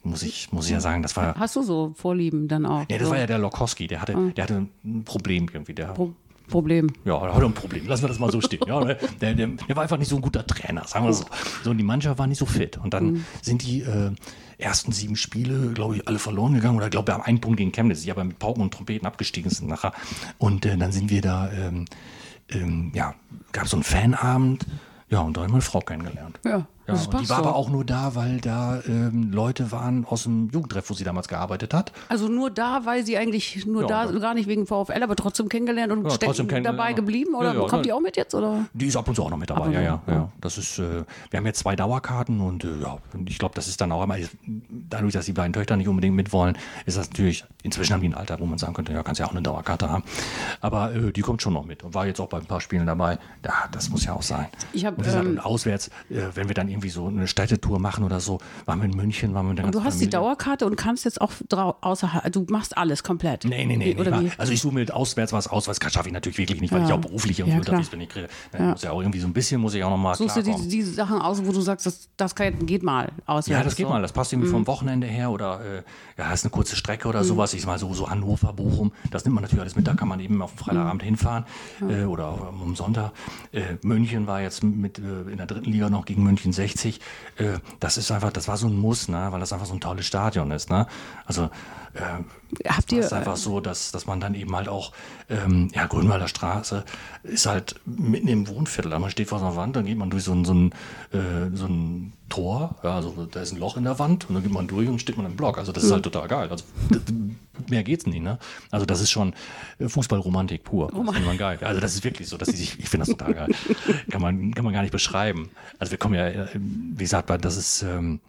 Muss 0.03 0.23
ich, 0.23 0.51
muss 0.53 0.67
ich 0.67 0.73
ja 0.73 0.81
sagen, 0.81 1.03
das 1.03 1.17
war. 1.17 1.35
Hast 1.35 1.57
du 1.57 1.63
so 1.63 1.93
Vorlieben 1.95 2.49
dann 2.49 2.65
auch? 2.65 2.87
Ja, 2.89 2.97
das 2.97 3.09
so 3.09 3.11
war 3.11 3.19
ja 3.19 3.27
der 3.27 3.39
Lokowski, 3.39 3.87
der 3.87 4.01
hatte, 4.01 4.33
der 4.35 4.45
hatte 4.45 4.67
ein 4.85 5.05
Problem 5.05 5.47
irgendwie. 5.53 5.75
Der, 5.75 5.89
Pro 5.89 6.15
Problem. 6.49 6.93
ja, 7.05 7.15
er 7.17 7.35
hatte 7.35 7.45
ein 7.45 7.53
Problem. 7.53 7.87
Lassen 7.87 8.03
wir 8.03 8.09
das 8.09 8.19
mal 8.19 8.31
so 8.31 8.41
stehen. 8.41 8.61
Ja, 8.67 8.85
ne? 8.85 8.97
der, 9.21 9.35
der, 9.35 9.47
der 9.47 9.77
war 9.77 9.83
einfach 9.83 9.99
nicht 9.99 10.09
so 10.09 10.17
ein 10.17 10.23
guter 10.23 10.47
Trainer, 10.47 10.87
sagen 10.87 11.05
wir 11.05 11.13
so. 11.13 11.25
So, 11.63 11.71
und 11.71 11.79
die 11.79 11.85
Mannschaft 11.85 12.19
war 12.19 12.27
nicht 12.27 12.39
so 12.39 12.47
fit. 12.47 12.79
Und 12.79 12.95
dann 12.95 13.25
sind 13.43 13.63
die 13.63 13.83
äh, 13.83 14.13
ersten 14.61 14.93
sieben 14.93 15.17
Spiele, 15.17 15.73
glaube 15.73 15.97
ich, 15.97 16.09
alle 16.09 16.19
verloren 16.19 16.55
gegangen. 16.55 16.77
Oder 16.77 16.91
glaube, 16.91 17.09
wir 17.09 17.15
haben 17.15 17.23
einen 17.23 17.41
Punkt 17.41 17.59
gegen 17.59 17.73
Chemnitz, 17.73 18.03
die 18.03 18.11
aber 18.11 18.25
mit 18.25 18.39
Pauken 18.39 18.63
und 18.63 18.73
Trompeten 18.73 19.07
abgestiegen 19.07 19.51
sind 19.51 19.69
nachher. 19.69 19.93
Und 20.39 20.67
äh, 20.67 20.77
dann 20.77 20.93
sind 20.93 21.11
wir 21.11 21.23
da, 21.23 21.51
ähm, 21.53 21.85
ähm, 22.51 22.93
ja, 22.95 23.15
gab 23.53 23.69
so 23.69 23.77
einen 23.77 23.85
Fanabend. 23.85 24.67
Ja, 25.09 25.21
und 25.21 25.37
da 25.37 25.41
habe 25.41 25.49
ich 25.49 25.53
meine 25.53 25.63
Frau 25.63 25.81
kennengelernt. 25.81 26.39
Ja. 26.45 26.67
Ja, 26.91 26.97
Das 26.99 27.07
und 27.07 27.21
die 27.21 27.29
war 27.29 27.39
aber 27.39 27.49
doch. 27.51 27.55
auch 27.57 27.71
nur 27.71 27.85
da, 27.85 28.15
weil 28.15 28.41
da 28.41 28.81
ähm, 28.87 29.33
Leute 29.33 29.71
waren 29.73 30.05
aus 30.05 30.25
dem 30.25 30.49
Jugendtreff, 30.51 30.91
wo 30.91 30.95
sie 30.95 31.05
damals 31.05 31.29
gearbeitet 31.29 31.73
hat. 31.75 31.93
Also 32.09 32.29
nur 32.29 32.51
da, 32.51 32.83
weil 32.85 33.05
sie 33.05 33.17
eigentlich 33.17 33.65
nur 33.67 33.83
Ja, 33.83 34.07
da, 34.07 34.13
ja. 34.13 34.19
gar 34.19 34.35
nicht 34.35 34.49
wegen 34.49 34.67
VfL, 34.67 35.03
aber 35.03 35.17
trotzdem 35.17 35.49
kennengelernt 35.49 35.93
und 35.93 36.05
Ja, 36.05 36.17
trotzdem 36.17 36.49
kennengelernt, 36.49 36.79
dabei 36.79 36.93
geblieben? 36.93 37.35
Oder 37.35 37.55
kommt 37.69 37.87
die 37.87 37.93
auch 37.93 38.01
mit 38.01 38.17
jetzt? 38.17 38.35
Oder? 38.35 38.67
Die 38.73 38.87
ist 38.87 38.97
ab 38.97 39.09
und 39.09 39.15
zu 39.15 39.23
auch 39.25 39.31
noch 39.31 39.37
mit 39.39 39.51
dabei, 39.51 39.71
ja, 39.73 39.81
ja, 39.81 40.03
ja. 40.07 40.29
Das 40.41 40.59
ist, 40.59 40.79
äh, 40.79 41.05
wir 41.31 41.39
haben 41.39 41.47
jetzt 41.47 41.61
zwei 41.61 41.77
Dauerkarten 41.77 42.41
und 42.41 42.65
äh, 42.65 42.69
ja, 42.83 42.99
ich 43.27 43.39
glaube, 43.39 43.55
das 43.55 43.69
ist 43.69 43.81
dann 43.81 43.93
auch 43.93 44.03
immer, 44.03 44.17
dadurch, 44.69 45.13
dass 45.13 45.27
die 45.27 45.33
beiden 45.33 45.53
Töchter 45.53 45.77
nicht 45.77 45.89
unbedingt 45.89 46.17
mitwollen, 46.17 46.57
ist 46.87 46.97
das 46.99 47.09
natürlich, 47.11 47.45
inzwischen 47.63 47.93
haben 47.95 48.01
die 48.03 48.09
ein 48.09 48.15
Alter, 48.15 48.39
wo 48.41 48.47
man 48.47 48.59
sagen 48.59 48.75
könnte, 48.75 48.93
ja, 48.93 49.03
kannst 49.03 49.19
ja 49.21 49.27
auch 49.27 49.31
eine 49.33 49.43
Dauerkarte 49.43 49.91
haben. 49.91 50.03
Aber 50.61 50.95
äh, 50.95 51.13
die 51.13 51.21
kommt 51.21 51.43
schon 51.43 51.53
noch 51.53 51.65
mit 51.65 51.83
und 51.83 51.95
war 51.95 52.07
jetzt 52.07 52.21
auch 52.21 52.29
bei 52.29 52.39
ein 52.39 52.47
paar 52.47 52.61
Spielen 52.61 52.87
dabei. 52.87 53.19
Ja, 53.45 53.53
das 53.73 53.91
muss 53.91 54.05
ja 54.05 54.13
auch 54.15 54.23
sein. 54.23 54.47
Ich 54.73 54.85
hab, 54.85 54.97
und 54.99 55.05
gesagt, 55.05 55.25
ähm, 55.25 55.33
und 55.33 55.39
auswärts, 55.41 55.89
äh, 56.09 56.23
wenn 56.35 56.49
wir 56.49 56.55
dann 56.55 56.69
irgendwie 56.69 56.80
so 56.89 57.07
eine 57.09 57.27
Städtetour 57.29 57.79
machen 57.79 58.05
oder 58.05 58.21
so, 58.21 58.39
waren 58.65 58.79
wir 58.81 58.87
in 58.89 58.97
München, 58.97 59.35
waren 59.35 59.45
wir 59.47 59.51
mit 59.51 59.59
der 59.59 59.67
Und 59.67 59.75
du 59.75 59.85
hast 59.85 59.95
die 59.97 60.05
Familie. 60.07 60.11
Dauerkarte 60.11 60.67
und 60.67 60.77
kannst 60.77 61.05
jetzt 61.05 61.21
auch 61.21 61.31
außerhalb, 61.83 62.33
du 62.33 62.47
machst 62.49 62.77
alles 62.77 63.03
komplett. 63.03 63.45
Nee, 63.45 63.67
nee, 63.67 63.77
nee. 63.77 63.97
Oder 63.99 64.21
nee 64.23 64.31
also 64.39 64.53
ich 64.53 64.61
suche 64.61 64.75
mir 64.75 64.95
auswärts 64.95 65.33
was 65.33 65.47
aus, 65.49 65.69
was 65.69 65.79
schaffe 65.93 66.09
ich 66.09 66.13
natürlich 66.15 66.39
wirklich 66.39 66.61
nicht, 66.61 66.73
weil 66.73 66.81
Ja. 66.81 66.87
ich 66.87 66.93
auch 66.93 67.01
beruflich 67.01 67.39
irgendwie 67.39 67.55
Ja, 67.57 67.61
unterwegs 67.61 67.89
bin. 67.91 68.01
Ich 68.01 68.09
kriege, 68.09 68.29
ne, 68.53 68.69
muss 68.71 68.83
ja 68.83 68.91
auch 68.93 69.01
irgendwie 69.01 69.21
so 69.21 69.27
ein 69.27 69.33
bisschen, 69.33 69.61
muss 69.61 69.75
ich 69.75 69.85
auch 69.85 69.91
noch 69.91 69.97
mal 69.97 70.15
Suchst 70.15 70.37
du 70.37 70.43
klarkommen. 70.43 70.69
die, 70.69 70.77
die 70.77 70.83
Sachen 70.83 71.21
aus, 71.21 71.45
wo 71.45 71.53
du 71.53 71.61
sagst, 71.61 71.87
das, 71.87 72.09
das 72.17 72.35
kann, 72.35 72.67
geht 72.67 72.83
mal 72.83 73.11
auswärts? 73.27 73.49
Ja, 73.49 73.63
das 73.65 73.77
geht 73.77 73.87
so. 73.87 73.93
mal. 73.93 74.01
Das 74.03 74.13
passt 74.13 74.33
irgendwie 74.33 74.49
vom 74.51 74.67
Wochenende 74.67 75.07
her 75.07 75.31
oder 75.31 75.61
äh, 75.61 75.83
ja, 76.19 76.33
ist 76.33 76.45
eine 76.45 76.51
kurze 76.51 76.77
Strecke 76.77 77.09
oder 77.09 77.25
sowas. 77.25 77.55
Ich 77.55 77.67
mal 77.67 77.79
so, 77.79 77.93
so 77.95 78.09
Hannover, 78.09 78.53
Bochum, 78.53 78.93
das 79.11 79.25
nimmt 79.25 79.35
man 79.35 79.43
natürlich 79.43 79.61
alles 79.61 79.77
mit. 79.77 79.87
Da 79.87 79.95
kann 79.95 80.09
man 80.09 80.21
eben 80.21 80.41
auf 80.43 80.53
dem 80.55 80.59
Freitagabend 80.59 81.03
hinfahren 81.03 81.45
äh, 81.89 82.05
oder 82.05 82.39
am 82.49 82.77
Sonntag. 82.77 83.13
Äh, 83.53 83.63
München 83.83 84.27
war 84.27 84.41
jetzt 84.41 84.63
mit 84.63 84.99
äh, 84.99 85.31
in 85.31 85.37
der 85.37 85.47
dritten 85.47 85.71
Liga 85.71 85.91
noch 85.91 86.05
gegen 86.05 86.23
München 86.23 86.53
60. 86.53 86.70
Äh, 87.37 87.59
das 87.79 87.97
ist 87.97 88.11
einfach, 88.11 88.33
das 88.33 88.49
war 88.49 88.57
so 88.57 88.67
ein 88.67 88.77
Muss, 88.77 89.09
ne? 89.09 89.29
weil 89.31 89.41
das 89.41 89.53
einfach 89.53 89.67
so 89.67 89.75
ein 89.75 89.81
tolles 89.81 90.07
Stadion 90.07 90.51
ist. 90.51 90.71
Ne? 90.71 90.87
Also 91.25 91.51
äh, 91.95 92.69
Habt 92.69 92.91
ihr, 92.93 93.01
ist 93.01 93.13
einfach 93.13 93.37
so, 93.37 93.61
dass, 93.61 93.93
dass 93.93 94.07
man 94.07 94.21
dann 94.21 94.35
eben 94.35 94.55
halt 94.55 94.69
auch, 94.69 94.93
ähm, 95.29 95.71
ja, 95.75 95.87
Grünwalder 95.87 96.29
Straße 96.29 96.85
ist 97.23 97.47
halt 97.47 97.81
mitten 97.85 98.29
im 98.29 98.49
Wohnviertel. 98.49 98.99
Man 98.99 99.11
steht 99.11 99.29
vor 99.29 99.39
so 99.39 99.47
einer 99.47 99.57
Wand, 99.57 99.77
dann 99.77 99.87
geht 99.87 99.97
man 99.97 100.11
durch 100.11 100.25
so 100.25 100.33
ein, 100.33 100.45
so 100.45 100.55
ein, 100.55 100.73
äh, 101.13 101.55
so 101.55 101.67
ein 101.67 102.13
Tor, 102.29 102.77
ja, 102.83 102.97
also 102.97 103.27
da 103.27 103.41
ist 103.41 103.53
ein 103.53 103.59
Loch 103.59 103.77
in 103.77 103.85
der 103.85 103.99
Wand 103.99 104.29
und 104.29 104.35
dann 104.35 104.43
geht 104.43 104.53
man 104.53 104.67
durch 104.67 104.89
und 104.89 105.01
steht 105.01 105.17
man 105.17 105.27
im 105.27 105.37
Block. 105.37 105.59
Also 105.59 105.73
das 105.73 105.85
ist 105.85 105.93
halt 105.93 106.05
total 106.05 106.29
geil. 106.29 106.49
Also 106.49 106.65
mehr 107.69 107.83
geht's 107.83 108.07
nicht, 108.07 108.23
ne? 108.23 108.39
Also 108.71 108.87
das 108.87 109.01
ist 109.01 109.11
schon 109.11 109.35
äh, 109.79 109.89
Fußballromantik 109.89 110.65
pur. 110.65 110.89
Das 110.89 110.99
findet 110.99 111.27
man 111.27 111.39
geil. 111.39 111.59
Also 111.63 111.81
das 111.81 111.95
ist 111.95 112.05
wirklich 112.05 112.29
so, 112.29 112.37
dass 112.37 112.49
die 112.49 112.57
sich, 112.57 112.79
ich 112.79 112.89
finde 112.89 113.07
das 113.07 113.17
total 113.17 113.35
geil. 113.35 113.49
kann 114.11 114.23
man, 114.23 114.55
kann 114.55 114.65
man 114.65 114.73
gar 114.73 114.83
nicht 114.83 114.93
beschreiben. 114.93 115.51
Also 115.79 115.91
wir 115.93 115.99
kommen 115.99 116.15
ja, 116.15 116.27
äh, 116.29 116.49
wie 116.55 117.05
gesagt, 117.05 117.31
das 117.45 117.57
ist, 117.57 117.83
ähm, 117.83 118.21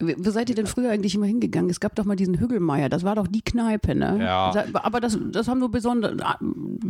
wo 0.00 0.30
seid 0.30 0.48
ihr 0.50 0.54
denn 0.56 0.66
früher 0.66 0.90
eigentlich 0.90 1.14
immer 1.14 1.26
hingegangen? 1.26 1.70
Es 1.70 1.80
gab 1.80 1.94
doch 1.94 2.04
mal 2.04 2.16
diesen 2.16 2.38
Hügelmeier, 2.38 2.88
das 2.88 3.04
war 3.04 3.14
doch 3.14 3.26
die 3.26 3.42
Kneipe, 3.42 3.94
ne? 3.94 4.18
Ja. 4.20 4.52
Da- 4.52 4.64
Aber 4.82 5.00
das, 5.00 5.18
das 5.32 5.48
haben 5.48 5.60
nur 5.60 5.70
besondere, 5.70 6.16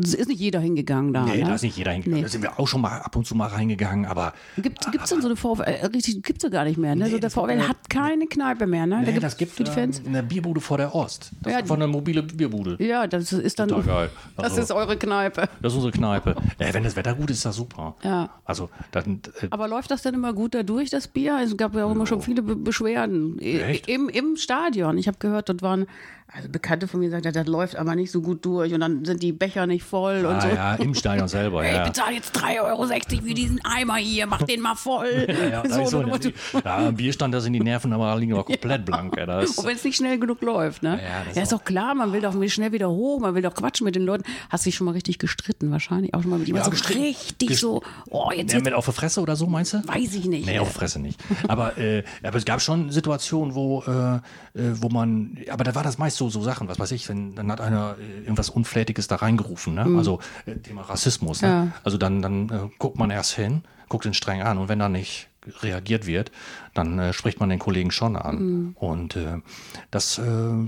es 0.02 0.14
ist 0.14 0.28
nicht 0.28 0.40
jeder 0.40 0.60
hingegangen 0.60 1.12
da. 1.12 1.24
nee, 1.24 1.38
ne? 1.42 1.44
da 1.48 1.54
ist 1.54 1.62
nicht 1.62 1.76
jeder 1.76 1.92
hingegangen. 1.92 2.18
Nee. 2.18 2.22
Da 2.22 2.28
sind 2.28 2.42
wir 2.42 2.58
auch 2.58 2.66
schon 2.68 2.80
mal 2.80 3.00
ab 3.00 3.14
und 3.16 3.26
zu 3.26 3.34
mal 3.34 3.48
reingegangen, 3.48 4.06
aber 4.06 4.32
Gibt 4.56 4.84
es 5.02 5.08
denn 5.10 5.20
so 5.20 5.28
eine 5.28 5.36
VfL? 5.36 5.62
äh, 5.62 5.86
Richtig, 5.86 6.22
gibt 6.22 6.42
es 6.42 6.50
gar 6.50 6.64
nicht 6.64 6.78
mehr. 6.78 6.94
Ne? 6.94 7.08
so 7.10 7.18
der 7.18 7.30
VfL 7.30 7.60
hat 7.68 7.88
keine 7.90 8.26
Kneipe 8.26 8.66
mehr. 8.66 8.86
Ne? 8.86 8.96
da 8.96 9.00
Nee, 9.02 9.06
gibt's 9.06 9.20
das 9.22 9.36
gibt 9.36 9.52
für 9.52 9.64
die 9.64 9.70
Fans. 9.70 10.00
ähm, 10.00 10.08
eine 10.08 10.22
Bierbude 10.22 10.60
vor 10.60 10.78
der 10.78 10.94
Ost. 10.94 11.30
Das 11.42 11.52
Ja, 11.52 11.58
ist 11.58 11.62
einfach 11.64 11.76
eine 11.76 11.86
mobile 11.86 12.22
Bierbude. 12.22 12.82
Ja, 12.84 13.06
das 13.06 13.32
ist 13.32 13.58
dann. 13.58 13.68
Total 13.68 13.84
geil. 13.84 14.10
Das 14.36 14.44
Also- 14.46 14.60
ist 14.62 14.72
eure 14.72 14.96
Kneipe. 14.96 15.48
Das 15.62 15.72
ist 15.72 15.76
unsere 15.76 15.92
Kneipe. 15.92 16.34
Äh, 16.58 16.72
wenn 16.74 16.82
das 16.84 16.96
Wetter 16.96 17.14
gut 17.14 17.30
ist, 17.30 17.38
ist 17.38 17.44
das 17.46 17.56
super. 17.56 17.94
Ja. 18.02 18.30
Also, 18.44 18.68
dann, 18.92 19.20
äh, 19.40 19.46
Aber 19.50 19.68
läuft 19.68 19.90
das 19.90 20.02
denn 20.02 20.14
immer 20.14 20.32
gut 20.32 20.54
da 20.54 20.62
durch, 20.62 20.90
das 20.90 21.08
Bier? 21.08 21.38
Es 21.42 21.56
gab 21.56 21.74
ja 21.74 21.84
auch 21.84 21.92
immer 21.92 22.06
schon 22.06 22.20
viele 22.20 22.42
Be 22.42 22.56
Beschwerden. 22.56 22.93
I- 23.40 23.60
Echt? 23.60 23.88
Im, 23.88 24.08
Im 24.08 24.36
Stadion. 24.36 24.96
Ich 24.98 25.06
habe 25.08 25.18
gehört, 25.18 25.48
dort 25.48 25.62
waren, 25.62 25.86
also 26.36 26.48
Bekannte 26.48 26.88
von 26.88 26.98
mir 27.00 27.10
sagten, 27.10 27.32
das 27.32 27.46
läuft 27.46 27.76
aber 27.76 27.94
nicht 27.94 28.10
so 28.10 28.20
gut 28.20 28.44
durch 28.44 28.72
und 28.74 28.80
dann 28.80 29.04
sind 29.04 29.22
die 29.22 29.32
Becher 29.32 29.66
nicht 29.68 29.84
voll 29.84 30.24
und 30.26 30.34
ah, 30.34 30.40
so. 30.40 30.48
ja, 30.48 30.74
im 30.74 30.94
Stadion 30.94 31.28
selber, 31.38 31.64
Ich 31.64 31.72
ja. 31.72 31.86
bezahle 31.86 32.16
jetzt 32.16 32.36
3,60 32.36 32.60
Euro 32.62 32.86
für 32.88 33.34
diesen 33.34 33.60
Eimer 33.64 33.96
hier, 33.96 34.26
mach 34.26 34.42
den 34.42 34.60
mal 34.60 34.74
voll. 34.74 35.28
Ja, 35.54 35.60
ist 35.60 35.74
so, 35.74 35.84
so, 35.86 36.00
ne, 36.00 36.06
Motto. 36.06 36.30
ja, 36.64 36.88
am 36.88 36.94
Bierstand, 36.96 37.34
da 37.34 37.40
sind 37.40 37.52
die 37.52 37.60
Nerven 37.60 37.92
aber 37.92 38.16
liegen 38.16 38.32
aber 38.32 38.44
komplett 38.44 38.84
blank. 38.86 39.16
Ey, 39.16 39.26
da 39.26 39.40
ist, 39.40 39.58
Und 39.58 39.66
wenn 39.66 39.76
es 39.76 39.84
nicht 39.84 39.96
schnell 39.96 40.18
genug 40.18 40.40
läuft, 40.42 40.82
ne? 40.82 40.98
Ja, 41.00 41.08
Ja, 41.08 41.24
das 41.28 41.36
ist 41.36 41.42
ist 41.44 41.52
doch 41.52 41.64
klar, 41.64 41.94
man 41.94 42.12
will 42.12 42.20
doch 42.20 42.34
schnell 42.48 42.72
wieder 42.72 42.88
hoch, 42.90 43.20
man 43.20 43.34
will 43.34 43.42
doch 43.42 43.54
quatschen 43.54 43.84
mit 43.84 43.94
den 43.94 44.02
Leuten. 44.04 44.24
Hast 44.48 44.66
dich 44.66 44.74
schon 44.74 44.86
mal 44.86 44.92
richtig 44.92 45.18
gestritten, 45.18 45.70
wahrscheinlich 45.70 46.14
auch 46.14 46.22
schon 46.22 46.30
mal 46.30 46.38
mit 46.38 46.48
jemandem. 46.48 46.74
so 46.74 46.94
richtig 46.94 47.48
Gest- 47.50 47.60
so, 47.60 47.82
oh, 48.10 48.30
jetzt, 48.30 48.52
ja, 48.52 48.58
jetzt 48.58 48.64
mit 48.64 48.74
auf 48.74 48.86
der 48.86 48.94
Fresse 48.94 49.20
oder 49.20 49.36
so, 49.36 49.46
meinst 49.46 49.74
du? 49.74 49.86
weiß 49.86 50.14
ich 50.14 50.24
nicht. 50.26 50.46
Nee, 50.46 50.58
auf 50.58 50.68
die 50.72 50.74
Fresse 50.78 50.98
nicht. 51.00 51.20
Aber, 51.46 51.76
äh, 51.78 52.02
aber 52.22 52.38
es 52.38 52.44
gab 52.44 52.60
schon 52.62 52.90
Situationen, 52.90 53.54
wo, 53.54 53.82
äh, 53.86 54.16
äh, 54.16 54.20
wo 54.80 54.88
man, 54.88 55.38
aber 55.50 55.62
da 55.64 55.74
war 55.74 55.82
das 55.82 55.98
meist 55.98 56.16
so, 56.16 56.23
so 56.28 56.42
Sachen, 56.42 56.68
was 56.68 56.78
weiß 56.78 56.92
ich, 56.92 57.08
wenn, 57.08 57.34
dann 57.34 57.50
hat 57.50 57.60
einer 57.60 57.96
äh, 57.98 58.20
irgendwas 58.20 58.50
Unflätiges 58.50 59.08
da 59.08 59.16
reingerufen, 59.16 59.74
ne? 59.74 59.86
Also 59.96 60.20
äh, 60.46 60.56
Thema 60.56 60.82
Rassismus. 60.82 61.42
Ne? 61.42 61.48
Ja. 61.48 61.68
Also 61.82 61.98
dann, 61.98 62.22
dann 62.22 62.48
äh, 62.48 62.68
guckt 62.78 62.98
man 62.98 63.10
erst 63.10 63.34
hin, 63.34 63.62
guckt 63.88 64.06
ihn 64.06 64.14
streng 64.14 64.42
an 64.42 64.58
und 64.58 64.68
wenn 64.68 64.78
da 64.78 64.88
nicht 64.88 65.28
reagiert 65.62 66.06
wird, 66.06 66.32
dann 66.72 66.98
äh, 66.98 67.12
spricht 67.12 67.38
man 67.40 67.50
den 67.50 67.58
Kollegen 67.58 67.90
schon 67.90 68.16
an. 68.16 68.74
Und 68.76 69.16
äh, 69.16 69.40
das 69.90 70.20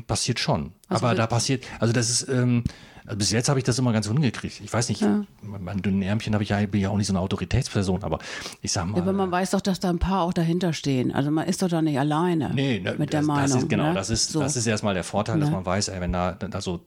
passiert 0.06 0.38
schon. 0.38 0.72
aber 0.88 1.14
da 1.14 1.26
passiert, 1.26 1.64
also 1.80 1.92
das 1.92 2.10
ist, 2.10 2.28
ähm, 2.28 2.62
also 3.06 3.18
bis 3.18 3.30
jetzt 3.30 3.48
habe 3.48 3.58
ich 3.58 3.64
das 3.64 3.78
immer 3.78 3.92
ganz 3.92 4.08
hingekriegt. 4.08 4.60
Ich 4.60 4.72
weiß 4.72 4.88
nicht, 4.88 5.00
mit 5.00 5.62
meinen 5.62 5.80
dünnen 5.80 6.02
Ärmchen 6.02 6.34
habe 6.34 6.42
ich 6.42 6.50
ja, 6.50 6.64
bin 6.66 6.80
ja 6.80 6.90
auch 6.90 6.96
nicht 6.96 7.06
so 7.06 7.12
eine 7.12 7.20
Autoritätsperson, 7.20 8.02
aber 8.02 8.18
ich 8.62 8.72
sag 8.72 8.86
mal. 8.86 9.00
Aber 9.00 9.12
man 9.12 9.30
weiß 9.30 9.52
doch, 9.52 9.60
dass 9.60 9.78
da 9.78 9.90
ein 9.90 9.98
paar 9.98 10.22
auch 10.22 10.32
dahinter 10.32 10.72
stehen. 10.72 11.12
Also 11.12 11.30
man 11.30 11.46
ist 11.46 11.62
doch 11.62 11.68
da 11.68 11.82
nicht 11.82 11.98
alleine 11.98 12.52
Nee, 12.52 12.80
ne, 12.80 12.96
mit 12.98 13.12
der 13.12 13.20
das, 13.20 13.26
Meinung. 13.26 13.42
Das 13.52 13.62
ist, 13.62 13.68
genau, 13.68 13.88
ne? 13.88 13.94
das, 13.94 14.10
ist, 14.10 14.30
so. 14.30 14.40
das 14.40 14.56
ist 14.56 14.66
erstmal 14.66 14.94
der 14.94 15.04
Vorteil, 15.04 15.38
dass 15.38 15.50
man 15.50 15.64
weiß, 15.64 15.88
ey, 15.88 16.00
wenn 16.00 16.12
da, 16.12 16.36
also 16.52 16.80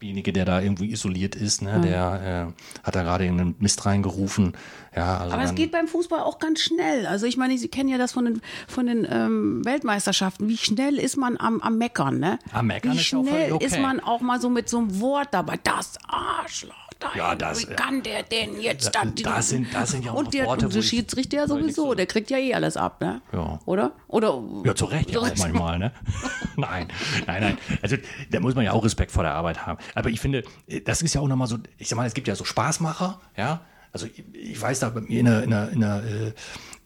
derjenige, 0.00 0.32
der 0.32 0.44
da 0.44 0.60
irgendwie 0.60 0.90
isoliert 0.92 1.34
ist, 1.34 1.62
ne, 1.62 1.80
der 1.80 2.52
äh, 2.54 2.82
hat 2.84 2.94
da 2.94 3.02
gerade 3.02 3.24
irgendeinen 3.24 3.54
Mist 3.58 3.86
reingerufen. 3.86 4.56
Ja, 4.94 5.18
also 5.18 5.34
Aber 5.34 5.42
es 5.44 5.54
geht 5.54 5.70
beim 5.72 5.88
Fußball 5.88 6.20
auch 6.20 6.38
ganz 6.38 6.60
schnell. 6.60 7.06
Also 7.06 7.26
ich 7.26 7.36
meine, 7.36 7.56
Sie 7.58 7.68
kennen 7.68 7.88
ja 7.88 7.98
das 7.98 8.12
von 8.12 8.24
den, 8.24 8.42
von 8.66 8.86
den 8.86 9.06
ähm, 9.10 9.64
Weltmeisterschaften. 9.64 10.48
Wie 10.48 10.56
schnell 10.56 10.98
ist 10.98 11.16
man 11.16 11.36
am, 11.38 11.60
am 11.60 11.78
Meckern, 11.78 12.18
ne? 12.18 12.38
Am 12.52 12.66
Meckern 12.66 12.92
Wie 12.92 12.96
ist 12.96 13.04
schnell 13.04 13.52
okay. 13.52 13.64
ist 13.64 13.78
man 13.78 14.00
auch 14.00 14.20
mal 14.20 14.40
so 14.40 14.48
mit 14.48 14.68
so 14.68 14.78
einem 14.78 15.00
Wort 15.00 15.28
dabei. 15.32 15.58
Das 15.62 15.98
Arschloch. 16.06 16.87
Ja, 17.16 17.34
das- 17.36 17.60
Wie 17.68 17.74
kann 17.74 18.02
der 18.02 18.22
denn 18.24 18.60
jetzt 18.60 18.86
Da- 18.94 19.04
da, 19.04 19.10
da 19.22 19.42
sind- 19.42 19.72
da 19.72 19.86
sind 19.86 20.04
ja 20.04 20.10
auch 20.10 20.16
noch 20.16 20.24
Und 20.24 20.34
der, 20.34 20.46
Worte, 20.46 20.66
und 20.66 20.74
der 20.74 20.82
Schiedsrichter 20.82 21.46
sowieso, 21.46 21.86
so- 21.90 21.94
der 21.94 22.06
kriegt 22.06 22.28
ja 22.30 22.38
eh 22.38 22.54
alles 22.54 22.76
ab, 22.76 23.00
ne? 23.00 23.22
Ja. 23.32 23.60
Oder? 23.66 23.92
Oder? 24.08 24.42
Ja, 24.64 24.74
zu 24.74 24.86
Recht 24.86 25.10
ja 25.10 25.18
auch 25.20 25.36
manchmal, 25.36 25.78
ne? 25.78 25.92
nein, 26.56 26.88
nein, 27.26 27.42
nein. 27.42 27.58
Also 27.82 27.96
da 28.30 28.40
muss 28.40 28.54
man 28.56 28.64
ja 28.64 28.72
auch 28.72 28.84
Respekt 28.84 29.12
vor 29.12 29.22
der 29.22 29.34
Arbeit 29.34 29.64
haben. 29.66 29.78
Aber 29.94 30.10
ich 30.10 30.18
finde, 30.20 30.42
das 30.84 31.02
ist 31.02 31.14
ja 31.14 31.20
auch 31.20 31.28
nochmal 31.28 31.46
so, 31.48 31.58
ich 31.78 31.88
sag 31.88 31.96
mal, 31.96 32.06
es 32.06 32.14
gibt 32.14 32.26
ja 32.26 32.34
so 32.34 32.44
Spaßmacher, 32.44 33.20
ja. 33.36 33.60
Also 33.92 34.06
ich, 34.06 34.22
ich 34.34 34.60
weiß 34.60 34.80
da 34.80 34.90
bei 34.90 35.00
mir 35.00 35.20
in 35.20 35.26
der, 35.26 35.42
in 35.44 35.50
der, 35.50 35.68
in 35.70 35.80
der 35.80 36.02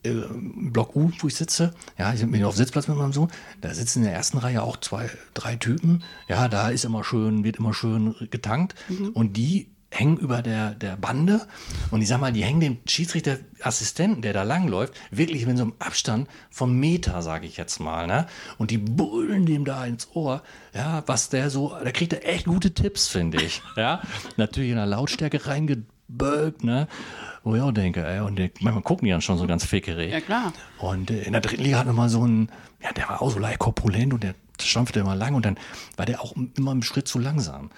äh, 0.05 0.09
äh, 0.09 0.25
Block 0.70 0.94
U, 0.94 1.11
wo 1.20 1.27
ich 1.27 1.35
sitze, 1.35 1.75
ja, 1.98 2.12
ich 2.12 2.20
bin 2.25 2.44
auf 2.44 2.55
Sitzplatz 2.57 2.87
mit 2.87 2.96
meinem 2.96 3.12
Sohn, 3.12 3.29
da 3.61 3.72
sitzen 3.75 4.01
in 4.01 4.05
der 4.05 4.12
ersten 4.14 4.38
Reihe 4.38 4.62
auch 4.62 4.77
zwei, 4.77 5.11
drei 5.35 5.57
Typen, 5.57 6.05
ja, 6.29 6.48
da 6.48 6.68
ist 6.68 6.85
immer 6.85 7.03
schön, 7.03 7.44
wird 7.44 7.57
immer 7.57 7.75
schön 7.75 8.14
getankt 8.31 8.75
und 9.14 9.37
die 9.37 9.68
hängen 9.92 10.16
über 10.16 10.42
der, 10.42 10.74
der 10.74 10.96
Bande 10.96 11.46
und 11.90 12.00
ich 12.00 12.09
sag 12.09 12.20
mal, 12.20 12.33
die 12.33 12.42
hängen 12.42 12.61
dem 12.61 12.78
Schiedsrichterassistenten, 12.87 14.22
der 14.22 14.33
da 14.33 14.42
langläuft, 14.42 14.94
wirklich 15.11 15.46
mit 15.46 15.59
so 15.59 15.64
einem 15.64 15.74
Abstand 15.78 16.28
vom 16.50 16.78
Meter, 16.78 17.20
sage 17.20 17.46
ich 17.46 17.59
jetzt 17.59 17.78
mal, 17.78 18.07
ne? 18.07 18.26
Und 18.57 18.70
die 18.70 18.78
brüllen 18.78 19.44
dem 19.44 19.64
da 19.64 19.85
ins 19.85 20.09
Ohr, 20.14 20.42
ja, 20.74 21.02
was 21.07 21.28
der 21.28 21.50
so, 21.50 21.76
da 21.85 21.90
kriegt 21.92 22.14
er 22.14 22.26
echt 22.26 22.46
gute 22.46 22.72
Tipps, 22.72 23.09
finde 23.09 23.42
ich, 23.42 23.62
ja? 23.76 24.00
Natürlich 24.37 24.70
in 24.70 24.76
der 24.76 24.87
Lautstärke 24.87 25.46
reingebölkt, 25.46 26.64
ne? 26.64 26.88
Wo 27.44 27.55
ich 27.55 27.61
auch 27.61 27.72
denke, 27.72 28.07
ey, 28.07 28.20
und 28.20 28.38
manchmal 28.61 28.83
gucken 28.83 29.05
die 29.05 29.11
dann 29.11 29.20
schon 29.20 29.37
so 29.37 29.46
ganz 29.46 29.64
fickerig. 29.64 30.11
Ja, 30.11 30.20
klar. 30.20 30.55
Und 30.78 31.11
äh, 31.11 31.22
in 31.22 31.33
der 31.33 31.42
dritten 31.42 31.64
Liga 31.64 31.78
hatten 31.78 31.90
wir 31.90 31.94
mal 31.94 32.09
so 32.09 32.22
einen, 32.22 32.50
ja, 32.83 32.92
der 32.92 33.09
war 33.09 33.20
auch 33.20 33.31
so 33.31 33.38
leicht 33.38 33.59
korpulent 33.59 34.14
und 34.14 34.22
der 34.22 34.35
stampfte 34.61 35.00
immer 35.00 35.16
lang 35.16 35.35
und 35.35 35.44
dann 35.44 35.59
war 35.96 36.07
der 36.07 36.22
auch 36.22 36.35
immer 36.57 36.70
einen 36.70 36.83
Schritt 36.83 37.09
zu 37.09 37.18
langsam. 37.18 37.70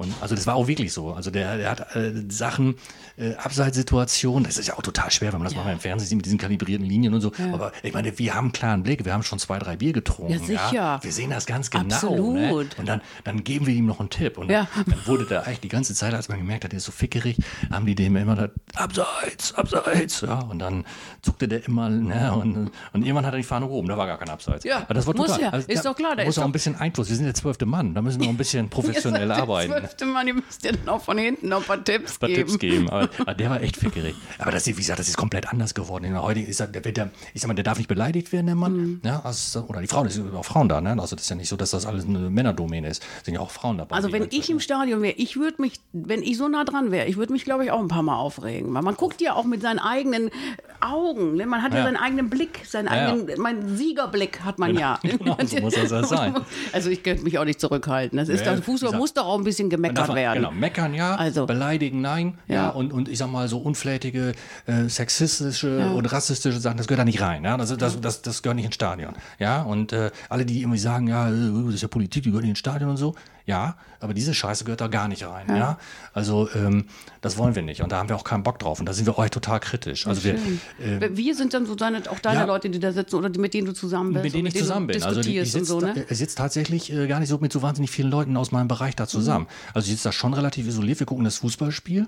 Und 0.00 0.14
also 0.22 0.34
das 0.34 0.46
war 0.46 0.54
auch 0.54 0.66
wirklich 0.66 0.94
so. 0.94 1.12
Also 1.12 1.30
der, 1.30 1.58
der 1.58 1.70
hat 1.72 1.94
äh, 1.94 2.12
Sachen, 2.30 2.76
äh, 3.18 3.34
Abseitssituationen, 3.34 4.44
das 4.44 4.56
ist 4.56 4.68
ja 4.68 4.78
auch 4.78 4.82
total 4.82 5.10
schwer, 5.10 5.30
wenn 5.34 5.40
man 5.40 5.44
das 5.46 5.54
mal 5.54 5.70
im 5.70 5.78
Fernsehen 5.78 6.08
sieht 6.08 6.16
mit 6.16 6.24
diesen 6.24 6.38
kalibrierten 6.38 6.86
Linien 6.86 7.12
und 7.12 7.20
so. 7.20 7.32
Aber 7.52 7.70
ich 7.82 7.92
meine, 7.92 8.18
wir 8.18 8.34
haben 8.34 8.46
einen 8.46 8.52
klaren 8.52 8.82
Blick, 8.82 9.04
wir 9.04 9.12
haben 9.12 9.22
schon 9.22 9.38
zwei, 9.38 9.58
drei 9.58 9.76
Bier 9.76 9.92
getrunken. 9.92 10.32
Ja, 10.32 10.38
sicher. 10.38 10.98
Wir 11.02 11.12
sehen 11.12 11.28
das 11.28 11.44
ganz 11.44 11.70
genau. 11.70 11.94
Absolut. 11.94 12.34
Ne? 12.34 12.54
Und 12.78 12.88
dann, 12.88 13.02
dann 13.24 13.44
geben 13.44 13.66
wir 13.66 13.74
ihm 13.74 13.84
noch 13.84 14.00
einen 14.00 14.08
Tipp. 14.08 14.38
Und 14.38 14.50
Ja. 14.50 14.68
dann 14.86 15.06
wurde 15.06 15.26
der 15.26 15.46
eigentlich 15.46 15.60
die 15.60 15.68
ganze 15.68 15.94
Zeit, 15.94 16.14
als 16.14 16.30
man 16.30 16.38
gemerkt 16.38 16.64
hat, 16.64 16.72
der 16.72 16.78
ist 16.78 16.84
so 16.86 16.92
fickerig, 16.92 17.36
haben 17.70 17.84
die 17.84 17.94
dem 17.94 18.16
immer 18.16 18.36
gesagt, 18.36 18.54
abseits, 18.76 19.54
abseits. 19.54 20.22
Ja, 20.22 20.38
und 20.40 20.60
dann 20.60 20.86
zuckte 21.20 21.46
der 21.46 21.66
immer, 21.66 21.90
ne, 21.90 22.32
und, 22.34 22.70
und 22.94 23.02
irgendwann 23.02 23.26
hat 23.26 23.34
er 23.34 23.38
die 23.38 23.42
Fahne 23.42 23.66
gehoben, 23.66 23.86
da 23.88 23.98
war 23.98 24.06
gar 24.06 24.16
kein 24.16 24.30
Abseits. 24.30 24.64
Ja, 24.64 24.78
Aber 24.78 24.94
das 24.94 25.06
war 25.06 25.14
muss 25.14 25.26
total. 25.34 25.42
ja. 25.42 25.58
Ist 25.58 25.84
da 25.84 25.90
doch 25.90 25.96
klar, 25.96 26.16
da 26.16 26.24
muss 26.24 26.36
ist 26.36 26.42
auch 26.42 26.46
ein 26.46 26.52
bisschen 26.52 26.76
Einfluss. 26.76 27.10
Wir 27.10 27.16
sind 27.16 27.26
der 27.26 27.34
zwölfte 27.34 27.66
Mann, 27.66 27.92
da 27.94 28.00
müssen 28.00 28.18
wir 28.20 28.26
noch 28.26 28.32
ein 28.32 28.38
bisschen 28.38 28.68
professionell 28.70 29.30
arbeiten. 29.30 29.89
Müsste 29.90 30.06
man, 30.06 30.26
ihr 30.26 30.34
müsst 30.34 30.64
ja 30.64 30.72
dann 30.72 30.88
auch 30.88 31.02
von 31.02 31.18
hinten 31.18 31.48
noch 31.48 31.58
ein 31.58 31.64
paar 31.64 31.82
Tipps 31.84 32.14
ein 32.16 32.18
paar 32.20 32.28
geben. 32.28 32.40
Tipps 32.48 32.58
geben. 32.58 32.90
Aber, 32.90 33.08
aber 33.18 33.34
der 33.34 33.50
war 33.50 33.60
echt 33.62 33.76
fickerig. 33.76 34.14
Aber 34.38 34.50
das, 34.52 34.66
ist, 34.66 34.76
wie 34.76 34.80
gesagt, 34.80 34.98
das 34.98 35.08
ist 35.08 35.16
komplett 35.16 35.48
anders 35.48 35.74
geworden. 35.74 36.04
In 36.04 36.12
der 36.12 36.22
heutigen 36.22 36.46
ist 36.46 36.60
er, 36.60 36.66
der, 36.66 36.84
wird 36.84 36.96
der, 36.96 37.10
ich 37.34 37.40
sag 37.42 37.48
mal, 37.48 37.54
der 37.54 37.64
darf 37.64 37.76
nicht 37.78 37.88
beleidigt 37.88 38.32
werden, 38.32 38.46
der 38.46 38.54
Mann. 38.54 38.76
Mhm. 38.76 39.00
Ja, 39.04 39.20
also, 39.24 39.64
oder 39.68 39.80
die 39.80 39.86
Frauen, 39.86 40.06
es 40.06 40.14
sind 40.14 40.34
auch 40.34 40.44
Frauen 40.44 40.68
da. 40.68 40.80
Ne? 40.80 40.90
Also 40.90 41.16
das 41.16 41.24
ist 41.24 41.28
ja 41.30 41.36
nicht 41.36 41.48
so, 41.48 41.56
dass 41.56 41.70
das 41.70 41.84
alles 41.86 42.04
eine 42.06 42.30
Männerdomäne 42.30 42.88
ist. 42.88 43.02
Es 43.18 43.24
sind 43.26 43.34
ja 43.34 43.40
auch 43.40 43.50
Frauen 43.50 43.78
dabei. 43.78 43.94
Also 43.96 44.12
wenn 44.12 44.28
ich 44.30 44.48
im 44.50 44.60
Stadion 44.60 45.02
wäre, 45.02 45.14
ich 45.16 45.36
würde 45.36 45.60
mich, 45.60 45.74
wenn 45.92 46.22
ich 46.22 46.38
so 46.38 46.48
nah 46.48 46.64
dran 46.64 46.90
wäre, 46.90 47.06
ich 47.06 47.16
würde 47.16 47.32
mich, 47.32 47.44
glaube 47.44 47.64
ich, 47.64 47.70
auch 47.70 47.80
ein 47.80 47.88
paar 47.88 48.02
Mal 48.02 48.16
aufregen. 48.16 48.72
Weil 48.72 48.82
man 48.82 48.94
guckt 48.94 49.20
ja 49.20 49.34
auch 49.34 49.44
mit 49.44 49.60
seinen 49.62 49.78
eigenen 49.78 50.30
Augen. 50.80 51.34
Ne? 51.34 51.46
Man 51.46 51.62
hat 51.62 51.72
ja, 51.72 51.80
Ja. 51.80 51.84
seinen 51.84 51.96
eigenen 51.96 52.30
Blick, 52.30 52.60
seinen 52.66 52.86
Ja, 52.86 52.96
ja. 52.96 53.08
eigenen, 53.12 53.40
mein 53.40 53.76
Siegerblick 53.76 54.40
hat 54.44 54.58
man 54.58 54.76
ja. 54.78 54.98
genau, 55.02 55.36
so 55.44 55.58
muss 55.60 55.74
das 55.74 55.90
ja 55.90 56.04
sein. 56.04 56.34
Also 56.72 56.88
ich 56.90 57.02
könnte 57.02 57.24
mich 57.24 57.38
auch 57.38 57.44
nicht 57.44 57.60
zurückhalten. 57.60 58.16
Das 58.16 58.28
ist 58.28 58.44
Ja, 58.46 58.56
Fußball 58.56 58.96
muss 58.96 59.12
doch 59.14 59.26
auch 59.26 59.38
ein 59.38 59.44
bisschen 59.44 59.68
gemeckert 59.82 60.08
darf- 60.08 60.14
werden. 60.16 60.36
Genau, 60.42 60.50
meckern 60.52 60.94
ja, 60.94 61.14
Also. 61.16 61.46
beleidigen 61.46 62.00
nein, 62.00 62.38
ja, 62.48 62.54
Ja. 62.54 62.68
und, 62.70 62.92
und 62.92 63.08
ich 63.08 63.18
sag 63.18 63.30
mal 63.30 63.48
so 63.48 63.58
unflätige, 63.58 64.32
äh, 64.66 64.84
sexistische 64.88 65.90
und 65.90 66.06
rassistische 66.12 66.58
Sachen, 66.60 66.76
das 66.76 66.86
gehört 66.86 67.00
da 67.00 67.04
nicht 67.04 67.20
rein, 67.20 67.44
ja, 67.44 67.56
das, 67.56 67.76
das, 67.76 68.00
das, 68.00 68.22
das 68.22 68.42
gehört 68.42 68.56
nicht 68.56 68.66
ins 68.66 68.74
Stadion, 68.74 69.14
ja, 69.38 69.62
und 69.62 69.92
äh, 69.92 70.10
alle, 70.28 70.44
die 70.46 70.60
irgendwie 70.60 70.78
sagen, 70.78 71.08
ja, 71.08 71.28
äh, 71.28 71.32
das 71.66 71.74
ist 71.74 71.82
ja 71.82 71.88
Politik, 71.88 72.22
die 72.24 72.30
gehört 72.30 72.42
nicht 72.44 72.50
ins 72.50 72.58
Stadion 72.58 72.90
und 72.90 72.96
so, 72.96 73.14
ja, 73.46 73.76
aber 74.00 74.14
diese 74.14 74.34
Scheiße 74.34 74.64
gehört 74.64 74.80
da 74.80 74.86
gar 74.88 75.08
nicht 75.08 75.26
rein, 75.26 75.46
ja, 75.48 75.78
also 76.12 76.48
ähm, 76.54 76.86
das 77.20 77.36
wollen 77.38 77.54
wir 77.54 77.62
nicht 77.62 77.82
und 77.82 77.90
da 77.92 77.98
haben 77.98 78.08
wir 78.08 78.16
auch 78.16 78.24
keinen 78.24 78.42
Bock 78.42 78.58
drauf 78.58 78.80
und 78.80 78.86
da 78.86 78.92
sind 78.92 79.06
wir 79.06 79.18
euch 79.18 79.30
total 79.30 79.60
kritisch, 79.60 80.06
also 80.06 80.24
wir, 80.24 80.34
äh, 80.34 81.10
Wir 81.12 81.34
sind 81.34 81.52
dann 81.54 81.66
so 81.66 81.74
deine, 81.74 81.98
auch 82.10 82.18
deine 82.20 82.40
Ja. 82.40 82.44
Leute, 82.46 82.70
die 82.70 82.78
da 82.78 82.92
sitzen 82.92 83.16
oder 83.16 83.30
die, 83.30 83.38
mit 83.40 83.54
denen 83.54 83.66
du 83.66 83.72
zusammen 83.72 84.12
bist. 84.12 84.24
mit 84.24 84.34
denen 84.34 84.46
ich 84.46 84.56
zusammen 84.56 84.88
du 84.88 84.94
bin. 84.94 85.02
Also 85.02 85.20
ich 85.20 85.52
sitze 85.52 85.64
so, 85.66 85.80
ne? 85.80 85.94
da- 86.08 86.14
sitz 86.14 86.34
tatsächlich 86.34 86.92
äh, 86.92 87.06
gar 87.06 87.20
nicht 87.20 87.28
so 87.28 87.38
mit 87.38 87.52
so 87.52 87.62
wahnsinnig 87.62 87.90
vielen 87.90 88.10
Leuten 88.10 88.36
aus 88.36 88.52
meinem 88.52 88.68
Bereich 88.68 88.96
da 88.96 89.06
zusammen. 89.06 89.44
Mhm. 89.46 89.70
Also 89.74 89.86
ich 89.86 89.92
sitze 89.92 90.08
da 90.08 90.12
schon 90.12 90.34
relativ 90.34 90.66
isoliert. 90.66 91.00
Wir 91.00 91.06
gucken 91.06 91.24
das 91.24 91.36
Fußballspiel. 91.38 92.06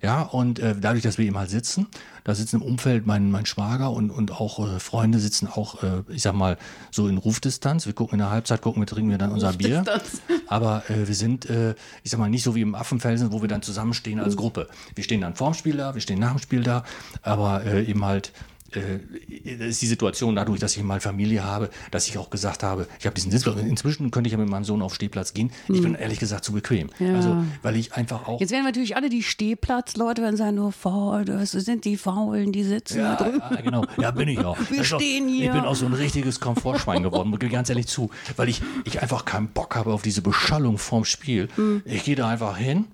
Ja, 0.00 0.22
und 0.22 0.58
äh, 0.58 0.74
dadurch, 0.78 1.02
dass 1.02 1.18
wir 1.18 1.26
eben 1.26 1.36
halt 1.38 1.50
sitzen, 1.50 1.86
da 2.24 2.34
sitzen 2.34 2.56
im 2.56 2.62
Umfeld 2.62 3.06
mein, 3.06 3.30
mein 3.30 3.46
Schwager 3.46 3.90
und, 3.90 4.10
und 4.10 4.32
auch 4.32 4.58
äh, 4.58 4.78
Freunde 4.78 5.18
sitzen 5.18 5.48
auch, 5.48 5.82
äh, 5.82 6.02
ich 6.08 6.22
sag 6.22 6.34
mal, 6.34 6.56
so 6.90 7.08
in 7.08 7.18
Rufdistanz. 7.18 7.86
Wir 7.86 7.94
gucken 7.94 8.14
in 8.14 8.18
der 8.18 8.30
Halbzeit, 8.30 8.60
gucken 8.60 8.82
wir, 8.82 8.86
trinken 8.86 9.10
wir 9.10 9.18
dann 9.18 9.32
unser 9.32 9.54
Bier. 9.54 9.84
Aber 10.46 10.88
äh, 10.90 11.08
wir 11.08 11.14
sind, 11.14 11.48
äh, 11.50 11.74
ich 12.02 12.10
sag 12.10 12.20
mal, 12.20 12.30
nicht 12.30 12.42
so 12.44 12.54
wie 12.54 12.60
im 12.60 12.74
Affenfelsen, 12.74 13.32
wo 13.32 13.40
wir 13.40 13.48
dann 13.48 13.62
zusammenstehen 13.62 14.18
Mhm. 14.18 14.24
als 14.24 14.36
Gruppe. 14.36 14.68
Wir 14.94 15.04
stehen 15.04 15.20
dann 15.20 15.34
vorm 15.34 15.54
Spiel 15.54 15.76
da, 15.76 15.94
wir 15.94 16.00
stehen 16.00 16.18
nach 16.20 16.30
dem 16.32 16.38
Spiel 16.38 16.62
da, 16.62 16.84
aber 17.22 17.64
äh, 17.64 17.84
eben 17.84 18.04
halt 18.04 18.32
ist 18.70 19.80
die 19.82 19.86
Situation 19.86 20.36
dadurch, 20.36 20.60
dass 20.60 20.76
ich 20.76 20.82
mal 20.82 21.00
Familie 21.00 21.42
habe, 21.44 21.70
dass 21.90 22.06
ich 22.06 22.18
auch 22.18 22.28
gesagt 22.28 22.62
habe, 22.62 22.86
ich 22.98 23.06
habe 23.06 23.14
diesen 23.14 23.30
Sitzplatz. 23.30 23.56
Inzwischen 23.60 24.10
könnte 24.10 24.28
ich 24.28 24.32
ja 24.32 24.38
mit 24.38 24.48
meinem 24.48 24.64
Sohn 24.64 24.82
auf 24.82 24.94
Stehplatz 24.94 25.32
gehen. 25.32 25.50
Ich 25.68 25.80
bin 25.80 25.94
ehrlich 25.94 26.18
gesagt 26.18 26.44
zu 26.44 26.52
bequem. 26.52 26.90
Also, 27.00 27.44
weil 27.62 27.76
ich 27.76 27.94
einfach 27.94 28.28
auch. 28.28 28.40
Jetzt 28.40 28.50
werden 28.50 28.64
natürlich 28.64 28.96
alle 28.96 29.08
die 29.08 29.22
Stehplatzleute 29.22 30.20
werden 30.22 30.36
sagen, 30.36 30.56
nur 30.56 30.72
faul, 30.72 31.24
das 31.24 31.52
sind 31.52 31.84
die 31.84 31.96
Faulen, 31.96 32.52
die 32.52 32.62
sitzen 32.64 32.98
Ja, 32.98 33.16
da 33.16 33.24
drüben. 33.24 33.40
ja, 33.50 33.60
genau. 33.62 33.84
Ja, 33.96 34.10
bin 34.10 34.28
ich 34.28 34.38
auch. 34.40 34.58
Wir 34.70 34.80
auch- 34.80 34.84
stehen 34.84 35.28
hier. 35.28 35.46
Ich 35.46 35.52
bin 35.52 35.64
auch 35.64 35.74
so 35.76 35.86
ein 35.86 35.94
richtiges 35.94 36.40
Komfortschwein 36.40 37.02
geworden, 37.02 37.36
ich 37.40 37.50
ganz 37.50 37.68
ehrlich 37.70 37.86
zu. 37.86 38.10
Weil 38.36 38.48
ich, 38.48 38.60
ich 38.84 39.00
einfach 39.00 39.24
keinen 39.24 39.48
Bock 39.48 39.76
habe 39.76 39.92
auf 39.92 40.02
diese 40.02 40.20
Beschallung 40.22 40.76
vorm 40.78 41.04
Spiel. 41.04 41.48
Hm. 41.56 41.82
Ich 41.84 42.04
gehe 42.04 42.16
da 42.16 42.28
einfach 42.28 42.56
hin, 42.56 42.84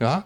ja, 0.00 0.24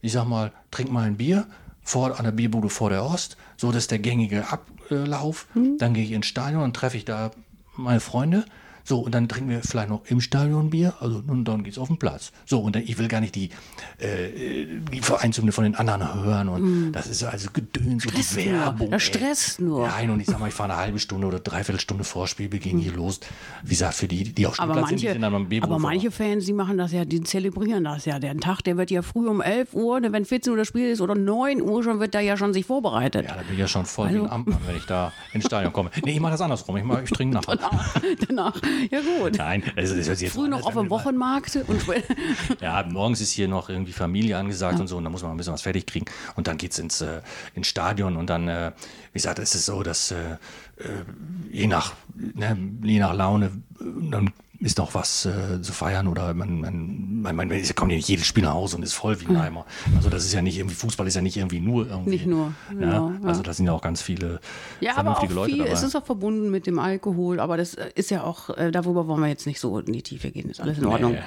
ich 0.00 0.12
sag 0.12 0.26
mal, 0.26 0.52
trink 0.70 0.90
mal 0.90 1.04
ein 1.04 1.16
Bier 1.16 1.46
vor, 1.82 2.18
an 2.18 2.24
der 2.24 2.32
Bierbude 2.32 2.68
vor 2.68 2.90
der 2.90 3.04
Ost. 3.04 3.36
So, 3.56 3.72
das 3.72 3.84
ist 3.84 3.90
der 3.90 3.98
gängige 3.98 4.50
Ablauf. 4.50 5.46
Hm. 5.54 5.78
Dann 5.78 5.94
gehe 5.94 6.04
ich 6.04 6.12
ins 6.12 6.26
Stadion 6.26 6.62
und 6.62 6.74
treffe 6.74 6.96
ich 6.96 7.04
da 7.04 7.30
meine 7.76 8.00
Freunde. 8.00 8.44
So, 8.86 9.00
und 9.00 9.14
dann 9.14 9.28
trinken 9.28 9.50
wir 9.50 9.62
vielleicht 9.62 9.88
noch 9.88 10.02
im 10.06 10.20
Stadion 10.20 10.70
Bier, 10.70 10.94
also 11.00 11.22
und 11.26 11.44
dann 11.44 11.64
geht's 11.64 11.76
auf 11.76 11.88
den 11.88 11.98
Platz. 11.98 12.30
So, 12.44 12.60
und 12.60 12.76
dann, 12.76 12.82
ich 12.82 12.98
will 12.98 13.08
gar 13.08 13.20
nicht 13.20 13.34
die, 13.34 13.50
äh, 13.98 14.66
die 14.92 15.00
Vereinzüge 15.00 15.50
von 15.50 15.64
den 15.64 15.74
anderen 15.74 16.22
hören 16.22 16.48
und 16.48 16.92
das 16.92 17.08
ist 17.08 17.24
also 17.24 17.48
Gedöns 17.52 18.06
und 18.06 18.16
die. 18.16 18.36
Werbung. 18.36 18.90
Das 18.90 19.02
stresst 19.02 19.60
nur. 19.60 19.86
Nein, 19.86 20.10
und 20.10 20.20
ich 20.20 20.26
sag 20.26 20.38
mal, 20.38 20.48
ich 20.48 20.54
fahre 20.54 20.72
eine 20.72 20.80
halbe 20.80 20.98
Stunde 20.98 21.26
oder 21.26 21.40
dreiviertel 21.40 21.80
Stunde 21.80 22.04
vor 22.04 22.28
Spielbeginn 22.28 22.78
hier 22.78 22.92
los. 22.92 23.20
Wie 23.62 23.70
gesagt, 23.70 23.94
für 23.94 24.08
die, 24.08 24.32
die 24.32 24.46
auf 24.46 24.56
Spielplatz 24.56 24.88
sind, 24.88 25.00
die 25.00 25.06
manche, 25.06 25.12
sind 25.12 25.22
dann 25.22 25.34
am 25.34 25.48
B-Boot 25.48 25.68
aber 25.68 25.78
manche. 25.78 26.10
Fans, 26.10 26.46
die 26.46 26.52
machen 26.52 26.78
das 26.78 26.92
ja, 26.92 27.04
die 27.04 27.22
zelebrieren 27.22 27.84
das 27.84 28.04
ja. 28.04 28.18
Der 28.18 28.36
Tag, 28.38 28.62
der 28.62 28.76
wird 28.76 28.90
ja 28.90 29.02
früh 29.02 29.26
um 29.26 29.40
11 29.40 29.74
Uhr, 29.74 30.00
ne, 30.00 30.12
wenn 30.12 30.24
14 30.24 30.52
Uhr 30.52 30.56
das 30.56 30.68
Spiel 30.68 30.90
ist 30.90 31.00
oder 31.00 31.14
9 31.14 31.60
Uhr 31.60 31.82
schon, 31.82 31.98
wird 31.98 32.14
da 32.14 32.20
ja 32.20 32.36
schon 32.36 32.52
sich 32.52 32.64
vorbereitet. 32.64 33.26
Ja, 33.26 33.34
da 33.34 33.42
bin 33.42 33.52
ich 33.54 33.58
ja 33.58 33.68
schon 33.68 33.84
voll 33.84 34.06
Also 34.06 34.20
wie 34.20 34.24
ein 34.24 34.30
Amtmann, 34.30 34.60
wenn 34.66 34.76
ich 34.76 34.86
da 34.86 35.12
ins 35.32 35.46
Stadion 35.46 35.72
komme. 35.72 35.90
Nee, 36.04 36.12
ich 36.12 36.20
mache 36.20 36.32
das 36.32 36.40
andersrum. 36.40 36.76
Ich, 36.76 36.84
mach, 36.84 37.02
ich 37.02 37.10
trinke 37.10 37.34
nachher. 37.34 37.56
Danach, 37.56 38.00
danach, 38.28 38.54
ja 38.90 39.00
gut. 39.00 39.38
Nein, 39.38 39.62
also 39.76 39.94
das 39.94 40.06
sich 40.06 40.20
jetzt 40.20 40.34
Früh 40.34 40.48
noch 40.48 40.66
auf 40.66 40.74
dem 40.74 40.90
Wochenmarkt 40.90 41.56
und 41.66 41.86
Ja, 42.60 42.84
morgens 42.88 43.20
ist 43.20 43.32
hier 43.32 43.48
noch 43.48 43.68
irgendwie 43.68 43.92
Familie 43.92 44.36
angesagt 44.36 44.80
und 44.80 44.86
so, 44.86 44.96
und 44.96 45.04
da 45.04 45.10
muss 45.10 45.22
man 45.22 45.32
ein 45.32 45.36
bisschen 45.36 45.52
was 45.52 45.62
fertig 45.62 45.86
kriegen. 45.86 46.06
Und 46.34 46.46
dann 46.46 46.58
geht's 46.58 46.78
ins, 46.78 47.00
äh, 47.00 47.20
ins 47.54 47.66
Stadion 47.66 48.16
und 48.16 48.28
dann, 48.30 48.48
äh, 48.48 48.72
wie 49.12 49.18
gesagt, 49.18 49.38
ist 49.38 49.54
es 49.54 49.66
so, 49.66 49.82
dass 49.82 50.10
äh, 50.10 50.36
äh, 50.76 51.04
je, 51.50 51.66
nach, 51.66 51.94
ne, 52.14 52.56
je 52.82 52.98
nach 52.98 53.14
Laune, 53.14 53.46
äh, 53.80 53.84
dann 54.10 54.32
ist 54.60 54.78
noch 54.78 54.94
was 54.94 55.26
äh, 55.26 55.60
zu 55.60 55.72
feiern 55.72 56.08
oder 56.08 56.32
man, 56.34 56.60
man, 56.60 57.20
man, 57.22 57.36
man 57.36 57.50
es 57.50 57.74
kommt 57.74 57.90
ja 57.92 57.96
nicht 57.96 58.08
jedes 58.08 58.26
Spiel 58.26 58.44
nach 58.44 58.54
Hause 58.54 58.76
und 58.76 58.82
ist 58.82 58.94
voll 58.94 59.20
wie 59.20 59.26
ein 59.26 59.36
Eimer. 59.36 59.66
Also 59.96 60.08
das 60.08 60.24
ist 60.24 60.32
ja 60.32 60.42
nicht 60.42 60.58
irgendwie, 60.58 60.74
Fußball 60.74 61.06
ist 61.06 61.14
ja 61.14 61.22
nicht 61.22 61.36
irgendwie 61.36 61.60
nur 61.60 61.86
irgendwie. 61.88 62.10
Nicht 62.10 62.26
nur, 62.26 62.54
genau, 62.70 63.10
ja, 63.10 63.28
also 63.28 63.42
da 63.42 63.52
sind 63.52 63.66
ja 63.66 63.72
auch 63.72 63.82
ganz 63.82 64.02
viele 64.02 64.40
Ja, 64.80 64.96
aber 64.96 65.12
auch 65.12 65.16
vernünftige 65.16 65.34
Leute 65.34 65.52
viel, 65.52 65.58
dabei. 65.58 65.72
es 65.72 65.82
ist 65.82 65.94
auch 65.94 66.04
verbunden 66.04 66.50
mit 66.50 66.66
dem 66.66 66.78
Alkohol, 66.78 67.40
aber 67.40 67.56
das 67.56 67.74
äh, 67.74 67.90
ist 67.94 68.10
ja 68.10 68.22
auch, 68.24 68.50
äh, 68.50 68.70
darüber 68.70 69.06
wollen 69.06 69.20
wir 69.20 69.28
jetzt 69.28 69.46
nicht 69.46 69.60
so 69.60 69.78
in 69.78 69.92
die 69.92 70.02
Tiefe 70.02 70.30
gehen, 70.30 70.48
ist 70.48 70.60
alles 70.60 70.78
in 70.78 70.86
Ordnung. 70.86 71.12
Nee. 71.12 71.18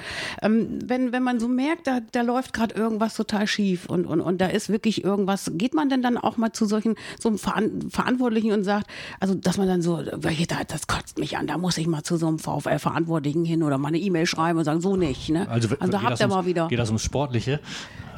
Ähm, 0.42 0.80
wenn, 0.84 1.12
wenn 1.12 1.24
man 1.24 1.40
so 1.40 1.48
merkt, 1.48 1.88
da, 1.88 2.00
da 2.12 2.22
läuft 2.22 2.54
gerade 2.54 2.76
irgendwas 2.76 3.16
total 3.16 3.48
schief 3.48 3.86
und, 3.86 4.06
und, 4.06 4.22
und 4.22 4.40
da 4.42 4.48
ist 4.48 4.70
wirklich 4.70 5.04
irgendwas, 5.04 5.52
geht 5.54 5.74
man 5.74 5.90
denn 5.90 6.02
dann 6.02 6.18
auch 6.18 6.38
mal 6.38 6.52
zu 6.52 6.66
solchen 6.66 6.96
so 7.20 7.30
einem 7.30 7.38
Veran 7.38 7.90
Verantwortlichen 7.90 8.52
und 8.52 8.64
sagt, 8.64 8.88
also 9.20 9.36
dass 9.36 9.58
man 9.58 9.68
dann 9.68 9.82
so, 9.82 10.02
welche 10.16 10.48
da, 10.48 10.64
das 10.68 10.88
kotzt 10.88 11.20
mich 11.20 11.38
an, 11.38 11.48
da 11.48 11.58
muss 11.58 11.78
ich 11.78 11.88
mal 11.88 12.04
zu 12.04 12.18
so 12.18 12.28
einem 12.28 12.40
VfL-Verantwortlichen 12.40 13.19
hin 13.24 13.64
oder 13.64 13.78
mal 13.78 13.90
eine 13.90 13.98
E-Mail 14.00 14.26
schreiben 14.26 14.60
und 14.60 14.66
sagen, 14.66 14.82
so 14.82 14.96
nicht. 14.96 15.30
Ne? 15.30 15.48
also, 15.50 15.68
geht 15.70 15.80
habt 15.80 16.20
ihr 16.20 16.28
mal 16.28 16.46
wieder. 16.46 16.68
Geht 16.68 16.80
das 16.80 16.90
ums 16.90 17.04
Sportliche? 17.04 17.60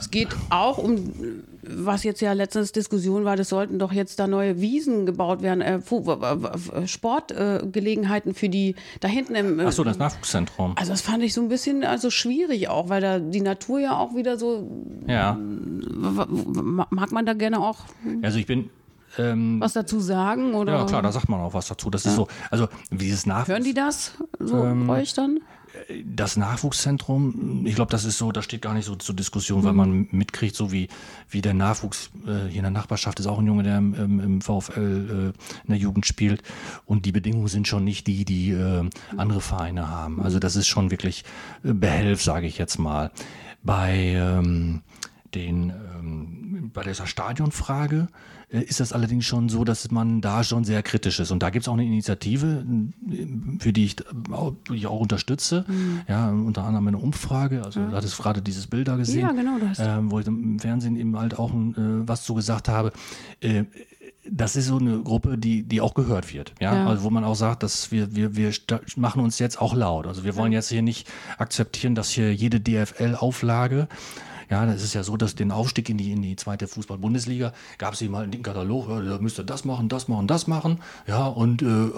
Es 0.01 0.09
geht 0.09 0.29
auch 0.49 0.79
um, 0.79 1.13
was 1.61 2.03
jetzt 2.03 2.21
ja 2.21 2.33
letztens 2.33 2.71
Diskussion 2.71 3.23
war, 3.23 3.35
das 3.35 3.49
sollten 3.49 3.77
doch 3.77 3.91
jetzt 3.91 4.17
da 4.19 4.25
neue 4.25 4.59
Wiesen 4.59 5.05
gebaut 5.05 5.43
werden, 5.43 5.61
äh, 5.61 5.79
Sportgelegenheiten 6.87 8.31
äh, 8.31 8.33
für 8.33 8.49
die 8.49 8.73
da 8.99 9.07
hinten 9.07 9.35
im. 9.35 9.59
äh, 9.59 9.65
Ach 9.67 9.71
so, 9.71 9.83
das 9.83 9.99
Nachwuchszentrum. 9.99 10.73
also 10.75 10.91
das 10.91 11.01
fand 11.01 11.21
ich 11.23 11.35
so 11.35 11.41
ein 11.41 11.49
bisschen 11.49 11.83
also 11.83 12.09
schwierig 12.09 12.67
auch, 12.69 12.89
weil 12.89 12.99
da 12.99 13.19
die 13.19 13.41
Natur 13.41 13.79
ja 13.79 13.95
auch 13.95 14.15
wieder 14.15 14.37
so 14.37 14.67
Ja, 15.05 15.37
mag 15.39 17.11
man 17.11 17.25
da 17.25 17.33
gerne 17.33 17.59
auch 17.59 17.81
also 18.23 18.39
ich 18.39 18.47
bin 18.47 18.71
ähm, 19.17 19.59
was 19.59 19.73
dazu 19.73 19.99
sagen 19.99 20.53
oder 20.53 20.73
Ja, 20.79 20.85
klar, 20.85 21.01
da 21.01 21.11
sagt 21.11 21.29
man 21.29 21.39
auch 21.41 21.53
was 21.53 21.67
dazu. 21.67 21.89
Das 21.89 22.05
ist 22.05 22.15
so, 22.15 22.27
also 22.49 22.67
dieses 22.89 23.25
Nachwuchs, 23.25 23.49
hören 23.49 23.63
die 23.63 23.73
das 23.73 24.13
so 24.39 24.63
Ähm, 24.63 24.89
euch 24.89 25.13
dann? 25.13 25.39
das 26.05 26.35
Nachwuchszentrum, 26.35 27.65
ich 27.65 27.75
glaube, 27.75 27.91
das 27.91 28.03
ist 28.03 28.17
so, 28.17 28.31
das 28.33 28.43
steht 28.45 28.61
gar 28.61 28.73
nicht 28.73 28.85
so 28.85 28.95
zur 28.95 29.15
Diskussion, 29.15 29.61
Mhm. 29.61 29.65
weil 29.65 29.73
man 29.73 30.07
mitkriegt, 30.11 30.55
so 30.55 30.71
wie, 30.71 30.89
wie 31.29 31.41
der 31.41 31.53
Nachwuchs 31.53 32.09
äh, 32.25 32.47
hier 32.49 32.57
in 32.57 32.63
der 32.63 32.71
Nachbarschaft 32.71 33.19
ist 33.19 33.25
auch 33.27 33.39
ein 33.39 33.47
Junge, 33.47 33.63
der 33.63 33.77
im, 33.77 33.93
im, 33.93 34.19
im 34.19 34.41
VfL 34.41 35.33
äh, 35.33 35.63
in 35.63 35.69
der 35.69 35.77
Jugend 35.77 36.05
spielt. 36.05 36.43
Und 36.85 37.05
die 37.05 37.11
Bedingungen 37.13 37.47
sind 37.47 37.67
schon 37.67 37.83
nicht 37.85 38.05
die, 38.07 38.25
die 38.25 38.51
äh, 38.51 38.89
andere 39.17 39.39
Vereine 39.41 39.87
haben. 39.89 40.21
Also 40.21 40.39
das 40.39 40.55
ist 40.55 40.67
schon 40.67 40.91
wirklich 40.91 41.23
äh, 41.63 41.73
behelf, 41.73 42.21
sage 42.21 42.47
ich 42.47 42.57
jetzt 42.57 42.77
mal. 42.77 43.11
Bei 43.63 43.93
ähm, 43.95 44.81
den 45.33 45.69
ähm, 45.69 46.71
bei 46.73 46.83
dieser 46.83 47.07
Stadionfrage 47.07 48.07
ist 48.59 48.79
das 48.81 48.91
allerdings 48.93 49.25
schon 49.25 49.47
so, 49.49 49.63
dass 49.63 49.89
man 49.91 50.19
da 50.21 50.43
schon 50.43 50.63
sehr 50.65 50.83
kritisch 50.83 51.19
ist. 51.19 51.31
Und 51.31 51.41
da 51.41 51.49
gibt 51.49 51.63
es 51.63 51.69
auch 51.69 51.73
eine 51.73 51.85
Initiative, 51.85 52.65
äh, 53.09 53.27
für 53.59 53.71
die 53.73 53.85
ich, 53.85 53.99
äh, 54.01 54.03
auch- 54.33 54.53
die 54.69 54.75
ich 54.75 54.87
auch 54.87 54.99
unterstütze. 54.99 55.63
Mhm. 55.67 56.01
Ja, 56.07 56.29
unter 56.29 56.65
anderem 56.65 56.87
eine 56.89 56.97
Umfrage. 56.97 57.63
Also 57.63 57.85
du 57.85 57.91
hattest 57.95 58.17
gerade 58.17 58.41
dieses 58.41 58.67
Bild 58.67 58.87
da 58.89 58.97
gesehen, 58.97 59.21
Ja, 59.21 59.31
genau, 59.31 59.57
ähm, 59.79 60.11
wo 60.11 60.19
ich 60.19 60.27
im 60.27 60.59
Fernsehen 60.59 60.95
eben 60.97 61.17
halt 61.17 61.39
auch 61.39 61.51
äh, 61.53 61.73
was 61.77 62.23
zu 62.23 62.33
gesagt 62.33 62.67
habe. 62.67 62.91
Äh, 63.39 63.63
das 64.29 64.55
ist 64.55 64.67
so 64.67 64.77
eine 64.77 64.99
Gruppe, 64.99 65.37
die, 65.37 65.63
die 65.63 65.81
auch 65.81 65.95
gehört 65.95 66.31
wird. 66.31 66.53
Ja? 66.59 66.75
Ja. 66.75 66.87
Also 66.87 67.03
wo 67.03 67.09
man 67.09 67.23
auch 67.23 67.33
sagt, 67.35 67.63
dass 67.63 67.91
wir, 67.91 68.15
wir, 68.15 68.35
wir 68.35 68.51
machen 68.95 69.21
uns 69.23 69.39
jetzt 69.39 69.59
auch 69.59 69.73
laut. 69.73 70.05
Also 70.05 70.23
wir 70.23 70.35
wollen 70.35 70.51
jetzt 70.51 70.69
hier 70.69 70.83
nicht 70.83 71.09
akzeptieren, 71.39 71.95
dass 71.95 72.09
hier 72.11 72.33
jede 72.33 72.59
DFL-Auflage 72.59 73.87
ja, 74.51 74.65
das 74.65 74.83
ist 74.83 74.93
ja 74.93 75.01
so, 75.01 75.15
dass 75.15 75.33
den 75.33 75.49
Aufstieg 75.49 75.87
in 75.89 75.97
die, 75.97 76.11
in 76.11 76.21
die 76.21 76.35
zweite 76.35 76.67
Fußball-Bundesliga 76.67 77.53
gab 77.77 77.93
es 77.93 78.01
eben 78.01 78.15
halt 78.17 78.33
einen 78.33 78.43
Katalog, 78.43 78.89
ja, 78.89 78.99
da 78.99 79.17
müsst 79.17 79.39
ihr 79.39 79.45
das 79.45 79.63
machen, 79.63 79.87
das 79.87 80.09
machen, 80.09 80.27
das 80.27 80.45
machen, 80.45 80.79
ja, 81.07 81.25
und 81.25 81.61
äh, 81.61 81.89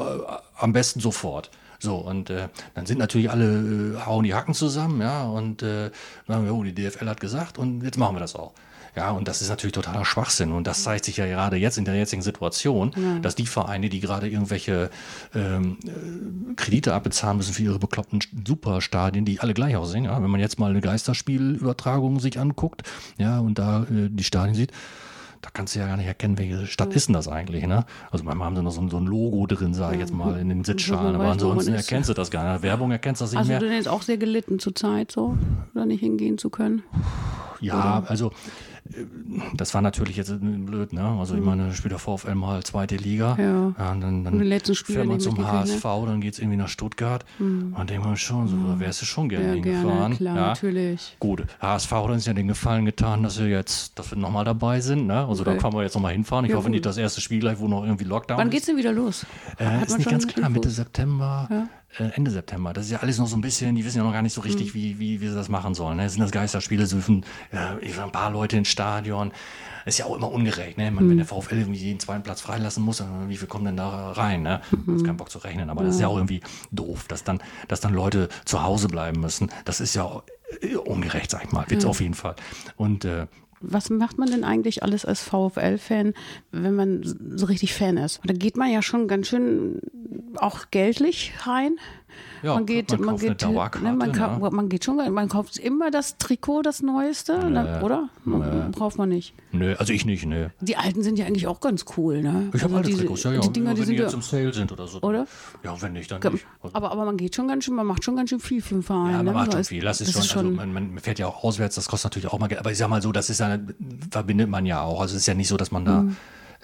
am 0.56 0.72
besten 0.72 1.00
sofort. 1.00 1.50
So, 1.80 1.96
und 1.98 2.30
äh, 2.30 2.50
dann 2.76 2.86
sind 2.86 3.00
natürlich 3.00 3.32
alle, 3.32 3.96
äh, 3.98 4.06
hauen 4.06 4.24
die 4.24 4.36
Hacken 4.36 4.54
zusammen, 4.54 5.02
ja, 5.02 5.24
und 5.24 5.64
äh, 5.64 5.90
sagen, 6.28 6.50
oh, 6.52 6.64
die 6.64 6.76
DFL 6.76 7.10
hat 7.10 7.20
gesagt 7.20 7.58
und 7.58 7.84
jetzt 7.84 7.98
machen 7.98 8.16
wir 8.16 8.20
das 8.22 8.36
auch. 8.36 8.54
Ja, 8.96 9.10
und 9.12 9.28
das 9.28 9.42
ist 9.42 9.50
natürlich 9.50 9.74
totaler 9.74 10.06
Schwachsinn. 10.06 10.52
Und 10.52 10.68
das 10.68 10.84
zeigt 10.84 11.06
sich 11.06 11.18
ja 11.18 11.26
gerade 11.26 11.56
jetzt 11.58 11.78
in 11.80 11.86
der 11.86 11.96
jetzigen 11.96 12.22
Situation, 12.22 12.92
dass 13.24 13.34
die 13.34 13.48
Vereine, 13.48 13.90
die 13.90 14.00
gerade 14.00 14.30
irgendwelche 14.30 14.92
ähm, 15.34 15.78
äh, 15.86 16.54
Kredite 16.56 16.94
abbezahlen 16.94 17.38
müssen 17.38 17.54
für 17.54 17.64
ihre 17.64 17.80
bekloppten 17.80 18.20
Superstadien, 18.48 19.26
die 19.26 19.40
alle 19.40 19.54
gleich 19.56 19.76
aussehen. 19.76 20.06
Ja? 20.06 20.22
Wenn 20.22 20.30
man 20.30 20.40
jetzt 20.40 20.60
mal 20.60 20.70
eine 20.70 20.82
Geisterspielübertragung 20.82 22.20
sich 22.20 22.40
anguckt, 22.40 22.84
ja, 23.18 23.40
und 23.40 23.58
da 23.60 23.84
äh, 23.84 24.10
die 24.10 24.24
Stadien 24.24 24.54
sieht, 24.56 24.72
da 25.42 25.50
kannst 25.52 25.76
du 25.76 25.80
ja 25.80 25.88
gar 25.88 25.98
nicht 25.98 26.08
erkennen, 26.08 26.38
welche 26.38 26.68
Stadt 26.68 26.94
ist 26.94 27.08
denn 27.10 27.14
das 27.14 27.28
eigentlich, 27.28 27.66
ne? 27.68 27.86
Also 28.12 28.24
manchmal 28.24 28.46
haben 28.48 28.56
sie 28.56 28.64
noch 28.64 28.72
so, 28.72 28.80
ein- 28.80 28.90
so 28.90 28.96
ein 28.98 29.06
Logo 29.06 29.46
drin, 29.46 29.74
sage 29.74 29.96
ich 29.96 30.00
jetzt 30.02 30.14
mal, 30.14 30.40
in 30.40 30.48
den 30.48 30.64
Sitzschalen, 30.64 31.16
aber 31.16 31.26
ansonsten 31.26 31.74
erkennst 31.74 32.10
du 32.10 32.14
das 32.14 32.32
gar 32.32 32.54
nicht. 32.54 32.62
Werbung 32.64 32.92
erkennst 32.92 33.20
du 33.20 33.26
das 33.26 33.32
nicht 33.32 33.40
Hast 33.42 33.48
mehr. 33.50 33.60
du 33.60 33.66
denn 33.66 33.76
jetzt 33.76 33.90
auch 33.90 34.04
sehr 34.04 34.18
gelitten 34.18 34.60
zur 34.60 34.74
Zeit, 34.74 35.12
so, 35.12 35.36
da 35.74 35.86
nicht 35.86 36.00
hingehen 36.00 36.38
zu 36.38 36.50
können? 36.50 36.84
Ja, 37.60 38.04
also 38.08 38.30
äh, 38.30 38.32
das 39.56 39.74
war 39.74 39.82
natürlich 39.82 40.18
jetzt 40.18 40.32
blöd, 40.40 40.94
ne? 40.94 41.04
Also 41.20 41.36
ich 41.36 41.42
meine, 41.42 41.74
spielt 41.74 41.94
der 41.94 42.00
VfL 42.00 42.36
mal 42.36 42.62
zweite 42.64 42.96
Liga. 42.98 43.38
Ja. 43.40 43.92
und 43.92 44.02
dann, 44.02 44.24
dann 44.24 44.34
Und 44.34 44.42
letzten 44.44 44.76
Spiele 44.76 45.00
fährt 45.00 45.08
man 45.08 45.20
zum 45.20 45.36
mitgekriegt, 45.36 45.68
ne? 45.68 45.74
HSV, 45.74 46.06
dann 46.06 46.22
geht 46.22 46.34
es 46.34 46.40
irgendwie 46.40 46.58
nach 46.58 46.68
Stuttgart. 46.68 47.26
Und 47.40 47.74
dann 47.78 47.88
denkt 47.88 48.06
man 48.06 48.18
schon, 48.18 48.48
so, 48.48 48.56
da 48.68 48.80
wärst 48.80 49.02
du 49.02 49.06
schon 49.06 49.30
gerne 49.30 49.48
Ja, 49.48 49.54
hingefahren. 49.54 49.88
gerne, 50.00 50.16
klar, 50.16 50.36
ja. 50.36 50.48
natürlich. 50.48 51.16
Gut, 51.20 51.44
HSV 51.62 51.92
hat 51.92 52.10
uns 52.10 52.26
ja 52.26 52.34
den 52.34 52.48
Gefallen 52.48 52.86
getan, 52.86 53.24
dass 53.24 53.40
wir 53.40 53.48
jetzt, 53.48 53.98
dass 53.98 54.12
wir 54.12 54.18
nochmal 54.18 54.46
dabei 54.46 54.82
sind. 54.82 55.08
Ne? 55.08 55.26
Also 55.26 55.44
da 55.44 55.52
Okay. 55.52 55.62
können 55.62 55.74
wir 55.74 55.84
jetzt 55.84 55.94
nochmal 55.96 56.14
hinfahren. 56.14 56.46
Ich 56.46 56.52
Ja, 56.52 56.58
hoffe 56.58 56.66
gut. 56.68 56.74
nicht 56.74 56.86
das 56.86 56.98
erste 56.98 57.22
Spiel 57.22 57.40
gleich, 57.40 57.60
wo 57.60 57.68
noch 57.68 57.84
irgendwie 57.84 58.04
Lockdown 58.06 58.38
Wann 58.38 58.48
ist. 58.48 58.52
geht's 58.54 58.66
denn 58.66 58.78
wieder 58.78 58.92
los? 58.92 59.26
Äh, 59.60 59.84
ist 59.86 59.98
nicht 59.98 60.10
ganz 60.10 60.28
klar, 60.28 60.50
Mitte? 60.50 60.70
September, 60.70 61.48
äh, 61.50 61.64
Ende 62.00 62.32
September. 62.32 62.74
Das 62.74 62.86
ist 62.86 62.92
ja 62.92 63.00
alles 63.00 63.18
noch 63.20 63.28
so 63.28 63.36
ein 63.38 63.42
bisschen, 63.42 63.76
die 63.76 63.86
wissen 63.86 63.98
ja 63.98 64.04
noch 64.04 64.14
gar 64.14 64.22
nicht 64.22 64.34
so 64.34 64.42
richtig, 64.42 64.74
wie, 64.74 65.00
wie, 65.00 65.22
wie 65.22 65.28
sie 65.28 65.36
das 65.36 65.50
machen 65.50 65.74
sollen. 65.76 65.98
Ne? 65.98 66.10
Sind 66.10 66.22
das 66.22 66.32
Geisterspiele, 66.32 66.86
so 66.88 66.96
dürfen 66.98 67.26
äh, 67.52 68.00
ein 68.02 68.12
paar 68.12 68.32
Leute 68.32 68.58
ins 68.58 68.68
Stadion. 68.70 69.32
Ist 69.86 69.98
ja 70.00 70.06
auch 70.06 70.16
immer 70.16 70.32
ungerecht, 70.32 70.78
ne? 70.78 70.90
Man, 70.92 71.04
Wenn 71.10 71.14
Mhm. 71.16 71.18
der 71.18 71.26
VfL 71.26 71.58
irgendwie 71.60 71.80
jeden 71.80 72.00
zweiten 72.00 72.24
Platz 72.24 72.40
freilassen 72.42 72.84
muss, 72.84 72.98
dann 72.98 73.28
wie 73.30 73.36
viel 73.38 73.48
kommen 73.50 73.66
denn 73.66 73.76
da 73.78 74.12
rein? 74.14 74.42
Ne? 74.42 74.62
Mhm. 74.86 74.96
Ist 74.96 75.06
kein 75.06 75.18
Bock 75.18 75.30
zu 75.30 75.40
rechnen, 75.40 75.70
aber 75.70 75.84
das 75.84 75.96
ist 75.96 76.02
ja 76.02 76.08
auch 76.08 76.16
irgendwie 76.16 76.42
doof, 76.72 77.06
dass 77.10 77.24
dann, 77.26 77.42
dass 77.68 77.82
dann 77.82 77.94
Leute 77.94 78.30
zu 78.46 78.64
Hause 78.64 78.88
bleiben 78.88 79.20
müssen. 79.20 79.52
Das 79.66 79.82
ist 79.82 79.94
ja 79.94 80.04
auch, 80.04 80.24
äh, 80.62 80.76
ungerecht, 80.76 81.30
sag 81.30 81.44
ich 81.44 81.52
mal. 81.52 81.66
Wird's 81.70 81.84
auf 81.86 82.00
jeden 82.00 82.14
Fall. 82.14 82.36
Und 82.78 83.04
äh, 83.06 83.28
Was 83.66 83.90
macht 83.90 84.18
man 84.18 84.30
denn 84.30 84.44
eigentlich 84.44 84.84
alles 84.84 85.06
als 85.06 85.24
VfL-Fan, 85.24 86.14
wenn 86.52 86.76
man 86.76 87.02
so 87.04 87.46
richtig 87.46 87.74
Fan 87.74 87.96
ist? 87.96 88.20
Da 88.26 88.34
geht 88.34 88.58
man 88.58 88.70
ja 88.70 88.82
schon 88.82 89.08
ganz 89.08 89.28
schön 89.30 89.80
auch 90.36 90.66
geldlich 90.70 91.34
rein. 91.46 91.78
Ja, 92.44 92.56
man 92.56 92.66
geht, 92.66 92.92
man 92.92 93.06
man, 93.06 93.18
geht, 93.18 93.42
ne, 93.42 93.94
man, 93.94 93.98
ne? 93.98 94.12
ka- 94.12 94.50
man 94.52 94.68
geht 94.68 94.84
schon, 94.84 94.98
man 95.14 95.30
kauft 95.30 95.58
immer 95.58 95.92
das 95.92 96.18
Trikot, 96.18 96.62
das 96.62 96.82
Neueste, 96.82 97.38
ne, 97.50 97.80
oder? 97.82 98.10
Man, 98.26 98.72
Braucht 98.72 98.98
man 98.98 99.08
nicht. 99.10 99.34
nö, 99.54 99.76
also 99.78 99.94
ich 99.94 100.06
nicht, 100.06 100.26
nö. 100.26 100.50
Die 100.60 100.76
alten 100.76 101.04
sind 101.04 101.18
ja 101.18 101.26
eigentlich 101.26 101.48
auch 101.48 101.62
ganz 101.62 101.86
cool, 101.96 102.22
ne? 102.22 102.50
Ich 102.54 102.62
habe 102.62 102.66
Also 102.66 102.76
alte 102.78 102.90
diese- 102.90 103.00
Trikots, 103.02 103.24
ja, 103.24 103.32
ja. 103.34 103.40
Die 103.40 103.50
Dinger, 103.54 103.74
die 103.74 103.80
wenn 103.80 103.86
sind 103.86 103.96
die 103.96 104.02
jetzt 104.02 104.14
im 104.14 104.22
Sale 104.22 104.54
sind 104.54 104.72
oder 104.74 104.88
so. 104.88 105.00
Oder? 105.02 105.26
Ja, 105.64 105.82
wenn 105.82 105.94
nicht, 105.94 106.12
dann 106.12 106.20
nicht. 106.34 106.46
Also- 106.62 106.76
aber, 106.76 106.92
aber 106.92 107.06
man 107.06 107.16
geht 107.16 107.34
schon 107.36 107.48
ganz 107.48 107.64
schön, 107.64 107.76
man 107.76 107.88
macht 107.88 108.04
schon 108.04 108.16
ganz 108.18 108.30
schön 108.30 108.40
viel 108.42 108.62
für 108.62 108.74
den 108.76 108.84
Verein. 108.84 109.12
Ja, 109.12 109.18
man 109.18 109.26
ne? 109.28 109.32
macht 109.34 109.54
schon 109.54 109.64
viel. 109.64 109.84
Das 109.84 110.02
ist 110.02 110.14
das 110.16 110.28
schon, 110.28 110.60
also 110.60 110.72
man, 110.72 110.74
man 110.94 111.00
fährt 111.00 111.20
ja 111.20 111.28
auch 111.28 111.44
auswärts, 111.46 111.76
das 111.76 111.88
kostet 111.88 112.12
natürlich 112.12 112.28
auch 112.28 112.40
mal 112.40 112.48
Geld. 112.48 112.60
Aber 112.60 112.72
ich 112.72 112.78
sag 112.78 112.90
mal 112.90 113.02
so, 113.02 113.12
das 113.14 113.30
ist 113.30 113.40
ja, 113.40 113.58
verbindet 114.12 114.50
man 114.50 114.66
ja 114.66 114.82
auch. 114.82 115.00
Also 115.00 115.16
es 115.16 115.22
ist 115.22 115.28
ja 115.28 115.34
nicht 115.34 115.48
so, 115.48 115.56
dass 115.56 115.72
man 115.72 115.86
da. 115.86 116.06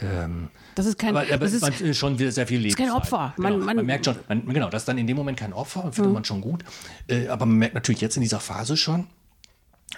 Ähm, 0.01 0.49
das 0.75 0.85
ist 0.85 0.97
kein, 0.97 1.09
aber 1.15 1.21
aber 1.27 1.37
das 1.39 1.53
ist, 1.53 1.61
man 1.61 1.73
ist 1.73 1.97
schon 1.97 2.17
wieder 2.19 2.31
sehr 2.31 2.47
viel 2.47 2.59
Lebenszeit. 2.59 2.87
kein 2.87 2.95
Opfer. 2.95 3.33
Genau. 3.35 3.49
Man- 3.49 3.59
Man, 3.65 3.75
man- 3.77 3.85
merkt 3.85 4.05
schon, 4.05 4.15
man, 4.27 4.45
genau, 4.47 4.69
das 4.69 4.83
ist 4.83 4.87
dann 4.87 4.97
in 4.97 5.07
dem 5.07 5.17
Moment 5.17 5.37
kein 5.37 5.51
Opfer, 5.53 5.91
findet 5.91 6.13
man 6.13 6.23
schon 6.25 6.41
gut. 6.41 6.63
Äh, 7.07 7.27
aber 7.27 7.45
man 7.45 7.57
merkt 7.57 7.75
natürlich 7.75 8.01
jetzt 8.01 8.15
in 8.15 8.21
dieser 8.21 8.39
Phase 8.39 8.77
schon, 8.77 9.07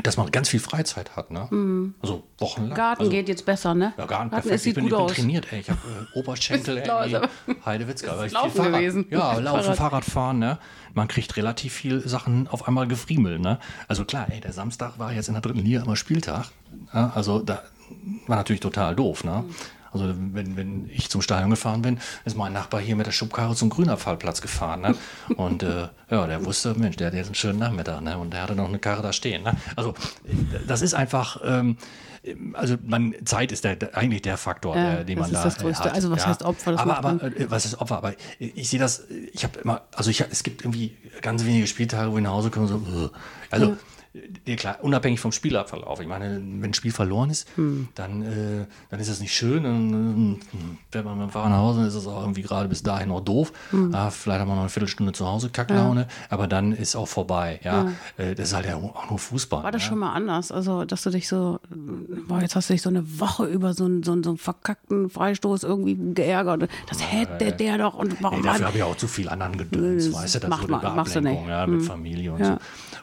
dass 0.03 0.15
man 0.17 0.31
ganz 0.31 0.47
viel 0.49 0.61
Freizeit 0.61 1.15
hat. 1.17 1.31
Ne? 1.31 1.93
Also 2.01 2.23
wochenlang. 2.39 2.75
Garten 2.75 3.01
also, 3.01 3.11
geht 3.11 3.27
jetzt 3.27 3.45
besser, 3.45 3.75
ne? 3.75 3.93
Ja, 3.97 4.05
gar 4.05 4.23
nicht 4.23 4.31
Garten, 4.31 4.47
perfekt. 4.47 4.65
ich 4.65 4.73
bin, 4.73 4.83
gut 4.85 4.91
ich 4.91 4.97
bin 4.97 5.05
aus. 5.05 5.13
trainiert, 5.13 5.47
ey. 5.51 5.59
Ich 5.59 5.69
habe 5.69 5.79
äh, 6.15 6.17
Oberschenkel, 6.19 6.77
Ist 6.77 6.87
ey. 6.87 7.15
aber- 7.15 7.29
Heidewitzka. 7.65 8.25
ich 8.25 8.31
Laufen 8.31 8.51
Fahrrad, 8.55 8.71
gewesen. 8.71 9.05
Ja, 9.11 9.33
laufen, 9.39 9.61
Fahrrad. 9.63 9.77
Fahrrad. 9.77 10.05
fahren, 10.05 10.39
ne? 10.39 10.57
Man 10.93 11.07
kriegt 11.09 11.35
relativ 11.37 11.73
viel 11.73 11.99
Sachen 12.07 12.47
auf 12.47 12.67
einmal 12.67 12.87
gefriemelt, 12.87 13.41
ne? 13.41 13.59
Also 13.87 14.05
klar, 14.05 14.27
ey, 14.31 14.39
der 14.39 14.53
Samstag 14.53 14.97
war 14.97 15.11
jetzt 15.13 15.27
in 15.27 15.33
der 15.35 15.41
dritten 15.41 15.59
Liga 15.59 15.81
immer 15.83 15.95
Spieltag. 15.97 16.47
Ja, 16.93 17.11
also 17.13 17.39
da 17.39 17.61
war 18.27 18.37
natürlich 18.37 18.61
total 18.61 18.95
doof, 18.95 19.25
ne? 19.25 19.43
Also 19.93 20.13
wenn, 20.15 20.55
wenn 20.55 20.89
ich 20.89 21.09
zum 21.09 21.21
Stadion 21.21 21.49
gefahren 21.49 21.81
bin, 21.81 21.99
ist 22.25 22.37
mein 22.37 22.53
Nachbar 22.53 22.79
hier 22.79 22.95
mit 22.95 23.07
der 23.07 23.11
Schubkarre 23.11 23.55
zum 23.55 23.69
Grünabfallplatz 23.69 24.41
gefahren. 24.41 24.81
Ne? 24.81 24.95
Und 25.35 25.63
äh, 25.63 25.87
ja, 26.09 26.27
der 26.27 26.45
wusste, 26.45 26.73
Mensch, 26.75 26.95
der 26.95 27.07
hat 27.07 27.13
jetzt 27.13 27.27
einen 27.27 27.35
schönen 27.35 27.59
Nachmittag. 27.59 28.01
Ne? 28.01 28.17
Und 28.17 28.33
der 28.33 28.43
hatte 28.43 28.55
noch 28.55 28.67
eine 28.67 28.79
Karre 28.79 29.01
da 29.01 29.13
stehen. 29.13 29.43
Ne? 29.43 29.55
Also 29.75 29.93
das 30.67 30.81
ist 30.81 30.93
einfach, 30.93 31.41
ähm, 31.43 31.77
also 32.53 32.77
man, 32.83 33.15
Zeit 33.25 33.51
ist 33.51 33.63
der, 33.63 33.75
der, 33.75 33.97
eigentlich 33.97 34.21
der 34.21 34.37
Faktor, 34.37 34.75
Ja, 34.75 34.95
der, 34.95 35.03
den 35.03 35.17
das 35.17 35.27
man 35.27 35.35
ist 35.35 35.37
da 35.37 35.43
das 35.43 35.57
Größte. 35.57 35.83
hat. 35.85 35.93
Also 35.95 36.11
was 36.11 36.21
ja. 36.21 36.27
heißt 36.27 36.43
Opfer? 36.43 36.71
Das 36.73 36.81
aber, 36.81 36.97
aber 36.97 37.23
äh, 37.23 37.49
was 37.49 37.65
ist 37.65 37.81
Opfer? 37.81 37.97
Aber 37.97 38.13
ich 38.39 38.69
sehe 38.69 38.79
das, 38.79 39.03
ich 39.33 39.43
habe 39.43 39.59
immer, 39.59 39.81
also 39.95 40.09
ich, 40.09 40.21
es 40.21 40.43
gibt 40.43 40.61
irgendwie 40.61 40.95
ganz 41.21 41.43
wenige 41.43 41.67
Spieltage, 41.67 42.11
wo 42.11 42.17
ich 42.17 42.23
nach 42.23 42.31
Hause 42.31 42.51
komme, 42.51 42.67
so, 42.67 42.75
äh. 42.77 43.09
also 43.49 43.65
ja, 43.71 43.77
klar, 44.57 44.77
unabhängig 44.81 45.19
vom 45.19 45.31
Spielabverlauf. 45.31 45.99
Ich 46.01 46.07
meine, 46.07 46.35
wenn 46.35 46.63
ein 46.71 46.73
Spiel 46.73 46.91
verloren 46.91 47.29
ist, 47.29 47.47
Hm. 47.55 47.87
dann, 47.95 48.21
äh, 48.23 48.65
dann 48.89 48.99
ist 48.99 49.09
das 49.09 49.19
nicht 49.21 49.33
schön. 49.33 49.63
Dann 49.63 50.35
äh, 50.35 50.37
fährt 50.91 51.05
man 51.05 51.17
mit 51.17 51.27
dem 51.27 51.31
Fahrrad 51.31 51.51
nach 51.51 51.57
Hause, 51.59 51.79
dann 51.79 51.87
ist 51.87 51.95
es 51.95 52.07
auch 52.07 52.21
irgendwie 52.21 52.41
gerade 52.41 52.67
bis 52.67 52.83
dahin 52.83 53.09
noch 53.09 53.21
doof. 53.21 53.53
Hm. 53.71 53.91
Ja, 53.91 54.09
vielleicht 54.09 54.41
hat 54.41 54.47
man 54.47 54.55
noch 54.57 54.63
eine 54.63 54.69
Viertelstunde 54.69 55.13
zu 55.13 55.25
Hause, 55.27 55.49
Kacklaune, 55.49 56.07
aber 56.29 56.47
dann 56.47 56.71
ist 56.73 56.95
auch 56.95 57.07
vorbei. 57.07 57.59
Ja, 57.63 57.91
Äh, 58.17 58.35
das 58.35 58.49
ist 58.49 58.53
halt 58.55 58.65
ja 58.65 58.75
auch 58.75 59.09
nur 59.09 59.19
Fußball. 59.19 59.63
War 59.63 59.71
das 59.71 59.83
ja? 59.83 59.89
schon 59.89 59.99
mal 59.99 60.13
anders? 60.13 60.51
Also, 60.51 60.83
dass 60.85 61.03
du 61.03 61.09
dich 61.09 61.27
so, 61.27 61.59
boah, 62.27 62.41
jetzt 62.41 62.55
hast 62.55 62.69
du 62.69 62.73
dich 62.73 62.81
so 62.81 62.89
eine 62.89 63.19
Woche 63.19 63.45
über 63.45 63.73
so 63.73 63.85
einen, 63.85 64.03
so 64.03 64.11
einen, 64.11 64.23
so 64.23 64.31
einen 64.31 64.37
verkackten 64.37 65.09
Freistoß 65.09 65.63
irgendwie 65.63 65.97
geärgert. 66.13 66.69
Das 66.89 67.11
hätte 67.11 67.51
der 67.53 67.77
doch 67.77 67.93
und 67.95 68.21
warum 68.21 68.39
Nee, 68.41 68.45
dafür 68.47 68.67
habe 68.67 68.77
ich 68.77 68.83
auch 68.83 68.97
zu 68.97 69.07
viel 69.07 69.29
anderen 69.29 69.57
Gedöns, 69.57 70.05
Das 70.11 70.13
weißt 70.21 70.35
du, 70.35 70.39
das 70.39 70.49
macht 70.49 70.67
so 70.67 70.73
eine 70.75 70.95
machst 70.95 71.15
du 71.15 71.21
nicht. 71.21 71.47
ja, 71.47 71.65
mit 71.67 71.81
Familie 71.83 72.33
und 72.33 72.39
Ja. 72.39 72.53
so. 72.53 72.57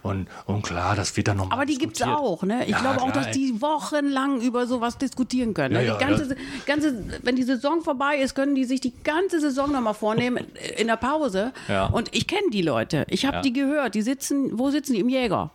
Und, 0.09 0.27
und 0.47 0.63
klar, 0.63 0.97
das 0.97 1.17
wird 1.17 1.29
dann 1.29 1.37
nochmal 1.37 1.59
Aber 1.59 1.67
die 1.67 1.79
gibt's 1.79 1.99
diskutiert. 1.99 2.19
auch, 2.19 2.43
ne? 2.43 2.65
Ich 2.65 2.71
Ja, 2.71 2.81
glaube 2.81 3.01
auch, 3.03 3.13
klar, 3.13 3.25
dass 3.25 3.31
die 3.33 3.61
wochenlang 3.61 4.41
über 4.41 4.67
sowas 4.67 4.99
diskutieren 4.99 5.55
können. 5.55 5.75
Ne? 5.75 5.87
ja, 5.87 5.97
die 5.97 6.05
ganze, 6.05 6.37
ganze, 6.67 7.05
wenn 7.23 7.37
die 7.37 7.43
Saison 7.45 7.83
vorbei 7.83 8.17
ist, 8.17 8.35
können 8.35 8.55
die 8.55 8.65
sich 8.65 8.81
die 8.81 8.95
ganze 9.05 9.41
Saison 9.41 9.71
nochmal 9.73 9.95
vornehmen 9.95 10.47
in 10.77 10.87
der 10.89 10.97
Pause. 10.97 11.53
Und 11.93 12.15
ich 12.15 12.27
kenne 12.27 12.51
die 12.53 12.63
Leute. 12.63 13.05
Ich 13.09 13.25
habe 13.27 13.41
die 13.43 13.53
gehört. 13.53 13.95
Die 13.95 14.03
sitzen, 14.03 14.59
wo 14.59 14.71
sitzen 14.71 14.95
die? 14.95 15.01
Im 15.01 15.09
Jäger. 15.09 15.51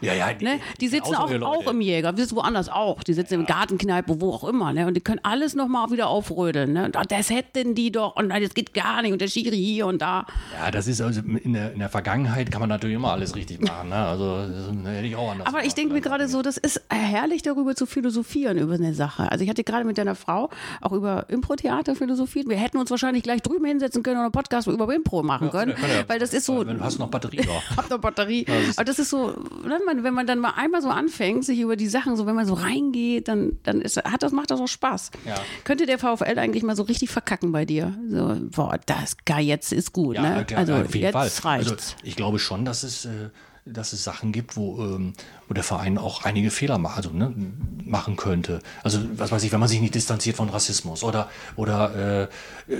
Ja, 0.00 0.14
ja, 0.14 0.28
Ne? 0.40 0.60
Die 0.80 0.88
sitzen 0.88 1.14
auch, 1.14 1.30
auch 1.42 1.70
im 1.70 1.80
Jäger, 1.80 2.16
wir 2.16 2.24
sitzen 2.24 2.36
woanders 2.36 2.68
auch. 2.68 3.02
Die 3.02 3.12
sitzen 3.12 3.34
im 3.34 3.46
Gartenkneipe, 3.46 4.20
wo 4.20 4.32
auch 4.32 4.44
immer. 4.44 4.72
Ne? 4.72 4.86
Und 4.86 4.94
die 4.94 5.00
können 5.00 5.20
alles 5.22 5.54
nochmal 5.54 5.90
wieder 5.90 6.08
aufrödeln. 6.08 6.72
Ne? 6.72 6.86
Und 6.86 6.96
das 7.10 7.30
hätten 7.30 7.74
die 7.74 7.92
doch. 7.92 8.16
Und 8.16 8.30
das 8.30 8.54
geht 8.54 8.72
gar 8.74 9.02
nicht. 9.02 9.12
Und 9.12 9.20
der 9.20 9.28
Schiri 9.28 9.56
hier 9.56 9.86
und 9.86 10.00
da. 10.00 10.26
Ja, 10.58 10.70
das 10.70 10.86
ist 10.86 11.00
also 11.00 11.20
in 11.20 11.52
der, 11.52 11.72
in 11.72 11.78
der 11.78 11.88
Vergangenheit 11.90 12.50
kann 12.50 12.60
man 12.60 12.68
natürlich 12.70 12.96
immer 12.96 13.12
alles 13.12 13.34
richtig 13.36 13.60
machen. 13.60 13.90
Ne? 13.90 13.96
Also 13.96 14.46
das 14.48 14.92
hätte 14.94 15.06
ich 15.06 15.16
auch 15.16 15.30
anders 15.32 15.46
Aber 15.48 15.64
ich 15.64 15.74
denke 15.74 15.92
mir 15.94 16.00
vielleicht. 16.00 16.16
gerade 16.18 16.28
so, 16.28 16.42
das 16.42 16.56
ist 16.56 16.80
herrlich, 16.88 17.42
darüber 17.42 17.74
zu 17.74 17.86
philosophieren, 17.86 18.56
über 18.58 18.74
eine 18.74 18.94
Sache. 18.94 19.30
Also 19.30 19.44
ich 19.44 19.50
hatte 19.50 19.64
gerade 19.64 19.84
mit 19.84 19.98
deiner 19.98 20.14
Frau 20.14 20.48
auch 20.80 20.92
über 20.92 21.26
Impro-Theater 21.28 21.94
philosophiert. 21.94 22.48
Wir 22.48 22.56
hätten 22.56 22.78
uns 22.78 22.90
wahrscheinlich 22.90 23.22
gleich 23.22 23.42
drüben 23.42 23.64
hinsetzen 23.66 24.02
können 24.02 24.16
und 24.16 24.22
einen 24.24 24.32
Podcast 24.32 24.66
über 24.66 24.92
Impro 24.94 25.22
machen 25.22 25.50
können. 25.50 25.72
ja- 25.72 26.08
weil 26.08 26.18
das 26.18 26.32
ist 26.32 26.46
so... 26.46 26.66
Wenn 26.66 26.78
du 26.78 26.84
hast 26.84 26.98
noch 26.98 27.08
Batterie. 27.08 27.40
Hab 27.76 27.90
noch 27.90 27.98
Batterie. 27.98 28.46
Aber 28.76 28.84
das 28.84 28.98
ist 28.98 29.10
so, 29.10 29.34
wenn 29.62 29.81
man, 29.84 30.04
wenn 30.04 30.14
man 30.14 30.26
dann 30.26 30.38
mal 30.38 30.50
einmal 30.56 30.82
so 30.82 30.88
anfängt, 30.88 31.44
sich 31.44 31.60
über 31.60 31.76
die 31.76 31.88
Sachen, 31.88 32.16
so 32.16 32.26
wenn 32.26 32.34
man 32.34 32.46
so 32.46 32.54
reingeht, 32.54 33.28
dann, 33.28 33.58
dann 33.62 33.80
ist, 33.80 33.96
hat 34.02 34.22
das, 34.22 34.32
macht 34.32 34.50
das 34.50 34.60
auch 34.60 34.68
Spaß. 34.68 35.10
Ja. 35.26 35.34
Könnte 35.64 35.86
der 35.86 35.98
VfL 35.98 36.38
eigentlich 36.38 36.62
mal 36.62 36.76
so 36.76 36.82
richtig 36.84 37.10
verkacken 37.10 37.52
bei 37.52 37.64
dir? 37.64 37.96
So, 38.08 38.36
boah, 38.50 38.78
das 38.86 39.16
geil, 39.24 39.44
jetzt 39.44 39.72
ist 39.72 39.92
gut, 39.92 40.16
Ja, 40.16 40.22
ne? 40.38 40.44
klar, 40.44 40.60
also 40.60 40.74
auf 40.74 40.94
jeden 40.94 41.04
jetzt 41.06 41.12
Fall. 41.12 41.52
reicht's. 41.54 41.70
Also, 41.72 41.94
ich 42.02 42.16
glaube 42.16 42.38
schon, 42.38 42.64
dass 42.64 42.82
es, 42.82 43.04
äh, 43.04 43.30
dass 43.64 43.92
es 43.92 44.02
Sachen 44.02 44.32
gibt, 44.32 44.56
wo, 44.56 44.82
ähm, 44.82 45.12
wo 45.46 45.54
der 45.54 45.62
Verein 45.62 45.96
auch 45.96 46.24
einige 46.24 46.50
Fehler 46.50 46.78
ma 46.78 46.94
also, 46.94 47.10
ne, 47.10 47.32
machen 47.84 48.16
könnte. 48.16 48.60
Also, 48.82 48.98
was 49.16 49.30
weiß 49.30 49.44
ich, 49.44 49.52
wenn 49.52 49.60
man 49.60 49.68
sich 49.68 49.80
nicht 49.80 49.94
distanziert 49.94 50.36
von 50.36 50.48
Rassismus 50.48 51.04
oder, 51.04 51.30
oder 51.54 52.22
äh, 52.22 52.28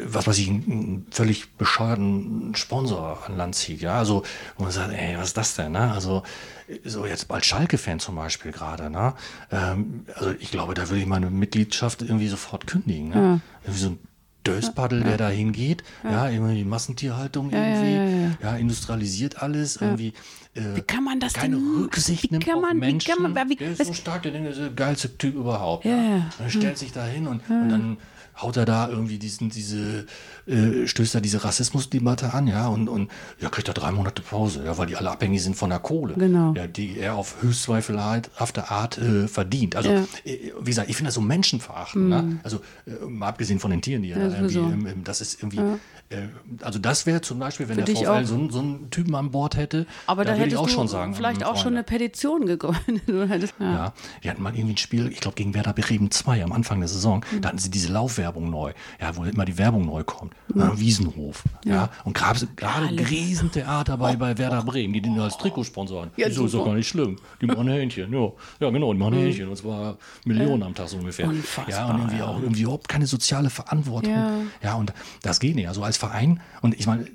was 0.07 0.27
weiß 0.27 0.39
ich, 0.39 0.49
einen, 0.49 1.07
völlig 1.11 1.53
bescheuerten 1.53 2.55
Sponsor 2.57 3.23
an 3.27 3.37
Land 3.37 3.55
zieht. 3.55 3.81
Ja, 3.81 3.99
also, 3.99 4.25
wo 4.57 4.65
man 4.65 4.73
sagt, 4.73 4.93
ey, 4.93 5.17
was 5.17 5.29
ist 5.29 5.37
das 5.37 5.55
denn? 5.55 5.73
Ne? 5.73 5.93
Also, 5.93 6.25
so 6.85 7.07
jetzt 7.07 7.31
als 7.31 7.47
Schalke-Fan 7.47 8.01
zum 8.01 8.17
Beispiel 8.17 8.51
gerade, 8.51 8.91
ne? 8.91 9.15
Ähm, 9.51 10.07
also 10.15 10.33
ich 10.39 10.51
glaube, 10.51 10.75
da 10.75 10.89
würde 10.89 11.01
ich 11.01 11.07
meine 11.07 11.31
Mitgliedschaft 11.31 12.03
irgendwie 12.03 12.29
sofort 12.29 12.67
kündigen. 12.67 13.11
Ne? 13.11 13.41
Irgendwie 13.63 13.81
so 13.81 13.89
ein 13.91 13.99
Döspaddel, 14.47 15.03
der 15.03 15.17
da 15.17 15.29
hingeht, 15.29 15.83
ja. 16.05 16.29
immer 16.29 16.53
die 16.53 16.65
Massentierhaltung 16.65 17.51
irgendwie, 17.51 18.35
ja, 18.43 18.51
ja, 18.53 18.57
industrialisiert 18.57 19.41
alles, 19.43 19.77
irgendwie. 19.77 20.13
Äh, 20.55 20.77
Wie 20.77 20.81
kann 20.83 21.05
man 21.05 21.19
das 21.21 21.33
keine 21.33 21.57
denn- 21.57 21.77
Rücksicht 21.83 22.25
wie 22.25 22.29
nimmt 22.33 22.45
kann 22.47 22.57
auf 22.57 22.63
man- 22.63 22.77
wie 22.77 22.81
Menschen. 22.81 23.15
kann 23.15 23.33
man- 23.33 23.49
wie- 23.49 23.57
der 23.57 23.71
ist 23.73 23.87
so 23.87 23.93
stark, 23.95 24.23
der 24.23 24.33
denkt, 24.33 24.47
der 24.47 24.53
ist 24.53 24.61
der 24.61 24.71
geilste 24.71 25.17
Typ 25.17 25.35
überhaupt. 25.35 25.85
Ja, 25.85 25.97
Ja, 25.97 26.03
ja. 26.17 26.27
Er 26.45 26.51
stellt 26.51 26.77
sich 26.79 26.93
da 26.93 27.05
hin 27.07 27.27
und, 27.27 27.41
und 27.49 27.69
dann 27.69 27.97
haut 28.41 28.57
er 28.57 28.65
da 28.65 28.89
irgendwie 28.89 29.19
diesen, 29.19 29.51
diese, 29.51 30.07
äh, 30.47 30.87
stößt 30.87 31.15
er 31.15 31.21
diese 31.21 31.45
Rassismusdebatte 31.45 32.33
an, 32.33 32.47
ja, 32.47 32.67
und, 32.69 32.89
und 32.89 33.11
ja, 33.41 33.49
kriegt 33.51 33.69
er 33.69 33.75
drei 33.75 33.93
Monate 33.93 34.23
Pause, 34.23 34.63
ja, 34.65 34.77
weil 34.79 34.87
die 34.87 34.97
alle 34.97 35.11
abhängig 35.11 35.43
sind 35.43 35.55
von 35.57 35.71
der 35.71 35.79
Kohle. 35.79 36.15
Genau. 36.15 36.55
Ja, 36.55 36.67
die 36.67 36.99
er 36.99 37.15
auf 37.15 37.43
höchst 37.43 37.65
zweifelhafte 37.65 38.71
Art 38.71 38.99
äh, 38.99 39.29
verdient. 39.29 39.77
Also, 39.77 39.91
Ja. 39.91 40.05
äh, 40.25 40.53
wie 40.61 40.71
gesagt, 40.71 40.89
ich 40.91 40.97
finde 40.97 41.09
das 41.09 41.15
so 41.15 41.21
menschenverachtend, 41.21 42.09
ne? 42.09 42.39
Also, 42.43 42.61
äh, 42.87 43.05
mal 43.07 43.29
abgesehen 43.29 43.59
von 43.61 43.71
den 43.71 43.83
Tieren, 43.83 44.03
die 44.03 44.09
Ja, 44.11 44.19
da 44.19 44.25
irgendwie, 44.35 44.55
sowieso. 44.55 44.73
ähm, 44.73 44.87
ähm, 44.87 45.05
das 45.05 45.21
ist 45.21 45.43
irgendwie, 45.43 45.59
äh, 46.09 46.29
also 46.63 46.79
das 46.79 47.07
wäre 47.07 47.21
zum 47.21 47.39
Beispiel, 47.39 47.69
wenn 47.69 47.77
Für 47.79 47.85
der 47.85 47.97
VfL 47.97 48.25
so, 48.27 48.35
einen- 48.35 48.51
so 48.51 48.59
einen 48.61 48.91
Typen 48.91 49.15
an 49.15 49.31
Bord 49.31 49.57
hätte, 49.57 49.87
Aber 50.07 50.25
da 50.25 50.33
dann 50.33 50.41
würde 50.41 50.51
ich 50.53 50.57
auch 50.57 50.69
schon 50.69 50.89
sagen, 50.89 51.15
vielleicht 51.15 51.41
hm, 51.43 51.47
auch 51.49 51.57
schon 51.57 51.75
eine 51.75 51.83
Petition 51.85 52.47
gegründet. 52.47 53.55
Ja. 53.61 53.73
Ja, 53.73 53.93
die 54.25 54.31
hatten 54.31 54.43
mal 54.43 54.55
irgendwie 54.55 54.75
ein 54.75 54.79
Spiel, 54.79 55.09
ich 55.13 55.21
glaube 55.21 55.35
gegen 55.37 55.55
Werder 55.55 55.73
Bremen 55.73 56.11
2 56.11 56.43
am 56.45 56.53
Anfang 56.53 56.81
der 56.81 56.89
Saison. 56.89 57.25
Mhm. 57.33 57.41
Da 57.41 57.49
hatten 57.49 57.59
sie 57.59 57.71
diese 57.71 57.93
Laufwerbung 58.23 58.51
neu, 58.51 58.73
ja, 59.01 59.17
wo 59.17 59.25
immer 59.25 59.45
die 59.45 59.59
Werbung 59.59 59.87
neu 59.87 60.05
kommt. 60.05 60.35
Ja. 60.55 60.79
Wiesenhof. 60.79 61.43
Ja. 61.65 61.91
Und 62.05 62.15
gab 62.15 62.37
es 62.37 62.47
gerade 62.57 62.87
ein 62.87 62.99
Riesentheater 62.99 63.97
bei, 63.97 64.17
bei 64.17 64.39
Werder 64.39 64.63
Bremen, 64.63 64.93
die 64.93 65.01
den 65.01 65.19
als 65.19 65.37
Trikot 65.39 65.65
sponsoren. 65.65 66.11
Ja, 66.17 66.29
Wieso 66.29 66.47
ist 66.47 66.55
doch 66.55 66.65
gar 66.65 66.75
nicht 66.75 66.89
schlimm. 66.89 67.17
Die 67.41 67.47
machen 67.47 67.69
Hähnchen, 67.69 68.13
ja. 68.13 68.33
Ja, 68.61 68.71
genau, 68.71 68.93
die 68.93 68.99
machen 68.99 69.15
Hähnchen. 69.15 69.49
Und 69.49 69.57
zwar 69.57 69.97
Millionen 70.25 70.63
am 70.63 70.75
Tag 70.75 70.89
so 70.89 70.99
ungefähr. 70.99 71.29
Unfassbar, 71.29 71.69
ja, 71.69 71.87
und 71.87 71.99
irgendwie 71.99 72.19
ja. 72.19 72.27
auch 72.27 72.41
irgendwie 72.41 72.63
überhaupt 72.63 72.89
keine 72.89 73.07
soziale 73.07 73.51
Verantwortung. 73.51 74.13
Ja. 74.13 74.33
Ja, 74.63 74.75
und 74.75 74.93
das 75.23 75.41
geht 75.41 75.57
nicht. 75.57 75.69
Also 75.69 75.83
als 75.83 75.97
Verein, 75.97 76.41
und 76.61 76.79
ich 76.79 76.87
meine, 76.87 77.07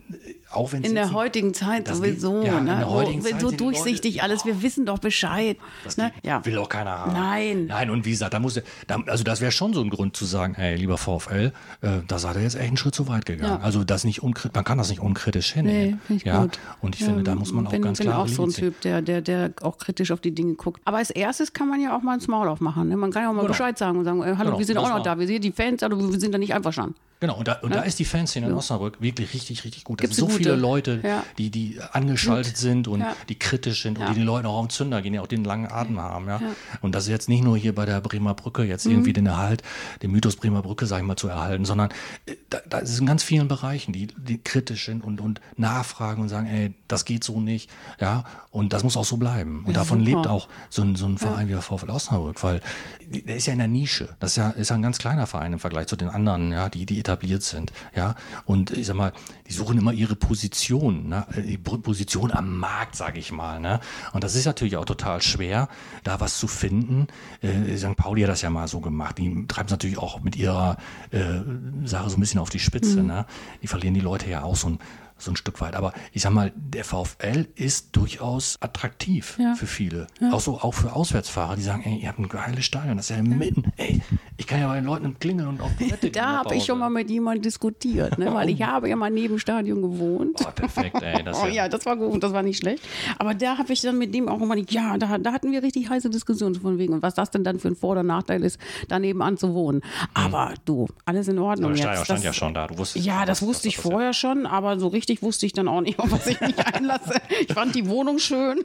auch 0.52 0.72
wenn 0.72 0.84
In 0.84 0.96
der 0.96 1.12
heutigen 1.12 1.54
Zeit 1.54 1.88
sowieso, 1.88 2.42
ja, 2.42 2.58
in 2.60 2.66
ne? 2.66 2.88
heutigen 2.90 3.22
Zeit 3.22 3.42
so 3.42 3.50
sind 3.50 3.60
die 3.60 3.64
Leute- 3.66 3.78
durchsichtig 3.78 4.24
alles, 4.24 4.46
wir 4.46 4.62
wissen 4.62 4.86
doch 4.86 5.00
Bescheid. 5.00 5.58
Das 5.84 5.98
Ne? 5.98 6.12
Ja. 6.24 6.44
will 6.46 6.58
auch 6.58 6.70
keiner 6.70 6.92
haben. 7.00 7.14
Nein. 7.14 7.66
Nein, 7.68 7.90
und 7.90 8.06
wie 8.06 8.12
gesagt, 8.12 8.34
da 8.34 8.40
muss 8.40 8.58
er, 8.58 8.64
da, 8.88 9.02
also 9.08 9.24
das 9.24 9.42
wäre 9.42 9.52
schon 9.52 9.74
so 9.74 9.82
ein 9.82 9.90
Grund 9.90 10.16
zu 10.16 10.26
sagen, 10.26 10.54
hey, 10.56 10.76
lieber 10.76 10.98
VfL, 10.98 11.52
äh, 11.82 11.90
da 12.08 12.18
seid 12.20 12.36
ihr 12.38 12.44
jetzt 12.44 12.56
echt 12.56 12.68
einen 12.68 12.78
Schritt 12.78 12.96
zu 12.96 13.08
weit 13.08 13.26
gegangen. 13.26 13.58
Ja. 13.60 13.66
Also 13.66 13.84
das 13.84 14.04
nicht 14.04 14.24
unkrit, 14.24 14.56
man 14.56 14.64
kann 14.64 14.78
das 14.78 14.90
nicht 14.90 15.02
unkritisch 15.02 15.56
Nee, 15.56 15.62
hinnehmen. 15.62 16.02
ich 16.10 16.24
ja? 16.24 16.42
gut. 16.44 16.60
Und 16.82 16.96
ich 16.96 17.04
finde, 17.04 17.24
da 17.24 17.36
muss 17.36 17.52
man 17.52 17.68
auch 17.68 17.72
bin, 17.72 17.82
ganz 17.82 17.98
bin 17.98 18.08
klar 18.08 18.20
auch 18.20 18.28
so 18.28 18.44
ein 18.44 18.50
Typ, 18.52 18.80
der, 18.82 19.02
der, 19.02 19.22
der 19.22 19.52
auch 19.62 19.78
kritisch 19.78 20.12
auf 20.12 20.22
die 20.22 20.32
Dinge 20.34 20.54
guckt. 20.56 20.82
Aber 20.86 20.98
als 20.98 21.10
erstes 21.10 21.52
kann 21.54 21.68
man 21.68 21.82
ja 21.82 21.96
auch 21.96 22.02
mal 22.02 22.14
ins 22.16 22.28
Maul 22.28 22.48
aufmachen. 22.48 22.88
Ne? 22.88 22.96
Man 22.98 23.12
kann 23.12 23.24
ja 23.24 23.30
auch 23.30 23.34
mal 23.34 23.42
Genau. 23.42 23.52
Bescheid 23.52 23.78
sagen 23.78 23.98
und 24.00 24.06
sagen, 24.06 24.22
äh, 24.22 24.36
hallo, 24.38 24.46
Genau, 24.52 24.60
wir 24.60 24.66
sind 24.66 24.76
das 24.78 24.86
auch 24.86 24.90
noch 24.98 25.04
da, 25.04 25.20
wir 25.20 25.28
sehen 25.28 25.42
die 25.42 25.52
Fans, 25.52 25.84
aber 25.84 25.98
wir 26.00 26.20
sind 26.20 26.34
da 26.34 26.38
nicht 26.38 26.54
einverstanden. 26.54 26.96
Genau, 27.20 27.36
und 27.38 27.48
da, 27.48 27.54
und 27.64 27.74
da 27.74 27.82
ist 27.82 27.98
die 27.98 28.06
Fanszene 28.06 28.46
in 28.48 28.54
Osnabrück 28.54 29.02
wirklich 29.02 29.34
richtig, 29.34 29.64
richtig 29.64 29.84
gut. 29.84 30.00
Da 30.00 30.04
Gibt's 30.04 30.18
sind 30.18 30.30
so 30.30 30.38
viele? 30.38 30.56
Leute, 30.56 31.00
Ja. 31.04 31.24
die, 31.40 31.50
die 31.50 31.80
angeschaltet 31.94 32.58
sind 32.58 32.88
und 32.88 33.00
Ja. 33.02 33.16
die 33.28 33.40
kritisch 33.40 33.82
sind 33.82 33.98
Ja. 33.98 34.06
und 34.08 34.12
die 34.14 34.20
den 34.20 34.26
Leuten 34.28 34.46
auch 34.46 34.58
auf 34.58 34.68
den 34.68 34.70
Zünder 34.70 35.02
gehen, 35.02 35.14
die 35.14 35.20
auch 35.20 35.26
den 35.28 35.44
langen 35.44 35.72
Atem 35.72 36.00
haben. 36.00 36.28
Ja? 36.28 36.40
Und 36.82 36.94
das 36.94 37.06
ist 37.06 37.10
jetzt 37.10 37.28
nicht 37.28 37.44
nur 37.44 37.58
hier 37.58 37.74
bei 37.74 37.86
der 37.88 38.02
Bremer 38.02 38.36
Brücke, 38.36 38.64
jetzt 38.64 38.86
Mhm. 38.86 38.92
irgendwie 38.92 39.14
den 39.14 39.26
Erhalt, 39.26 39.64
den 40.04 40.12
Mythos 40.12 40.36
Bremer 40.36 40.62
Brücke, 40.62 40.86
sag 40.86 41.00
ich 41.00 41.06
mal, 41.06 41.16
zu 41.16 41.28
erhalten, 41.28 41.66
sondern 41.66 41.90
äh, 42.28 42.36
da, 42.52 42.60
da 42.70 42.78
ist 42.80 43.00
in 43.00 43.08
ganz 43.08 43.24
vielen 43.24 43.48
Bereichen, 43.48 43.94
die, 43.94 44.08
die 44.08 44.38
kritisch 44.38 44.86
sind 44.86 45.04
und, 45.04 45.20
und 45.20 45.42
nachfragen 45.56 46.22
und 46.22 46.30
sagen, 46.30 46.46
ey, 46.48 46.74
das 46.88 47.04
geht 47.06 47.24
so 47.24 47.40
nicht. 47.42 47.70
Ja, 48.00 48.26
und 48.52 48.74
das 48.74 48.84
muss 48.84 48.96
auch 48.96 49.06
so 49.06 49.18
bleiben. 49.18 49.62
Und 49.66 49.68
Ja, 49.74 49.80
davon 49.80 50.00
super. 50.06 50.12
lebt 50.18 50.28
auch 50.28 50.48
so 50.70 50.84
ein, 50.84 50.96
so 50.96 51.08
ein 51.08 51.18
Verein 51.18 51.48
wie 51.48 51.54
der 51.54 51.62
VfL 51.64 51.90
Osnabrück, 51.90 52.44
weil 52.44 52.62
der 53.10 53.38
ist 53.38 53.48
ja 53.48 53.54
in 53.54 53.60
der 53.60 53.68
Nische. 53.68 54.10
Das 54.20 54.32
ist 54.32 54.38
ja, 54.38 54.50
ist 54.52 54.70
ja 54.70 54.76
ein 54.76 54.82
ganz 54.84 55.00
kleiner 55.00 55.26
Verein 55.26 55.54
im 55.54 55.60
Vergleich 55.60 55.88
zu 55.88 55.96
den 55.96 56.10
anderen, 56.10 56.52
ja, 56.52 56.70
die, 56.70 56.86
die 56.86 57.07
etabliert 57.08 57.44
sind. 57.44 57.72
Ja, 57.96 58.16
und 58.46 58.72
ich 58.72 58.88
sag 58.88 58.96
mal, 58.96 59.14
die 59.48 59.54
suchen 59.54 59.78
immer 59.78 59.94
ihre 59.94 60.16
Position, 60.16 61.08
ne? 61.08 61.26
die 61.36 61.58
P- 61.58 61.78
Position 61.78 62.32
am 62.32 62.58
Markt, 62.58 62.96
sage 62.96 63.20
ich 63.20 63.32
mal. 63.32 63.60
Ne? 63.60 63.80
Und 64.14 64.24
das 64.24 64.36
ist 64.36 64.46
natürlich 64.46 64.76
auch 64.78 64.86
total 64.86 65.22
schwer, 65.22 65.70
da 66.04 66.20
was 66.20 66.38
zu 66.38 66.48
finden. 66.48 67.08
Äh, 67.42 67.78
St. 67.78 67.96
Pauli 67.96 68.22
hat 68.22 68.30
das 68.30 68.42
ja 68.42 68.50
mal 68.50 68.68
so 68.68 68.82
gemacht. 68.82 69.18
Die 69.18 69.48
treiben 69.48 69.68
es 69.68 69.72
natürlich 69.72 69.98
auch 69.98 70.22
mit 70.22 70.36
ihrer 70.36 70.78
äh, 71.12 71.42
Sache 71.86 72.10
so 72.10 72.18
ein 72.18 72.20
bisschen 72.20 72.40
auf 72.40 72.50
die 72.50 72.60
Spitze. 72.60 73.02
Ne? 73.04 73.26
Die 73.62 73.68
verlieren 73.68 73.94
die 73.94 74.02
Leute 74.02 74.30
ja 74.30 74.44
auch 74.44 74.56
so 74.56 74.68
ein 74.70 74.80
so 75.18 75.32
ein 75.32 75.36
Stück 75.36 75.60
weit. 75.62 75.76
Aber 75.76 75.94
ich 76.14 76.22
sag 76.22 76.32
mal, 76.32 76.52
der 76.56 76.84
VfL 76.84 77.48
ist 77.56 77.96
durchaus 77.96 78.58
attraktiv 78.60 79.38
Ja. 79.40 79.56
für 79.56 79.68
viele. 79.68 80.08
Auch 80.32 80.40
so, 80.40 80.60
auch 80.60 80.74
für 80.74 80.94
Auswärtsfahrer, 80.96 81.56
die 81.56 81.62
sagen, 81.64 81.84
ey, 81.86 81.98
ihr 82.02 82.08
habt 82.10 82.20
ein 82.20 82.30
geiles 82.30 82.66
Stadion, 82.66 82.98
das 82.98 83.10
ist 83.10 83.16
ja 83.16 83.24
mitten. 83.24 83.72
Ey, 83.78 84.02
ich 84.38 84.48
kann 84.48 84.60
ja 84.60 84.68
bei 84.68 84.76
den 84.76 84.86
Leuten 84.86 85.18
klingeln 85.20 85.48
und 85.48 85.62
auf 85.62 85.72
Toilette 85.78 86.10
Da 86.12 86.20
der 86.22 86.28
habe 86.40 86.56
ich 86.56 86.66
schon 86.66 86.80
mal 86.80 86.90
mit 86.90 87.10
jemandem 87.10 87.42
diskutiert, 87.44 88.18
ne? 88.18 88.34
weil 88.34 88.50
ich 88.50 88.62
habe 88.62 88.90
ja 88.90 88.96
mal 88.96 89.10
neben 89.10 89.36
dem 89.36 89.40
Stadion 89.40 89.82
gewohnt. 89.82 90.40
Oh, 90.46 90.52
perfekt, 90.54 91.02
ey. 91.02 91.24
Das 91.24 91.38
Oh 91.42 91.46
ja, 91.48 91.54
ja, 91.54 91.70
das 91.70 91.86
war 91.86 91.96
gut, 91.98 92.22
das 92.24 92.34
war 92.34 92.44
nicht 92.44 92.58
schlecht. 92.58 92.84
Aber 93.18 93.34
da 93.34 93.58
habe 93.58 93.74
ich 93.74 93.82
dann 93.82 93.98
mit 93.98 94.14
dem 94.14 94.28
auch 94.30 94.42
immer, 94.42 94.56
ja, 94.58 94.98
da, 94.98 95.18
da 95.18 95.32
hatten 95.34 95.52
wir 95.52 95.64
richtig 95.64 95.90
heiße 95.90 96.10
Diskussionen 96.10 96.56
von 96.56 96.78
wegen, 96.78 96.94
und 96.94 97.02
was 97.02 97.14
das 97.16 97.32
denn 97.32 97.44
dann 97.44 97.60
für 97.60 97.70
ein 97.70 97.76
Vor- 97.76 97.92
oder 97.92 98.04
Nachteil 98.04 98.44
ist, 98.44 98.60
daneben 98.88 99.22
an 99.22 99.38
zu 99.38 99.54
wohnen. 99.54 99.82
Aber 100.14 100.54
du, 100.66 100.88
alles 101.06 101.28
in 101.28 101.40
Ordnung 101.40 101.72
Aber 101.72 101.76
das 101.76 101.80
jetzt. 101.80 101.88
Stadion 101.88 102.06
stand 102.06 102.20
Das- 102.20 102.24
ja 102.26 102.34
schon 102.34 102.54
da. 102.54 102.68
Du 102.68 102.78
wusstest 102.78 103.06
Ja, 103.06 103.26
das 103.26 103.42
was 103.42 103.48
wusste 103.48 103.68
ich 103.68 103.78
vorher 103.78 104.14
schon, 104.14 104.46
aber 104.46 104.80
so 104.80 104.88
richtig 104.88 105.07
wusste 105.22 105.46
ich 105.46 105.54
dann 105.54 105.68
auch 105.68 105.82
nicht, 105.82 106.00
auf 106.00 106.12
was 106.12 106.28
ich 106.28 106.40
mich 106.42 106.58
einlasse. 106.66 107.14
Ich 107.48 107.54
fand 107.54 107.74
die 107.76 107.88
Wohnung 107.88 108.20
schön. 108.20 108.64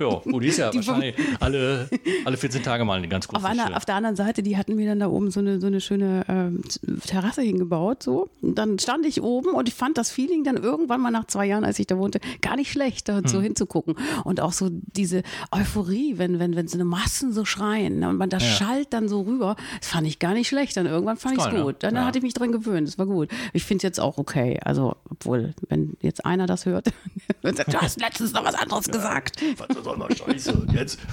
Ja, 0.00 0.08
gut, 0.24 0.42
die 0.42 0.48
ist 0.48 0.58
ja 0.58 0.74
wahrscheinlich 0.74 1.14
alle, 1.40 1.88
alle 2.24 2.36
14 2.36 2.62
Tage 2.62 2.84
mal 2.84 2.98
eine 2.98 3.08
ganz 3.08 3.28
große 3.28 3.44
Auf, 3.44 3.50
einer, 3.50 3.76
auf 3.76 3.84
der 3.84 3.94
anderen 3.96 4.16
Seite, 4.16 4.42
die 4.42 4.56
hatten 4.56 4.74
mir 4.76 4.86
dann 4.88 5.00
da 5.00 5.08
oben 5.08 5.30
so 5.30 5.40
eine, 5.40 5.60
so 5.60 5.66
eine 5.66 5.80
schöne 5.80 6.24
ähm, 6.28 6.62
Terrasse 7.06 7.42
hingebaut. 7.42 8.02
So. 8.02 8.28
Und 8.42 8.56
dann 8.56 8.78
stand 8.78 9.06
ich 9.06 9.22
oben 9.22 9.50
und 9.50 9.68
ich 9.68 9.74
fand 9.74 9.96
das 9.98 10.10
Feeling 10.10 10.44
dann 10.44 10.56
irgendwann 10.56 11.00
mal 11.00 11.10
nach 11.10 11.26
zwei 11.26 11.46
Jahren, 11.46 11.64
als 11.64 11.78
ich 11.78 11.86
da 11.86 11.96
wohnte, 11.98 12.20
gar 12.42 12.56
nicht 12.56 12.70
schlecht, 12.70 13.08
da 13.08 13.18
Hm. 13.18 13.26
so 13.28 13.40
hinzugucken. 13.40 13.94
Und 14.24 14.40
auch 14.40 14.52
so 14.52 14.68
diese 14.70 15.22
Euphorie, 15.50 16.18
wenn, 16.18 16.38
wenn, 16.38 16.56
wenn 16.56 16.68
so 16.68 16.76
eine 16.76 16.84
Massen 16.84 17.32
so 17.32 17.44
schreien 17.44 18.00
ne, 18.00 18.08
und 18.08 18.16
man 18.16 18.28
das 18.30 18.42
schallt 18.42 18.92
dann 18.92 19.08
so 19.08 19.22
rüber, 19.22 19.56
das 19.80 19.88
fand 19.90 20.06
ich 20.06 20.18
gar 20.18 20.34
nicht 20.34 20.48
schlecht. 20.48 20.76
Dann 20.76 20.86
irgendwann 20.86 21.16
fand 21.16 21.38
ich 21.38 21.44
es 21.44 21.52
ne? 21.52 21.62
gut. 21.62 21.76
Dann 21.80 21.94
Ja. 21.94 22.04
hatte 22.04 22.18
ich 22.18 22.22
mich 22.24 22.34
dran 22.34 22.52
gewöhnt, 22.52 22.88
das 22.88 22.98
war 22.98 23.06
gut. 23.06 23.28
Ich 23.52 23.64
finde 23.64 23.78
es 23.78 23.82
jetzt 23.84 24.00
auch 24.00 24.18
okay. 24.18 24.58
Also, 24.64 24.96
obwohl, 25.10 25.54
wenn 25.68 25.83
jetzt 26.00 26.24
einer 26.24 26.46
das 26.46 26.66
hört, 26.66 26.88
und 27.42 27.56
sagt, 27.56 27.72
du 27.72 27.78
hast 27.78 28.00
letztens 28.00 28.32
noch 28.32 28.44
was 28.44 28.54
anderes 28.54 28.86
gesagt. 28.88 29.42
Was 29.58 29.84
soll 29.84 29.96
man 29.96 30.14
Scheiße? 30.14 30.52
Und 30.52 30.72
jetzt? 30.72 30.98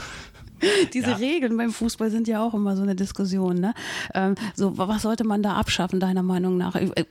Diese 0.93 1.10
Ja. 1.10 1.15
Regeln 1.15 1.57
beim 1.57 1.71
Fußball 1.71 2.12
sind 2.12 2.27
ja 2.27 2.43
auch 2.45 2.53
immer 2.53 2.75
so 2.75 2.84
eine 2.84 2.95
Diskussion. 2.95 3.60
Ne? 3.60 3.73
Ähm, 4.13 4.36
so, 4.55 4.77
wa- 4.77 4.88
was 4.88 5.01
sollte 5.01 5.23
man 5.23 5.41
da 5.41 5.53
abschaffen, 5.53 5.99
deiner 5.99 6.21
Meinung 6.21 6.55
nach? 6.57 6.75
Äh, 6.75 6.86
äh, 6.95 7.05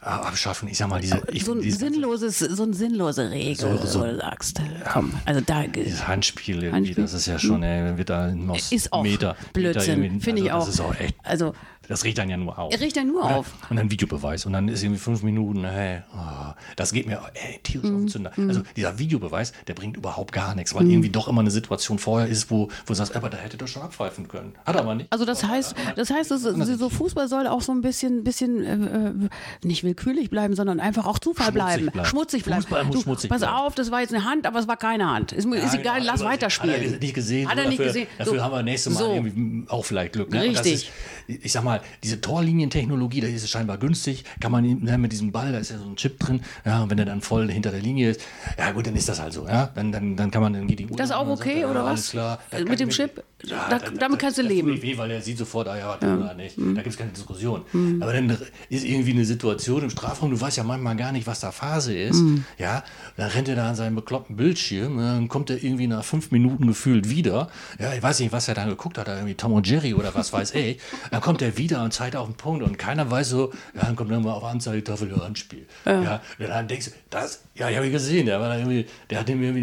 Ah, 0.00 0.18
abschaffen, 0.20 0.68
ich 0.68 0.78
sag 0.78 0.88
mal, 0.90 1.00
diese, 1.00 1.20
ich, 1.32 1.44
so, 1.44 1.54
ein 1.54 1.60
dieses, 1.60 1.80
sinnloses, 1.80 2.38
so 2.38 2.62
eine 2.62 2.74
sinnlose 2.74 3.30
Regel, 3.32 3.56
So- 3.78 3.84
so- 3.84 4.00
wo 4.00 4.04
du 4.04 4.16
sagst, 4.18 4.60
komm, 4.92 5.12
also 5.24 5.40
da 5.40 5.66
dieses 5.66 6.06
Handspiel 6.06 6.70
Handspiel? 6.70 7.02
das 7.02 7.14
ist 7.14 7.26
ja 7.26 7.38
schon, 7.40 7.64
ey, 7.64 7.98
wird 7.98 8.10
da 8.10 8.32
aus 8.48 8.70
ist 8.70 8.92
auch 8.92 9.02
Meter. 9.02 9.34
Blödsinn, 9.52 10.20
finde 10.20 10.42
ich 10.42 10.52
also 10.52 10.62
auch. 10.62 10.66
Das 10.66 10.74
ist 10.76 10.80
auch 10.80 10.94
echt, 11.00 11.16
Also, 11.24 11.52
das 11.88 12.04
riecht 12.04 12.18
dann 12.18 12.28
ja 12.30 12.36
nur 12.36 12.58
auf. 12.58 12.72
er 12.72 12.80
riecht 12.80 12.96
ja 12.96 13.04
nur 13.04 13.24
Oder? 13.24 13.36
auf. 13.36 13.52
Und 13.70 13.76
dann 13.76 13.90
Videobeweis. 13.90 14.46
Und 14.46 14.52
dann 14.52 14.68
ist 14.68 14.82
irgendwie 14.82 15.00
fünf 15.00 15.22
Minuten, 15.22 15.64
hey, 15.64 16.02
oh, 16.16 16.52
das 16.76 16.92
geht 16.92 17.06
mir 17.06 17.20
ey, 17.34 17.58
tierisch 17.62 17.90
Mhm. 17.90 17.96
auf 17.96 18.00
den 18.02 18.08
Zünder. 18.08 18.32
Also 18.36 18.62
dieser 18.76 18.98
Videobeweis, 18.98 19.52
der 19.66 19.74
bringt 19.74 19.96
überhaupt 19.96 20.32
gar 20.32 20.54
nichts, 20.54 20.74
weil 20.74 20.88
irgendwie 20.90 21.10
doch 21.10 21.28
immer 21.28 21.40
eine 21.40 21.50
Situation 21.50 21.98
vorher 21.98 22.28
ist, 22.28 22.50
wo, 22.50 22.68
wo 22.68 22.70
du 22.88 22.94
sagst, 22.94 23.14
aber 23.16 23.30
da 23.30 23.36
hätte 23.38 23.56
doch 23.56 23.68
schon 23.68 23.82
abpfeifen 23.82 24.28
können. 24.28 24.54
Hat 24.66 24.76
aber 24.76 24.94
nicht. 24.94 25.12
Also 25.12 25.24
das 25.24 25.44
heißt, 25.44 25.74
das 25.96 26.10
heißt, 26.10 26.30
es, 26.30 26.42
so 26.42 26.88
Fußball 26.88 27.28
soll 27.28 27.46
auch 27.46 27.60
so 27.62 27.72
ein 27.72 27.80
bisschen, 27.82 28.24
bisschen 28.24 28.64
äh, 28.64 29.08
äh, 29.08 29.28
nicht 29.66 29.84
willkürlich 29.84 30.30
bleiben, 30.30 30.54
sondern 30.54 30.80
einfach 30.80 31.06
auch 31.06 31.18
Zufall 31.18 31.46
Schmutzig 31.46 31.54
bleiben, 31.54 31.86
bleiben. 31.90 32.08
schmutzig 32.08 32.44
bleiben. 32.44 32.62
Fußball 32.62 32.84
muss 32.84 32.94
du, 32.96 33.02
schmutzig 33.02 33.30
pass 33.30 33.40
bleiben. 33.40 33.54
auf, 33.56 33.74
das 33.74 33.90
war 33.90 34.00
jetzt 34.00 34.14
eine 34.14 34.24
Hand, 34.24 34.46
aber 34.46 34.58
es 34.58 34.68
war 34.68 34.76
keine 34.76 35.10
Hand. 35.10 35.32
Ist, 35.32 35.44
Ja, 35.46 35.52
egal, 35.74 36.00
genau, 36.00 36.12
lass 36.12 36.24
weiterspielen. 36.24 36.74
Hat 36.76 36.92
er 36.92 36.98
nicht 36.98 37.14
gesehen. 37.14 37.48
Hat 37.48 37.58
er 37.58 37.64
nicht 37.68 37.78
dafür, 37.78 37.86
gesehen. 37.86 38.06
Dafür 38.18 38.34
So. 38.38 38.42
haben 38.42 38.52
wir 38.52 38.62
nächstes 38.62 38.94
Mal 38.94 39.00
So. 39.00 39.12
irgendwie 39.14 39.68
auch 39.68 39.84
vielleicht 39.84 40.12
Glück. 40.14 40.30
Ne? 40.32 40.44
Und 40.46 40.56
das 40.56 40.64
Richtig. 40.64 40.90
Ist, 41.28 41.44
ich 41.44 41.52
sag 41.52 41.64
mal, 41.64 41.73
diese 42.02 42.20
Torlinientechnologie, 42.20 43.20
da 43.20 43.26
ist 43.26 43.42
es 43.42 43.50
scheinbar 43.50 43.78
günstig. 43.78 44.24
Kann 44.40 44.52
man 44.52 44.64
ne, 44.64 44.98
mit 44.98 45.12
diesem 45.12 45.32
Ball, 45.32 45.52
da 45.52 45.58
ist 45.58 45.70
ja 45.70 45.78
so 45.78 45.84
ein 45.84 45.96
Chip 45.96 46.18
drin. 46.18 46.40
Ja, 46.64 46.82
und 46.82 46.90
wenn 46.90 46.96
der 46.96 47.06
dann 47.06 47.20
voll 47.20 47.50
hinter 47.50 47.70
der 47.70 47.80
Linie 47.80 48.10
ist, 48.10 48.20
ja 48.58 48.70
gut, 48.72 48.86
dann 48.86 48.96
ist 48.96 49.08
das 49.08 49.20
halt 49.20 49.32
so. 49.32 49.46
Ja? 49.46 49.70
Dann, 49.74 49.92
dann, 49.92 50.16
dann 50.16 50.30
kann 50.30 50.42
man, 50.42 50.52
dann 50.52 50.66
geht 50.66 50.78
die 50.78 50.86
Uhr. 50.86 50.96
Das 50.96 51.10
ist 51.10 51.16
auch 51.16 51.26
und 51.26 51.36
sagt, 51.36 51.48
okay, 51.48 51.60
ja, 51.60 51.70
oder 51.70 51.84
alles 51.84 52.06
was? 52.06 52.10
Klar. 52.10 52.38
Mit 52.68 52.80
dem 52.80 52.90
Chip? 52.90 53.22
Ja, 53.46 53.68
Da- 53.68 53.78
da- 53.78 53.90
damit 53.90 54.18
kannst 54.18 54.38
du 54.38 54.42
leben. 54.42 54.68
Tut 54.68 54.82
weh, 54.82 54.96
weil 54.98 55.10
er 55.10 55.20
sieht 55.20 55.38
sofort, 55.38 55.68
ah 55.68 55.76
ja, 55.78 55.96
tun 55.96 56.22
oder 56.22 56.34
nicht. 56.34 56.56
Da 56.58 56.62
gibt 56.82 56.86
es 56.88 56.96
keine 56.96 57.10
Diskussion. 57.12 57.62
Aber 58.00 58.12
dann 58.12 58.36
ist 58.68 58.84
irgendwie 58.84 59.12
eine 59.12 59.24
Situation 59.24 59.82
im 59.82 59.90
Strafraum, 59.90 60.30
du 60.30 60.40
weißt 60.40 60.56
ja 60.56 60.64
manchmal 60.64 60.96
gar 60.96 61.12
nicht, 61.12 61.26
was 61.26 61.40
da 61.40 61.50
Phase 61.52 61.96
ist. 61.96 62.22
Ja, 62.58 62.84
dann 63.16 63.30
rennt 63.30 63.48
er 63.48 63.56
da 63.56 63.68
an 63.68 63.74
seinem 63.76 63.94
bekloppten 63.96 64.36
Bildschirm, 64.36 64.96
dann 64.98 65.28
kommt 65.28 65.50
er 65.50 65.62
irgendwie 65.62 65.86
nach 65.86 66.04
fünf 66.04 66.30
Minuten 66.30 66.66
gefühlt 66.66 67.08
wieder. 67.10 67.48
Ja, 67.78 67.92
ich 67.94 68.02
weiß 68.02 68.20
nicht, 68.20 68.32
was 68.32 68.48
er 68.48 68.54
dann 68.54 68.68
geguckt 68.68 68.98
hat, 68.98 69.08
irgendwie 69.08 69.34
Tom 69.34 69.52
und 69.52 69.68
Jerry 69.68 69.94
oder 69.94 70.14
was 70.14 70.32
weiß 70.32 70.54
ich. 70.54 70.78
Dann 71.10 71.20
kommt 71.20 71.42
er 71.42 71.56
wieder 71.58 71.82
und 71.84 71.92
zeigt 71.92 72.16
auf 72.16 72.26
den 72.26 72.34
Punkt 72.36 72.62
und 72.64 72.78
keiner 72.78 73.10
weiß 73.10 73.28
so, 73.28 73.52
ja, 73.74 73.82
dann 73.84 73.94
kommt 73.96 74.10
dann 74.10 74.22
mal 74.22 74.32
auf 74.32 74.44
Anzeigetafel 74.44 75.10
ja, 75.10 75.22
Handspiel. 75.22 75.66
Ja. 75.86 76.20
und 76.38 76.48
dann 76.48 76.66
denkst 76.68 76.86
du, 76.86 76.90
das, 77.10 77.42
ja, 77.54 77.68
ich 77.70 77.76
habe 77.76 77.90
gesehen, 77.90 78.26
der 78.26 78.40
war 78.40 78.56
irgendwie, 78.56 78.86
der 79.10 79.20
hat 79.20 79.28
ihm 79.28 79.42
irgendwie 79.42 79.62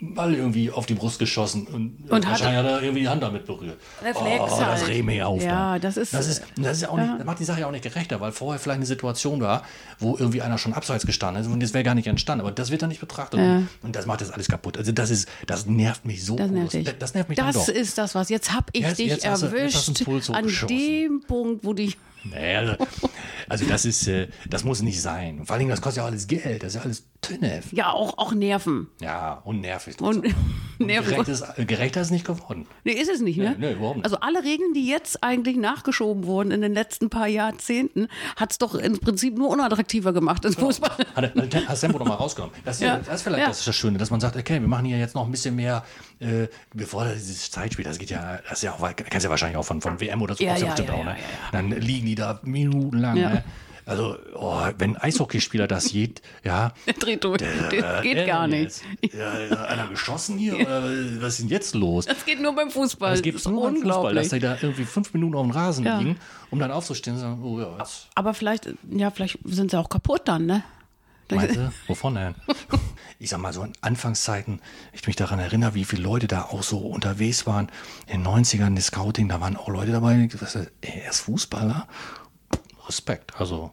den 0.00 0.14
Ball 0.14 0.34
irgendwie 0.34 0.70
auf 0.70 0.86
die 0.86 0.94
Brust 0.94 1.18
geschossen 1.18 1.66
und, 1.66 2.10
Und 2.10 2.24
hat- 2.26 2.32
wahrscheinlich 2.40 2.58
hat 2.58 2.66
er 2.66 2.82
irgendwie 2.90 3.02
die 3.02 3.08
Hand 3.08 3.22
damit 3.22 3.46
berührt. 3.46 3.78
Reflex 4.02 4.40
oh, 4.44 4.46
das 4.46 4.60
halt. 4.60 4.88
regt 4.88 5.04
mich 5.06 5.22
auf. 5.22 5.42
Ja, 5.42 5.72
dann. 5.72 5.80
das 5.82 5.96
ist- 5.96 6.12
das 6.14 6.26
ist, 6.26 6.42
das 6.56 6.76
ist 6.76 6.82
ja 6.82 6.88
auch 6.90 6.96
nicht, 6.98 7.12
das 7.18 7.24
macht 7.24 7.38
die 7.40 7.44
Sache 7.44 7.60
ja 7.60 7.66
auch 7.66 7.70
nicht 7.72 7.84
gerechter, 7.84 8.20
weil 8.20 8.32
vorher 8.32 8.58
vielleicht 8.60 8.76
eine 8.78 8.86
Situation 8.86 9.40
war, 9.40 9.62
wo 9.98 10.16
irgendwie 10.16 10.42
einer 10.42 10.58
schon 10.58 10.72
abseits 10.74 11.06
gestanden 11.06 11.42
ist 11.42 11.48
und 11.50 11.60
das 11.60 11.72
wäre 11.74 11.84
gar 11.84 11.94
nicht 11.94 12.06
entstanden, 12.06 12.42
aber 12.44 12.52
das 12.52 12.70
wird 12.70 12.82
dann 12.82 12.88
nicht 12.90 13.00
betrachtet 13.00 13.40
und, 13.40 13.68
und 13.82 13.96
das 13.96 14.06
macht 14.06 14.20
das 14.20 14.30
alles 14.30 14.48
kaputt. 14.48 14.76
Also 14.78 14.92
das 14.92 15.10
ist, 15.10 15.28
das 15.46 15.66
nervt 15.66 16.04
mich 16.04 16.24
so. 16.24 16.36
Das 16.36 16.50
nervt 16.50 16.72
dich. 16.72 16.84
Das, 16.84 16.94
das 16.98 17.14
nervt 17.14 17.28
mich 17.28 17.38
Das 17.38 17.68
ist 17.68 17.98
das 17.98 18.14
was. 18.14 18.28
Jetzt 18.28 18.52
hab 18.54 18.70
ich 18.72 18.82
Jetzt- 18.82 18.98
dich 18.98 19.08
jetzt 19.08 19.24
du- 19.24 19.28
du 19.48 19.56
erwischt 19.56 20.04
Puls 20.04 20.30
an 20.30 20.46
dem 20.68 21.22
Punkt, 21.26 21.64
wo 21.64 21.72
die 21.72 21.94
Nee, 22.22 22.56
also, 22.56 22.74
also 23.48 23.64
das 23.64 23.86
ist, 23.86 24.06
äh, 24.06 24.28
das 24.48 24.62
muss 24.62 24.82
nicht 24.82 25.00
sein. 25.00 25.38
Und 25.38 25.46
vor 25.46 25.54
allen 25.54 25.60
Dingen, 25.60 25.70
das 25.70 25.80
kostet 25.80 26.02
ja 26.02 26.06
alles 26.06 26.26
Geld, 26.26 26.62
das 26.62 26.70
ist 26.70 26.74
ja 26.74 26.82
alles 26.82 27.04
Tönne. 27.20 27.62
Ja, 27.72 27.92
auch, 27.92 28.18
auch 28.18 28.32
Nerven. 28.32 28.88
Ja, 29.00 29.40
und 29.44 29.60
nervig. 29.60 30.00
Und, 30.00 30.24
Nerven. 30.78 31.10
Gerecht 31.10 31.28
ist, 31.28 31.44
gerechter 31.68 32.00
ist 32.00 32.10
nicht 32.10 32.24
geworden. 32.24 32.66
Nee, 32.84 32.92
ist 32.92 33.10
es 33.10 33.20
nicht, 33.20 33.36
ne? 33.36 33.54
Nee, 33.58 33.66
nee, 33.66 33.72
überhaupt 33.74 33.96
nicht. 33.96 34.04
Also 34.06 34.16
alle 34.20 34.42
Regeln, 34.42 34.72
die 34.72 34.86
jetzt 34.86 35.22
eigentlich 35.22 35.56
nachgeschoben 35.58 36.24
wurden 36.24 36.50
in 36.50 36.62
den 36.62 36.72
letzten 36.72 37.10
paar 37.10 37.26
Jahrzehnten, 37.26 38.08
hat 38.36 38.52
es 38.52 38.58
doch 38.58 38.74
im 38.74 38.98
Prinzip 38.98 39.36
nur 39.36 39.50
unattraktiver 39.50 40.14
gemacht 40.14 40.44
ins 40.46 40.54
Fußball. 40.56 40.90
Hat 41.14 41.34
hat 41.34 41.54
das 41.68 41.80
Tempo 41.80 41.98
nochmal 41.98 42.16
rausgenommen. 42.16 42.54
Das, 42.64 42.76
ist 42.76 42.82
ja. 42.82 42.96
Das 42.96 43.16
ist 43.16 43.22
vielleicht 43.22 43.42
Ja. 43.42 43.48
das, 43.48 43.58
ist 43.58 43.68
das 43.68 43.76
Schöne, 43.76 43.98
dass 43.98 44.10
man 44.10 44.20
sagt, 44.20 44.36
okay, 44.36 44.58
wir 44.58 44.68
machen 44.68 44.86
hier 44.86 44.98
jetzt 44.98 45.14
noch 45.14 45.26
ein 45.26 45.30
bisschen 45.30 45.54
mehr, 45.54 45.84
äh, 46.18 46.46
bevor 46.74 47.04
dieses 47.04 47.50
Zeitspiel, 47.50 47.84
das 47.84 47.98
geht 47.98 48.10
ja, 48.10 48.38
das 48.48 48.58
ist 48.58 48.62
ja 48.62 48.72
auch, 48.72 48.90
kennst 48.96 49.24
du 49.24 49.28
ja 49.28 49.30
wahrscheinlich 49.30 49.58
auch 49.58 49.64
von, 49.64 49.82
von 49.82 50.00
WM 50.00 50.22
oder 50.22 50.34
so, 50.34 50.42
Ja, 50.42 50.56
ja, 50.56 50.74
ja, 50.74 50.92
auch, 50.94 51.04
ne? 51.04 51.16
Dann 51.52 51.70
liegen 51.72 52.06
die 52.06 52.14
da 52.14 52.40
minutenlang, 52.42 53.16
ne? 53.16 53.44
Also, 53.86 54.16
oh, 54.34 54.60
wenn 54.78 54.96
ein 54.96 55.02
Eishockeyspieler 55.02 55.66
das 55.66 55.86
sieht, 55.86 56.22
ja. 56.44 56.72
Der 56.86 56.94
dreht 56.94 57.24
durch. 57.24 57.38
Das 57.38 58.02
geht 58.02 58.16
äh, 58.16 58.26
gar 58.26 58.44
äh, 58.44 58.62
nicht. 58.62 58.82
Ja, 59.12 59.32
hat 59.58 59.68
einer 59.68 59.86
geschossen 59.88 60.38
hier? 60.38 60.54
Oder 60.54 60.84
was 61.20 61.34
ist 61.34 61.40
denn 61.40 61.48
jetzt 61.48 61.74
los? 61.74 62.06
Das 62.06 62.24
geht 62.24 62.40
nur 62.40 62.54
beim 62.54 62.70
Fußball. 62.70 63.12
Das 63.12 63.22
gibt 63.22 63.38
es 63.38 63.46
ist 63.46 63.50
nur 63.50 63.62
beim 63.62 63.76
Fußball, 63.82 64.14
dass 64.14 64.28
die 64.28 64.38
da 64.38 64.56
irgendwie 64.60 64.84
fünf 64.84 65.12
Minuten 65.14 65.34
auf 65.34 65.42
dem 65.42 65.50
Rasen 65.50 65.84
Ja. 65.84 65.98
liegen, 65.98 66.18
um 66.50 66.58
dann 66.58 66.70
aufzustehen 66.70 67.16
und 67.16 67.22
sagen, 67.22 67.42
oh 67.42 67.60
ja, 67.60 67.78
jetzt. 67.78 68.08
Aber 68.14 68.34
vielleicht, 68.34 68.68
ja, 68.90 69.10
vielleicht 69.10 69.38
sind 69.44 69.70
sie 69.70 69.78
auch 69.78 69.88
kaputt 69.88 70.22
dann, 70.26 70.46
ne? 70.46 70.62
Meinst 71.36 71.56
du? 71.56 71.72
Wovon 71.86 72.14
denn? 72.14 72.34
Ich 73.18 73.30
sag 73.30 73.40
mal 73.40 73.52
so 73.52 73.62
in 73.62 73.72
Anfangszeiten, 73.82 74.60
ich 74.92 75.06
mich 75.06 75.16
daran 75.16 75.38
erinnere, 75.38 75.74
wie 75.74 75.84
viele 75.84 76.02
Leute 76.02 76.26
da 76.26 76.42
auch 76.42 76.62
so 76.62 76.78
unterwegs 76.78 77.46
waren. 77.46 77.70
In 78.06 78.24
den 78.24 78.26
90ern, 78.26 78.74
das 78.74 78.86
Scouting, 78.86 79.28
da 79.28 79.40
waren 79.40 79.56
auch 79.56 79.68
Leute 79.68 79.92
dabei, 79.92 80.14
die 80.14 80.28
gesagt 80.28 80.54
haben, 80.54 80.66
ey, 80.80 81.02
er 81.04 81.10
ist 81.10 81.20
Fußballer. 81.20 81.86
Respekt. 82.90 83.32
Also, 83.40 83.70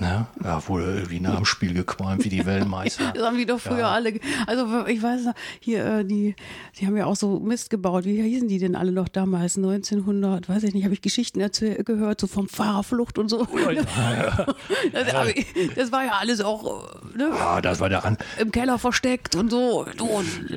ne, 0.00 0.26
da 0.40 0.62
wurde 0.68 0.94
irgendwie 0.94 1.20
nach 1.20 1.36
dem 1.36 1.44
Spiel 1.44 1.74
gequalmt 1.74 2.24
wie 2.24 2.28
die 2.30 2.46
Weltmeister. 2.46 3.12
Das 3.14 3.24
haben 3.24 3.36
die 3.36 3.44
doch 3.46 3.60
früher 3.60 3.88
alle. 3.88 4.18
Also 4.46 4.86
ich 4.86 5.02
weiß 5.02 5.24
noch, 5.26 5.34
hier, 5.60 5.84
äh, 5.98 6.04
die, 6.04 6.34
die 6.78 6.86
haben 6.86 6.96
ja 6.96 7.06
auch 7.06 7.16
so 7.16 7.38
Mist 7.40 7.68
gebaut. 7.70 8.04
Wie 8.04 8.22
hießen 8.22 8.48
die 8.48 8.58
denn 8.58 8.74
alle 8.76 8.92
noch 8.92 9.08
damals? 9.08 9.56
1900, 9.56 10.48
weiß 10.48 10.62
ich 10.62 10.74
nicht, 10.74 10.84
habe 10.84 10.94
ich 10.94 11.02
Geschichten 11.02 11.40
erzähl- 11.40 11.82
gehört, 11.84 12.20
so 12.20 12.26
vom 12.26 12.48
Fahrerflucht 12.48 13.18
und 13.18 13.28
so. 13.28 13.46
das, 14.92 15.14
aber 15.14 15.36
ich- 15.36 15.46
das 15.74 15.92
war 15.92 16.04
ja 16.04 16.12
alles 16.20 16.40
auch 16.40 16.88
äh, 17.14 17.18
ne, 17.18 17.30
Ah, 17.38 17.60
das 17.60 17.80
war 17.80 17.88
der 17.88 18.04
An. 18.04 18.16
im 18.38 18.50
Keller 18.52 18.78
versteckt 18.78 19.34
und 19.36 19.50
so. 19.50 19.86
Du, 19.96 20.08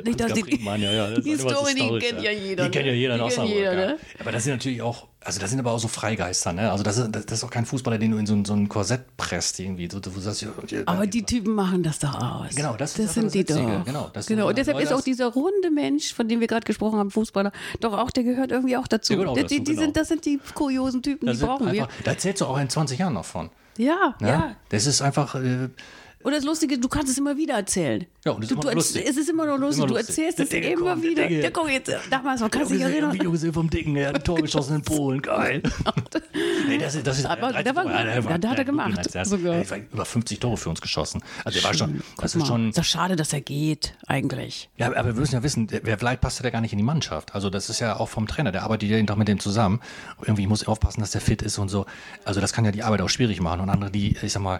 nicht, 0.03 0.19
dass 0.19 0.33
die, 0.33 0.63
ja, 0.63 0.75
ja, 0.77 1.09
das 1.11 1.23
die 1.23 1.35
Story, 1.35 1.73
die 1.75 1.99
kennt 1.99 2.21
ja 2.21 2.31
jeder. 2.31 2.65
Die 2.65 2.71
kennt 2.71 2.85
ja 2.87 2.93
jeder 2.93 3.15
in 3.15 3.21
Die 3.21 3.27
kennt 3.27 3.31
Osnabrück. 3.39 3.55
jeder, 3.55 3.73
ja. 3.73 3.87
ne? 3.87 3.97
Aber 4.19 4.31
das 4.31 4.43
sind 4.43 4.53
natürlich 4.53 4.81
auch, 4.81 5.07
also 5.25 5.39
das 5.39 5.49
sind 5.49 5.59
aber 5.59 5.71
auch 5.71 5.79
so 5.79 5.87
Freigeister, 5.87 6.53
ne? 6.53 6.71
Also 6.71 6.83
das 6.83 6.97
ist, 6.97 7.09
das, 7.11 7.25
das 7.25 7.39
ist 7.39 7.43
auch 7.43 7.49
kein 7.49 7.65
Fußballer, 7.65 7.97
den 7.97 8.11
du 8.11 8.17
in 8.17 8.25
so, 8.25 8.33
ein- 8.35 8.45
so 8.45 8.53
ein 8.53 8.69
Korsett 8.69 9.17
presst 9.17 9.59
irgendwie. 9.59 9.89
So, 9.91 9.99
sagst, 10.21 10.41
ja, 10.43 10.49
Aber 10.85 11.07
die 11.07 11.23
Typen 11.23 11.53
machen 11.55 11.83
das 11.83 11.99
doch 11.99 12.13
aus. 12.13 12.55
Genau, 12.55 12.75
das 12.77 12.91
ist 12.91 12.99
aber 12.99 13.07
sind 13.13 13.23
das 13.25 13.33
die 13.33 13.39
Witzige. 13.39 13.59
doch. 13.79 13.85
Genau, 13.85 14.09
das 14.13 14.27
sind 14.27 14.37
genau. 14.37 14.47
Und 14.49 14.57
deshalb 14.57 14.79
ist 14.79 14.93
auch 14.93 15.01
dieser 15.01 15.27
runde 15.27 15.71
Mensch, 15.71 16.13
von 16.13 16.27
dem 16.27 16.39
wir 16.39 16.47
gerade 16.47 16.65
gesprochen 16.65 16.99
haben, 16.99 17.11
Fußballer, 17.11 17.51
doch 17.79 17.93
auch, 17.93 18.11
der 18.11 18.23
gehört 18.23 18.51
irgendwie 18.51 18.77
auch 18.77 18.87
dazu. 18.87 19.13
Auch 19.25 19.33
die, 19.35 19.41
dazu, 19.41 19.55
die, 19.55 19.63
die 19.63 19.71
genau. 19.71 19.81
sind, 19.81 19.97
das 19.97 20.07
sind 20.07 20.25
die 20.25 20.39
kuriosen 20.53 21.01
Typen, 21.03 21.25
das 21.27 21.39
die 21.39 21.45
brauchen 21.45 21.71
wir. 21.71 21.83
einfach, 21.83 21.95
Da 22.03 22.11
erzählst 22.11 22.41
du 22.41 22.45
auch 22.45 22.57
in 22.57 22.69
20 22.69 22.99
Jahren 22.99 23.13
noch 23.13 23.25
von. 23.25 23.49
Ja, 23.77 24.15
Ne? 24.21 24.27
ja. 24.29 24.55
Das 24.69 24.85
ist 24.85 25.01
einfach, 25.01 25.35
äh, 25.35 25.69
Und 26.25 26.31
das 26.31 26.43
Lustige, 26.43 26.79
du 26.79 26.87
kannst 26.89 27.11
es 27.11 27.19
immer 27.19 27.37
wieder 27.37 27.53
erzählen. 27.53 28.03
Ja, 28.25 28.31
und 28.31 28.43
es 28.43 28.49
ist 28.49 28.57
du, 28.57 28.61
immer 28.61 28.71
du, 28.71 28.77
lustig. 28.77 29.05
Es 29.07 29.15
ist 29.15 29.29
immer 29.29 29.45
noch 29.45 29.59
lustig. 29.59 29.83
Immer 29.83 29.93
du 29.93 29.95
erzählst 29.97 30.39
Der 30.39 30.45
es 30.47 30.51
immer 30.53 30.93
kommt, 30.93 31.03
der 31.03 31.11
wieder. 31.11 31.29
Der 31.29 31.51
kommt 31.51 31.69
jetzt, 31.69 31.91
damals, 32.09 32.41
man 32.41 32.49
kann 32.49 32.65
sich 32.65 32.81
erinnern. 32.81 33.13
Video 33.13 33.29
gesehen 33.29 33.53
vom 33.53 33.69
Dicken, 33.69 33.93
der 33.93 34.07
hat 34.07 34.15
ein 34.15 34.23
Tor 34.23 34.37
geschossen 34.41 34.77
in 34.77 34.81
Polen, 34.81 35.21
geil. 35.21 35.61
nee, 36.67 36.77
das 36.79 36.95
ist, 36.95 37.05
das 37.05 37.19
ist, 37.19 37.27
Aber 37.27 37.53
der 37.61 37.75
war 37.75 37.83
gut. 37.83 37.91
Ja, 38.27 38.37
da 38.39 38.49
hat 38.49 38.57
er 38.57 38.65
gemacht. 38.65 39.13
Der 39.13 39.21
hat, 39.21 39.27
sogar. 39.27 39.53
der 39.59 39.69
hat 39.69 39.81
über 39.93 40.03
50 40.03 40.39
Tore 40.39 40.57
für 40.57 40.69
uns 40.71 40.81
geschossen. 40.81 41.21
Also 41.43 41.59
der 41.59 41.63
war 41.67 41.75
schon, 41.75 42.01
das 42.17 42.33
Guck 42.33 42.41
ist 42.41 42.47
schon, 42.47 42.69
ist 42.69 42.77
doch 42.79 42.83
schade, 42.83 43.15
dass 43.15 43.31
er 43.31 43.41
geht, 43.41 43.95
eigentlich. 44.07 44.71
Ja, 44.77 44.87
aber 44.87 45.05
wir 45.05 45.13
müssen 45.13 45.35
ja 45.35 45.43
wissen, 45.43 45.67
der- 45.67 45.81
wer 45.83 45.99
vielleicht 45.99 46.21
passt 46.21 46.43
ja 46.43 46.49
gar 46.49 46.61
nicht 46.61 46.71
in 46.73 46.79
die 46.79 46.83
Mannschaft. 46.83 47.35
Also 47.35 47.51
das 47.51 47.69
ist 47.69 47.81
ja 47.81 47.99
auch 47.99 48.09
vom 48.09 48.25
Trainer, 48.25 48.51
der 48.51 48.63
arbeitet 48.63 48.89
jeden 48.89 49.05
Tag 49.05 49.17
mit 49.17 49.27
dem 49.27 49.39
zusammen. 49.39 49.79
Irgendwie 50.21 50.47
muss 50.47 50.63
er 50.63 50.69
aufpassen, 50.69 51.01
dass 51.01 51.11
der 51.11 51.21
fit 51.21 51.43
ist 51.43 51.59
und 51.59 51.69
so. 51.69 51.85
Also 52.23 52.41
das 52.41 52.51
kann 52.51 52.65
ja 52.65 52.71
die 52.71 52.81
Arbeit 52.81 53.01
auch 53.01 53.09
schwierig 53.09 53.41
machen. 53.41 53.61
Und 53.61 53.69
andere, 53.69 53.91
die, 53.91 54.17
ich 54.19 54.31
sag 54.33 54.41
mal, 54.41 54.59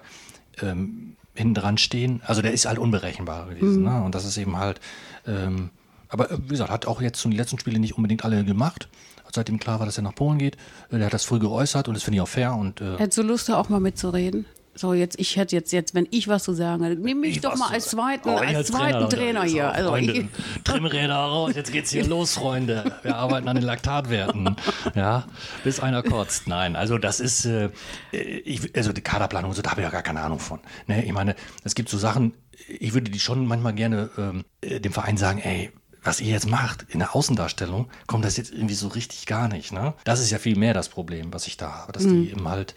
ähm, 0.62 1.16
hinten 1.36 1.54
dran 1.54 1.78
stehen, 1.78 2.22
also 2.26 2.42
der 2.42 2.54
ist 2.54 2.66
halt 2.66 2.80
unberechenbar 2.80 3.48
gewesen. 3.48 3.84
Ne? 3.84 4.02
Und 4.04 4.16
das 4.16 4.26
ist 4.26 4.38
eben 4.38 4.58
halt, 4.58 4.80
ähm, 5.28 5.70
aber 6.10 6.32
äh, 6.32 6.38
wie 6.44 6.48
gesagt, 6.50 6.72
hat 6.72 6.88
auch 6.88 7.02
jetzt 7.02 7.22
schon 7.22 7.32
die 7.32 7.38
letzten 7.38 7.60
Spiele 7.60 7.78
nicht 7.80 7.96
unbedingt 7.98 8.24
alle 8.26 8.44
gemacht. 8.44 8.88
Seitdem 9.34 9.60
klar 9.60 9.80
war, 9.80 9.86
dass 9.86 9.98
er 9.98 10.04
nach 10.04 10.16
Polen 10.16 10.38
geht. 10.38 10.56
Äh, 10.90 10.98
Der 10.98 11.08
hat 11.08 11.14
das 11.14 11.26
früh 11.26 11.40
geäußert 11.40 11.90
und 11.90 11.94
das 11.94 12.04
finde 12.04 12.16
ich 12.18 12.22
auch 12.22 12.28
fair. 12.28 12.56
Und 12.56 12.80
äh, 12.80 12.98
Hättest 12.98 13.18
du 13.18 13.22
Lust, 13.24 13.50
da 13.50 13.58
auch 13.58 13.68
mal 13.68 13.82
mitzureden? 13.82 14.46
So, 14.78 14.94
jetzt, 14.94 15.18
ich 15.20 15.38
hätte 15.38 15.56
jetzt, 15.56 15.72
jetzt, 15.72 15.94
wenn 15.96 16.06
ich 16.12 16.28
was 16.28 16.44
zu 16.44 16.54
sagen 16.54 16.84
hätte, 16.84 17.00
nimm 17.02 17.22
mich 17.22 17.38
Ich 17.38 17.42
doch 17.42 17.56
mal 17.56 17.70
als 17.70 17.88
zweiten, 17.90 18.28
Oh, 18.28 18.36
als 18.38 18.68
zweiten 18.68 19.10
Trainer, 19.10 19.44
jetzt 19.44 19.52
hier. 19.54 19.72
Also, 19.72 19.90
Freunde, 19.90 20.28
Trimmräder 20.66 21.16
raus, 21.16 21.54
jetzt 21.56 21.72
geht's 21.72 21.92
hier 21.92 22.06
los, 22.08 22.34
Freunde. 22.34 22.94
Wir 23.02 23.16
arbeiten 23.16 23.48
an 23.48 23.56
den 23.56 23.64
Laktatwerten. 23.64 24.56
Ja, 24.94 25.28
bis 25.64 25.80
einer 25.80 26.04
kotzt. 26.04 26.48
Nein, 26.48 26.76
also 26.76 26.98
das 26.98 27.22
ist, 27.22 27.46
äh, 27.46 27.70
ich, 28.12 28.76
also 28.76 28.92
die 28.92 29.02
Kaderplanung 29.02 29.54
so, 29.54 29.62
da 29.62 29.72
habe 29.72 29.82
ich 29.82 29.86
ja 29.86 29.92
gar 29.92 30.04
keine 30.04 30.22
Ahnung 30.22 30.40
von. 30.40 30.60
Ne? 30.88 31.06
Ich 31.06 31.14
meine, 31.14 31.36
es 31.64 31.74
gibt 31.74 31.88
so 31.88 31.98
Sachen, 31.98 32.34
ich 32.68 32.94
würde 32.94 33.10
die 33.12 33.20
schon 33.20 33.46
manchmal 33.46 33.74
gerne 33.74 34.10
ähm, 34.18 34.44
äh, 34.62 34.80
dem 34.82 34.92
Verein 34.92 35.16
sagen, 35.18 35.40
ey, 35.40 35.72
was 36.04 36.22
ihr 36.22 36.32
jetzt 36.32 36.48
macht 36.48 36.86
in 36.90 37.00
der 37.00 37.16
Außendarstellung, 37.16 37.88
kommt 38.06 38.26
das 38.26 38.38
jetzt 38.38 38.52
irgendwie 38.54 38.76
so 38.76 38.90
richtig 38.90 39.26
gar 39.26 39.48
nicht. 39.48 39.72
Ne? 39.72 39.94
Das 40.04 40.20
ist 40.20 40.30
ja 40.30 40.38
viel 40.38 40.56
mehr 40.56 40.74
das 40.76 40.90
Problem, 40.90 41.34
was 41.34 41.48
ich 41.48 41.58
da 41.58 41.72
habe, 41.80 41.94
dass 41.94 42.04
Mhm. 42.04 42.24
die 42.26 42.32
eben 42.32 42.48
halt, 42.48 42.76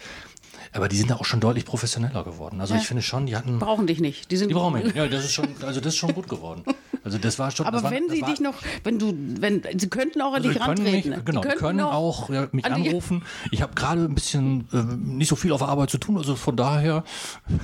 aber 0.72 0.88
die 0.88 0.96
sind 0.96 1.10
da 1.10 1.16
auch 1.16 1.24
schon 1.24 1.40
deutlich 1.40 1.64
professioneller 1.64 2.24
geworden. 2.24 2.60
Also 2.60 2.74
ich 2.74 2.86
finde 2.86 3.02
schon, 3.02 3.26
die 3.26 3.36
hatten 3.36 3.58
brauchen 3.58 3.86
dich 3.86 4.00
nicht. 4.00 4.30
Die 4.30 4.36
sind 4.36 4.48
die 4.48 4.54
brauchen 4.54 4.74
mich. 4.74 4.84
nicht. 4.84 4.96
Ja, 4.96 5.06
das 5.06 5.24
ist 5.24 5.32
schon, 5.32 5.48
also 5.62 5.80
das 5.80 5.94
ist 5.94 5.96
schon 5.96 6.14
gut 6.14 6.28
geworden. 6.28 6.62
Also 7.04 7.18
das 7.18 7.38
war 7.38 7.50
schon. 7.50 7.66
Aber 7.66 7.82
war, 7.82 7.90
wenn 7.90 8.08
sie 8.10 8.20
war, 8.20 8.28
dich 8.28 8.40
noch, 8.40 8.54
wenn 8.84 8.98
du, 8.98 9.14
wenn, 9.40 9.62
sie 9.78 9.88
könnten 9.88 10.20
auch 10.20 10.28
an 10.28 10.34
also 10.34 10.48
dich 10.48 10.58
die 10.58 10.64
können 10.64 10.78
rantreten. 10.78 11.10
mich, 11.10 11.24
genau, 11.24 11.40
die 11.40 11.48
könnten 11.48 11.64
können 11.64 11.80
auch 11.80 12.30
ja, 12.30 12.48
mich 12.52 12.64
an 12.64 12.72
anrufen. 12.74 13.22
Ich 13.50 13.62
habe 13.62 13.74
gerade 13.74 14.04
ein 14.04 14.14
bisschen 14.14 14.68
äh, 14.72 14.82
nicht 14.96 15.28
so 15.28 15.36
viel 15.36 15.52
auf 15.52 15.60
der 15.60 15.68
Arbeit 15.68 15.90
zu 15.90 15.98
tun, 15.98 16.18
also 16.18 16.36
von 16.36 16.56
daher. 16.56 17.04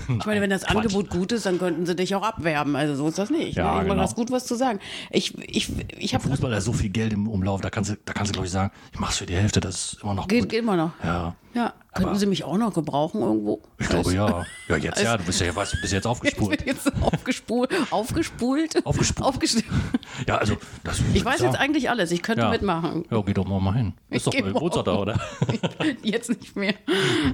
Ich 0.09 0.27
meine, 0.27 0.41
wenn 0.41 0.51
das 0.51 0.63
Quatsch. 0.63 0.77
Angebot 0.77 1.11
gut 1.11 1.33
ist, 1.33 1.47
dann 1.47 1.59
könnten 1.59 1.87
sie 1.87 1.95
dich 1.95 2.15
auch 2.15 2.23
abwerben. 2.23 2.77
Also 2.77 2.95
so 2.95 3.09
ist 3.09 3.19
das 3.19 3.31
nicht. 3.31 3.57
Ja, 3.57 3.77
ne? 3.77 3.83
Genau. 3.83 3.95
Du 3.95 4.01
hast 4.01 4.15
gut 4.15 4.31
was 4.31 4.47
zu 4.47 4.55
sagen. 4.55 4.79
Ich, 5.11 5.37
ich, 5.39 5.73
ich 5.99 6.15
habe 6.15 6.27
Fußball, 6.29 6.51
da 6.51 6.59
ist 6.59 6.65
so 6.65 6.73
viel 6.73 6.91
Geld 6.91 7.13
im 7.13 7.29
Umlauf, 7.29 7.61
da 7.61 7.71
kannst 7.71 7.91
du, 7.91 7.97
da 8.05 8.13
kannst 8.13 8.31
du 8.31 8.33
glaube 8.35 8.47
ich 8.47 8.53
sagen, 8.53 8.73
ich 8.93 8.99
mach's 8.99 9.19
für 9.19 9.27
die 9.27 9.37
Hälfte, 9.37 9.61
das 9.61 9.95
ist 9.95 10.03
immer 10.03 10.15
noch 10.15 10.29
geht, 10.29 10.43
gut. 10.43 10.49
geht 10.51 10.61
immer 10.61 10.77
noch. 10.77 10.93
Ja. 11.03 11.35
Ja, 11.55 11.73
könnten 11.95 12.17
sie 12.17 12.27
mich 12.27 12.45
auch 12.45 12.57
noch 12.59 12.73
gebrauchen 12.75 13.21
irgendwo? 13.23 13.63
Ich 13.79 13.89
glaube 13.89 14.13
ja. 14.13 14.45
Ja, 14.69 14.77
jetzt 14.77 15.01
ja, 15.03 15.17
du 15.17 15.25
bist 15.25 15.41
ja 15.41 15.53
du 15.53 15.55
bist 15.81 15.93
jetzt 15.93 16.05
Ich 16.05 16.07
aufgespult. 16.07 16.59
bin 16.65 16.67
jetzt 16.75 16.91
aufgespult. 17.03 17.71
Aufgespult? 17.91 18.87
Aufgespult. 18.87 19.27
Aufgest- 19.27 19.65
Ja, 20.27 20.37
also 20.39 20.57
das 20.85 21.01
Ich 21.13 21.25
weiß 21.25 21.41
jetzt 21.41 21.57
eigentlich 21.59 21.91
alles. 21.91 22.11
Ich 22.11 22.23
könnte 22.23 22.43
ja. 22.43 22.51
mitmachen. 22.51 23.05
Ja, 23.11 23.21
geh 23.23 23.33
doch 23.35 23.47
mal, 23.47 23.61
mal 23.61 23.75
hin. 23.75 23.95
Ist 24.11 24.27
doch 24.27 24.33
bei 24.33 24.43
mal 24.43 24.55
Wohnort 24.55 24.87
da, 24.87 24.95
oder? 24.97 25.21
Jetzt 26.03 26.29
nicht 26.31 26.55
mehr. 26.57 26.75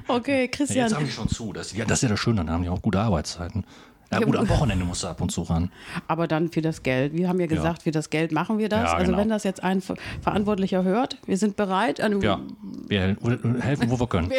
Okay, 0.07 0.41
Ja, 0.43 0.47
Christian. 0.47 0.85
jetzt 0.87 0.95
haben 0.95 1.05
die 1.05 1.11
schon 1.11 1.29
zu. 1.29 1.53
Das, 1.53 1.73
ja, 1.73 1.85
das 1.85 1.99
ist 1.99 2.03
ja 2.03 2.09
das 2.09 2.19
Schöne, 2.19 2.37
dann 2.37 2.49
haben 2.49 2.63
die 2.63 2.69
auch 2.69 2.81
gute 2.81 2.99
Arbeitszeiten. 2.99 3.65
Ja, 4.11 4.19
Ja, 4.19 4.25
gut, 4.25 4.35
am. 4.35 4.49
Wochenende 4.49 4.83
musst 4.85 5.03
du 5.03 5.07
ab 5.07 5.21
und 5.21 5.31
zu 5.31 5.41
ran. 5.43 5.71
Aber 6.07 6.27
dann 6.27 6.51
für 6.51 6.61
das 6.61 6.83
Geld. 6.83 7.13
Wir 7.15 7.29
haben 7.29 7.39
ja 7.39 7.47
gesagt, 7.47 7.83
für 7.83 7.91
das 7.91 8.09
Geld 8.09 8.31
machen 8.31 8.57
wir 8.57 8.67
das. 8.69 8.91
Ja, 8.91 8.93
also 8.97 9.11
genau. 9.11 9.17
wenn 9.21 9.29
das 9.29 9.43
jetzt 9.43 9.63
ein 9.63 9.81
Ver- 9.81 9.95
Verantwortlicher 10.21 10.83
hört, 10.83 11.17
wir 11.25 11.37
sind 11.37 11.55
bereit. 11.55 11.99
Ja, 11.99 12.39
wir 12.87 12.99
hel- 13.01 13.17
helfen, 13.61 13.89
wo 13.89 13.99
wir 13.99 14.07
können. 14.07 14.31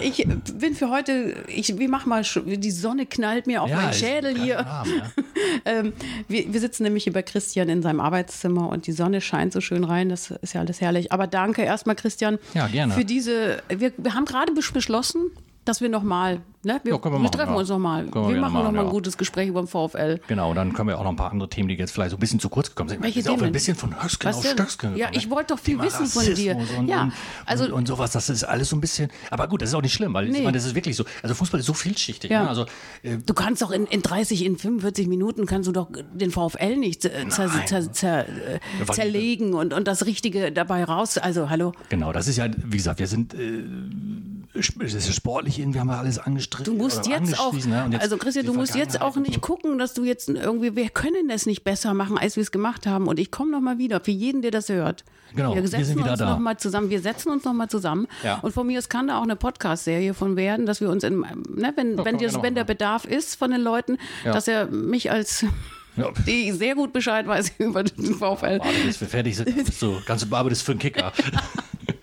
Ich 0.00 0.26
bin 0.54 0.74
für 0.74 0.90
heute, 0.90 1.34
ich, 1.48 1.78
wir 1.78 1.88
machen 1.88 2.08
mal, 2.08 2.22
die 2.22 2.70
Sonne 2.70 3.06
knallt 3.06 3.46
mir 3.46 3.62
auf 3.62 3.70
meinen 3.70 3.90
ist 3.90 3.98
Schädel 4.00 4.38
hier. 4.38 4.54
ja. 4.56 4.84
Ähm, 5.64 5.92
wir, 6.28 6.52
wir 6.52 6.60
sitzen 6.60 6.84
nämlich 6.84 7.04
hier 7.04 7.12
bei 7.12 7.22
Christian 7.22 7.68
in 7.68 7.82
seinem 7.82 8.00
Arbeitszimmer 8.00 8.68
und 8.68 8.86
die 8.86 8.92
Sonne 8.92 9.20
scheint 9.20 9.52
so 9.52 9.60
schön 9.60 9.84
rein. 9.84 10.08
Das 10.08 10.30
ist 10.30 10.54
ja 10.54 10.60
alles 10.60 10.80
herrlich. 10.80 11.12
Aber 11.12 11.26
danke 11.26 11.62
erstmal, 11.62 11.94
Christian, 11.96 12.38
Ja, 12.54 12.66
gerne. 12.68 12.94
für 12.94 13.04
diese. 13.04 13.58
Wir, 13.68 13.92
wir 13.96 14.14
haben 14.14 14.24
gerade 14.24 14.52
besch- 14.52 14.72
beschlossen, 14.72 15.30
dass 15.68 15.80
wir 15.80 15.88
nochmal, 15.88 16.40
ne? 16.62 16.80
Wir, 16.84 16.92
Ja, 16.94 16.98
wir 17.04 17.10
wir 17.12 17.18
machen, 17.18 17.30
treffen 17.32 17.52
ja. 17.52 17.58
uns 17.58 17.68
nochmal. 17.68 18.06
Wir 18.06 18.12
Wir 18.28 18.40
machen 18.40 18.54
nochmal 18.54 18.78
ein 18.78 18.86
ja. 18.86 18.90
gutes 18.90 19.16
Gespräch 19.18 19.48
über 19.48 19.60
den 19.62 19.66
VfL. 19.68 20.20
Genau, 20.28 20.54
dann 20.54 20.72
können 20.72 20.88
wir 20.88 20.98
auch 20.98 21.04
noch 21.04 21.10
ein 21.10 21.16
paar 21.16 21.30
andere 21.32 21.48
Themen, 21.50 21.68
die 21.68 21.74
jetzt 21.74 21.90
vielleicht 21.92 22.10
so 22.10 22.16
ein 22.16 22.20
bisschen 22.20 22.40
zu 22.40 22.48
kurz 22.48 22.68
gekommen 22.70 22.88
sind. 22.88 23.02
Welche 23.02 23.22
sind 23.22 23.30
auch 23.32 23.34
Themen? 23.36 23.46
ein 23.48 23.52
bisschen 23.52 23.76
von 23.76 23.94
Was 24.00 24.36
auf? 24.36 24.44
Stöcksken 24.46 24.96
Ja, 24.96 25.06
gekommen, 25.06 25.18
ich 25.18 25.26
ne? 25.28 25.34
wollte 25.34 25.54
doch 25.54 25.60
viel 25.60 25.74
Thema 25.76 25.84
wissen 25.86 26.06
von 26.06 26.24
dir. 26.34 26.54
Rassismus 26.56 26.78
Und, 26.78 26.88
Ja, 26.88 27.02
und, 27.02 27.12
also- 27.44 27.64
und, 27.66 27.72
und 27.72 27.88
sowas, 27.88 28.12
das 28.12 28.28
ist 28.30 28.44
alles 28.44 28.68
so 28.70 28.76
ein 28.76 28.80
bisschen, 28.80 29.10
aber 29.30 29.48
gut, 29.48 29.62
das 29.62 29.68
ist 29.70 29.74
auch 29.74 29.82
nicht 29.82 29.92
schlimm, 29.94 30.14
weil 30.14 30.26
ich 30.26 30.32
Nee. 30.32 30.42
meine, 30.42 30.56
das 30.56 30.64
ist 30.66 30.74
wirklich 30.74 30.96
so, 30.96 31.04
also 31.22 31.34
Fußball 31.34 31.60
ist 31.60 31.66
so 31.66 31.74
vielschichtig. 31.74 32.30
Ja. 32.30 32.44
Ne? 32.44 32.48
Also, 32.48 32.66
äh, 33.02 33.18
Du 33.24 33.34
kannst 33.34 33.62
doch 33.62 33.70
in, 33.70 33.86
in 33.86 34.02
30, 34.02 34.44
in 34.44 34.56
45 34.56 35.08
Minuten 35.08 35.46
kannst 35.46 35.66
du 35.68 35.72
doch 35.72 35.88
den 36.14 36.30
VfL 36.30 36.76
nicht 36.76 37.04
äh, 37.04 37.28
zer, 37.28 37.50
zer, 37.66 37.92
zer, 37.92 38.28
äh, 38.28 38.60
zerlegen 38.92 39.54
und, 39.54 39.72
und 39.72 39.86
das 39.88 40.06
Richtige 40.06 40.52
dabei 40.52 40.84
raus. 40.84 41.18
Also, 41.18 41.50
hallo. 41.50 41.72
Genau, 41.88 42.12
das 42.12 42.28
ist 42.28 42.36
ja, 42.36 42.46
wie 42.56 42.76
gesagt, 42.76 42.98
wir 43.00 43.06
sind 43.06 43.34
äh, 43.34 43.64
das 44.54 44.94
ist 44.94 45.14
sportlich 45.14 45.58
irgendwie 45.58 45.80
haben 45.80 45.88
wir 45.88 45.98
alles 45.98 46.18
angestrengt. 46.18 46.66
Du 46.66 46.74
musst 46.74 47.06
jetzt 47.06 47.38
auch, 47.38 47.52
ne? 47.52 47.88
jetzt 47.90 48.02
also 48.02 48.16
Christian, 48.16 48.46
du 48.46 48.54
musst 48.54 48.74
jetzt 48.74 49.00
auch 49.00 49.16
nicht 49.16 49.40
gucken, 49.40 49.78
dass 49.78 49.94
du 49.94 50.04
jetzt 50.04 50.28
irgendwie, 50.28 50.76
wir 50.76 50.88
können 50.90 51.28
das 51.28 51.46
nicht 51.46 51.64
besser 51.64 51.94
machen, 51.94 52.18
als 52.18 52.36
wir 52.36 52.42
es 52.42 52.52
gemacht 52.52 52.86
haben. 52.86 53.06
Und 53.06 53.18
ich 53.18 53.30
komme 53.30 53.50
nochmal 53.50 53.78
wieder, 53.78 54.00
für 54.00 54.10
jeden, 54.10 54.42
der 54.42 54.50
das 54.50 54.68
hört. 54.68 55.04
Genau, 55.34 55.54
wir, 55.54 55.62
setzen 55.62 55.78
wir 55.78 55.84
sind 55.84 55.98
wieder 55.98 56.10
uns 56.12 56.18
da. 56.20 56.30
Noch 56.30 56.38
mal 56.38 56.56
zusammen, 56.56 56.88
wir 56.90 57.00
setzen 57.00 57.30
uns 57.30 57.44
nochmal 57.44 57.68
zusammen. 57.68 58.06
Ja. 58.22 58.38
Und 58.38 58.52
von 58.52 58.66
mir 58.66 58.78
aus 58.78 58.88
kann 58.88 59.08
da 59.08 59.18
auch 59.18 59.22
eine 59.24 59.36
Podcast-Serie 59.36 60.14
von 60.14 60.36
werden, 60.36 60.66
dass 60.66 60.80
wir 60.80 60.88
uns, 60.88 61.04
in, 61.04 61.20
ne, 61.20 61.72
wenn, 61.76 61.96
wenn, 61.98 62.04
können 62.04 62.20
wir 62.20 62.28
das, 62.28 62.42
wenn 62.42 62.54
der. 62.54 62.64
Bedarf 62.64 63.04
ist 63.04 63.36
von 63.36 63.50
den 63.50 63.60
Leuten, 63.60 63.98
Ja. 64.24 64.32
dass 64.32 64.48
er 64.48 64.66
mich 64.66 65.10
als, 65.10 65.44
Ja. 65.96 66.10
die 66.26 66.52
sehr 66.52 66.74
gut 66.74 66.92
Bescheid 66.92 67.26
weiß 67.26 67.52
über 67.58 67.84
den 67.84 68.14
VfL. 68.14 68.20
Warte, 68.60 68.66
bis 68.84 69.00
wir 69.00 69.08
fertig 69.08 69.36
sind, 69.36 69.54
bist 69.54 69.80
du 69.82 69.96
ganz 70.06 70.24
bearbeitet 70.24 70.58
für 70.58 70.72
einen 70.72 70.80
Kicker. 70.80 71.12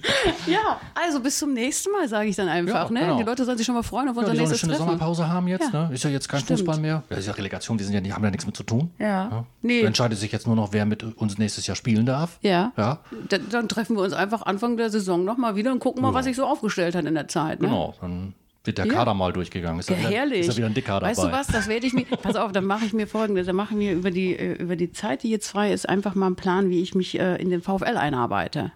Ja, 0.48 0.80
also 0.94 1.20
bis 1.22 1.38
zum 1.40 1.54
nächsten 1.54 1.92
Mal, 1.92 2.08
sage 2.08 2.28
ich 2.28 2.36
dann 2.36 2.50
einfach. 2.50 2.90
Ja, 2.90 2.94
ne? 2.94 3.00
genau. 3.00 3.18
Die 3.18 3.24
Leute 3.24 3.46
sollen 3.46 3.58
sich 3.58 3.66
schon 3.66 3.76
mal 3.76 3.84
freuen 3.84 4.10
auf 4.10 4.16
Ja, 4.16 4.22
unser 4.22 4.32
die 4.34 4.38
sollen 4.38 4.48
eine 4.48 4.50
nächstes 4.52 4.60
schöne 4.60 4.74
Treffen. 4.74 4.90
Sommerpause 5.00 5.30
haben 5.30 5.48
jetzt. 5.48 5.74
Ja. 5.74 5.88
Ne? 5.88 5.94
Ist 5.94 6.04
ja 6.04 6.10
jetzt 6.10 6.28
kein 6.28 6.42
Stimmt. 6.42 6.60
Fußball 6.60 6.80
mehr. 6.80 7.04
Ja, 7.10 7.18
ist 7.18 7.28
ja 7.28 7.34
Relegation, 7.34 7.78
die, 7.78 7.84
sind 7.84 7.94
ja, 7.94 8.02
die 8.02 8.12
haben 8.14 8.24
ja 8.24 8.30
nichts 8.30 8.46
mit 8.46 8.56
zu 8.58 8.64
tun. 8.64 8.92
Ja. 9.00 9.46
Nee. 9.62 9.82
Da 9.82 9.88
entscheidet 9.88 10.18
sich 10.20 10.32
jetzt 10.32 10.46
nur 10.48 10.56
noch, 10.56 10.74
wer 10.74 10.86
mit 10.86 11.04
uns 11.04 11.38
nächstes 11.38 11.68
Jahr 11.68 11.76
spielen 11.76 12.06
darf. 12.06 12.38
Ja. 12.42 12.72
Ja, 12.78 13.00
Dann, 13.30 13.50
dann 13.50 13.70
treffen 13.70 13.96
wir 13.96 14.04
uns 14.04 14.14
einfach 14.14 14.42
Anfang 14.44 14.78
der 14.78 14.90
Saison 14.90 15.24
nochmal 15.24 15.56
wieder 15.56 15.72
und 15.72 15.80
gucken 15.80 16.02
mal, 16.02 16.14
was 16.14 16.26
sich 16.26 16.36
so 16.36 16.46
aufgestellt 16.46 16.96
hat 16.96 17.06
in 17.06 17.14
der 17.16 17.28
Zeit. 17.28 17.62
Ne? 17.62 17.68
genau. 17.68 17.94
Dann 18.02 18.34
wird 18.66 18.78
der 18.78 18.86
Ja. 18.86 18.94
Kader 18.94 19.14
mal 19.14 19.32
durchgegangen. 19.34 19.80
Ist 19.80 19.90
Ja, 19.90 19.96
da 20.02 20.10
herrlich. 20.10 20.42
Ist 20.42 20.52
da 20.52 20.58
wieder 20.58 20.68
ein 20.68 20.74
Dicker 20.74 20.94
dabei. 21.00 21.10
Weißt 21.10 21.24
du 21.24 21.32
was, 21.32 21.48
das 21.48 21.68
werde 21.68 21.86
ich 21.88 21.94
mir, 21.94 22.06
pass 22.22 22.36
auf, 22.36 22.52
dann 22.52 22.66
mache 22.66 22.86
ich 22.86 22.94
mir 22.94 23.08
folgendes, 23.08 23.46
dann 23.48 23.56
mache 23.56 23.74
ich 23.74 23.78
mir 23.78 23.94
über 23.94 24.12
die, 24.12 24.34
äh, 24.36 24.54
über 24.54 24.76
die 24.76 24.92
Zeit, 24.92 25.24
die 25.24 25.30
jetzt 25.30 25.50
frei 25.50 25.74
ist, 25.74 25.88
einfach 25.88 26.16
mal 26.16 26.28
einen 26.28 26.36
Plan, 26.36 26.70
wie 26.70 26.82
ich 26.82 26.96
mich 26.96 27.20
äh, 27.20 27.36
in 27.42 27.50
den 27.50 27.62
VfL 27.62 27.98
einarbeite. 27.98 28.72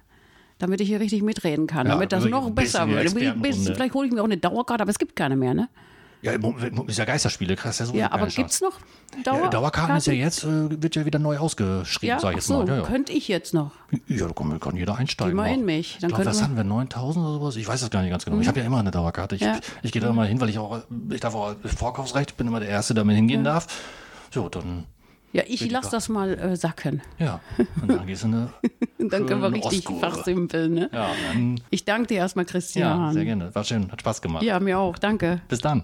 Damit 0.59 0.81
ich 0.81 0.87
hier 0.87 0.99
richtig 0.99 1.21
mitreden 1.21 1.67
kann, 1.67 1.85
Ja, 1.87 1.93
damit 1.93 2.11
das 2.11 2.23
wirklich 2.23 2.41
noch 2.41 2.49
besser 2.49 2.87
wird. 2.87 3.11
Vielleicht 3.11 3.93
hole 3.93 4.07
ich 4.07 4.13
mir 4.13 4.21
auch 4.21 4.25
eine 4.25 4.37
Dauerkarte, 4.37 4.81
aber 4.81 4.91
es 4.91 4.97
gibt 4.99 5.15
keine 5.15 5.35
mehr, 5.35 5.53
ne? 5.53 5.69
Ja, 6.23 6.31
ist 6.87 6.97
ja 6.97 7.05
Geisterspiele, 7.05 7.55
krass. 7.55 7.77
Ja, 7.77 7.85
so 7.85 7.93
Ja, 7.93 8.11
aber 8.11 8.25
gibt 8.25 8.49
es 8.49 8.59
noch 8.59 8.79
Dauer 9.23 9.43
Ja, 9.43 9.47
Dauerkarten 9.49 9.97
ist 9.97 10.07
ja 10.07 10.13
jetzt, 10.13 10.43
äh, 10.43 10.81
wird 10.81 10.95
ja 10.95 11.05
wieder 11.05 11.19
neu 11.19 11.37
ausgeschrieben, 11.37 12.15
Ja, 12.15 12.19
sag 12.19 12.31
ich 12.31 12.37
jetzt 12.37 12.47
so, 12.47 12.57
mal. 12.57 12.67
Ja, 12.67 12.77
ja. 12.77 12.81
könnte 12.81 13.13
ich 13.13 13.27
jetzt 13.27 13.53
noch. 13.53 13.71
Ja, 14.07 14.25
da 14.27 14.33
kann, 14.33 14.59
kann 14.59 14.75
jeder 14.75 14.97
einsteigen. 14.97 15.31
Geh 15.33 15.35
mal 15.35 15.45
in 15.53 15.63
mich, 15.63 15.99
dann 16.01 16.09
ich 16.09 16.15
glaube, 16.15 16.29
was 16.29 16.39
könnten 16.39 16.55
wir- 16.55 16.59
hatten 16.61 16.69
wir? 16.69 16.75
9000 16.75 17.23
oder 17.23 17.33
sowas? 17.35 17.55
Ich 17.55 17.67
weiß 17.67 17.79
das 17.81 17.91
gar 17.91 18.01
nicht 18.01 18.09
ganz 18.09 18.25
genau. 18.25 18.39
Ich 18.39 18.47
habe 18.47 18.59
ja 18.59 18.65
immer 18.65 18.79
eine 18.79 18.89
Dauerkarte. 18.89 19.35
Ich, 19.35 19.45
ich 19.83 19.91
gehe 19.91 20.01
da 20.01 20.09
immer 20.09 20.25
hin, 20.25 20.41
weil 20.41 20.49
ich 20.49 20.57
auch, 20.57 20.79
ich 21.11 21.19
darf 21.19 21.35
auch 21.35 21.55
Vorkaufsrecht, 21.63 22.35
bin 22.35 22.47
immer 22.47 22.59
der 22.61 22.69
Erste, 22.69 22.95
der 22.95 23.03
damit 23.03 23.15
hingehen 23.15 23.43
darf. 23.43 23.67
So, 24.33 24.49
dann, 24.49 24.85
Ja, 25.33 25.43
ich 25.45 25.69
lasse 25.69 25.91
das 25.91 26.09
mal 26.09 26.33
äh, 26.39 26.55
sacken. 26.55 27.01
ja. 27.19 27.41
Und 27.81 27.89
dann 27.89 28.07
gehst 28.07 28.23
du 28.23 28.27
eine. 28.27 28.49
Und 28.99 29.13
dann 29.13 29.25
können 29.25 29.41
wir 29.41 29.51
richtig 29.53 29.87
Ostkurve. 29.89 29.99
fachsimpeln, 29.99 30.73
ne? 30.73 30.89
Ja, 30.91 31.09
dann, 31.27 31.59
Ich 31.69 31.85
danke 31.85 32.07
dir 32.07 32.17
erstmal, 32.17 32.45
Christian. 32.45 32.99
ja, 32.99 33.13
sehr 33.13 33.25
gerne. 33.25 33.53
War 33.53 33.63
schön, 33.63 33.91
hat 33.91 34.01
Spaß 34.01 34.21
gemacht. 34.21 34.43
Ja, 34.43 34.59
mir 34.59 34.79
auch. 34.79 34.97
Danke. 34.97 35.41
Bis 35.47 35.59
dann. 35.59 35.83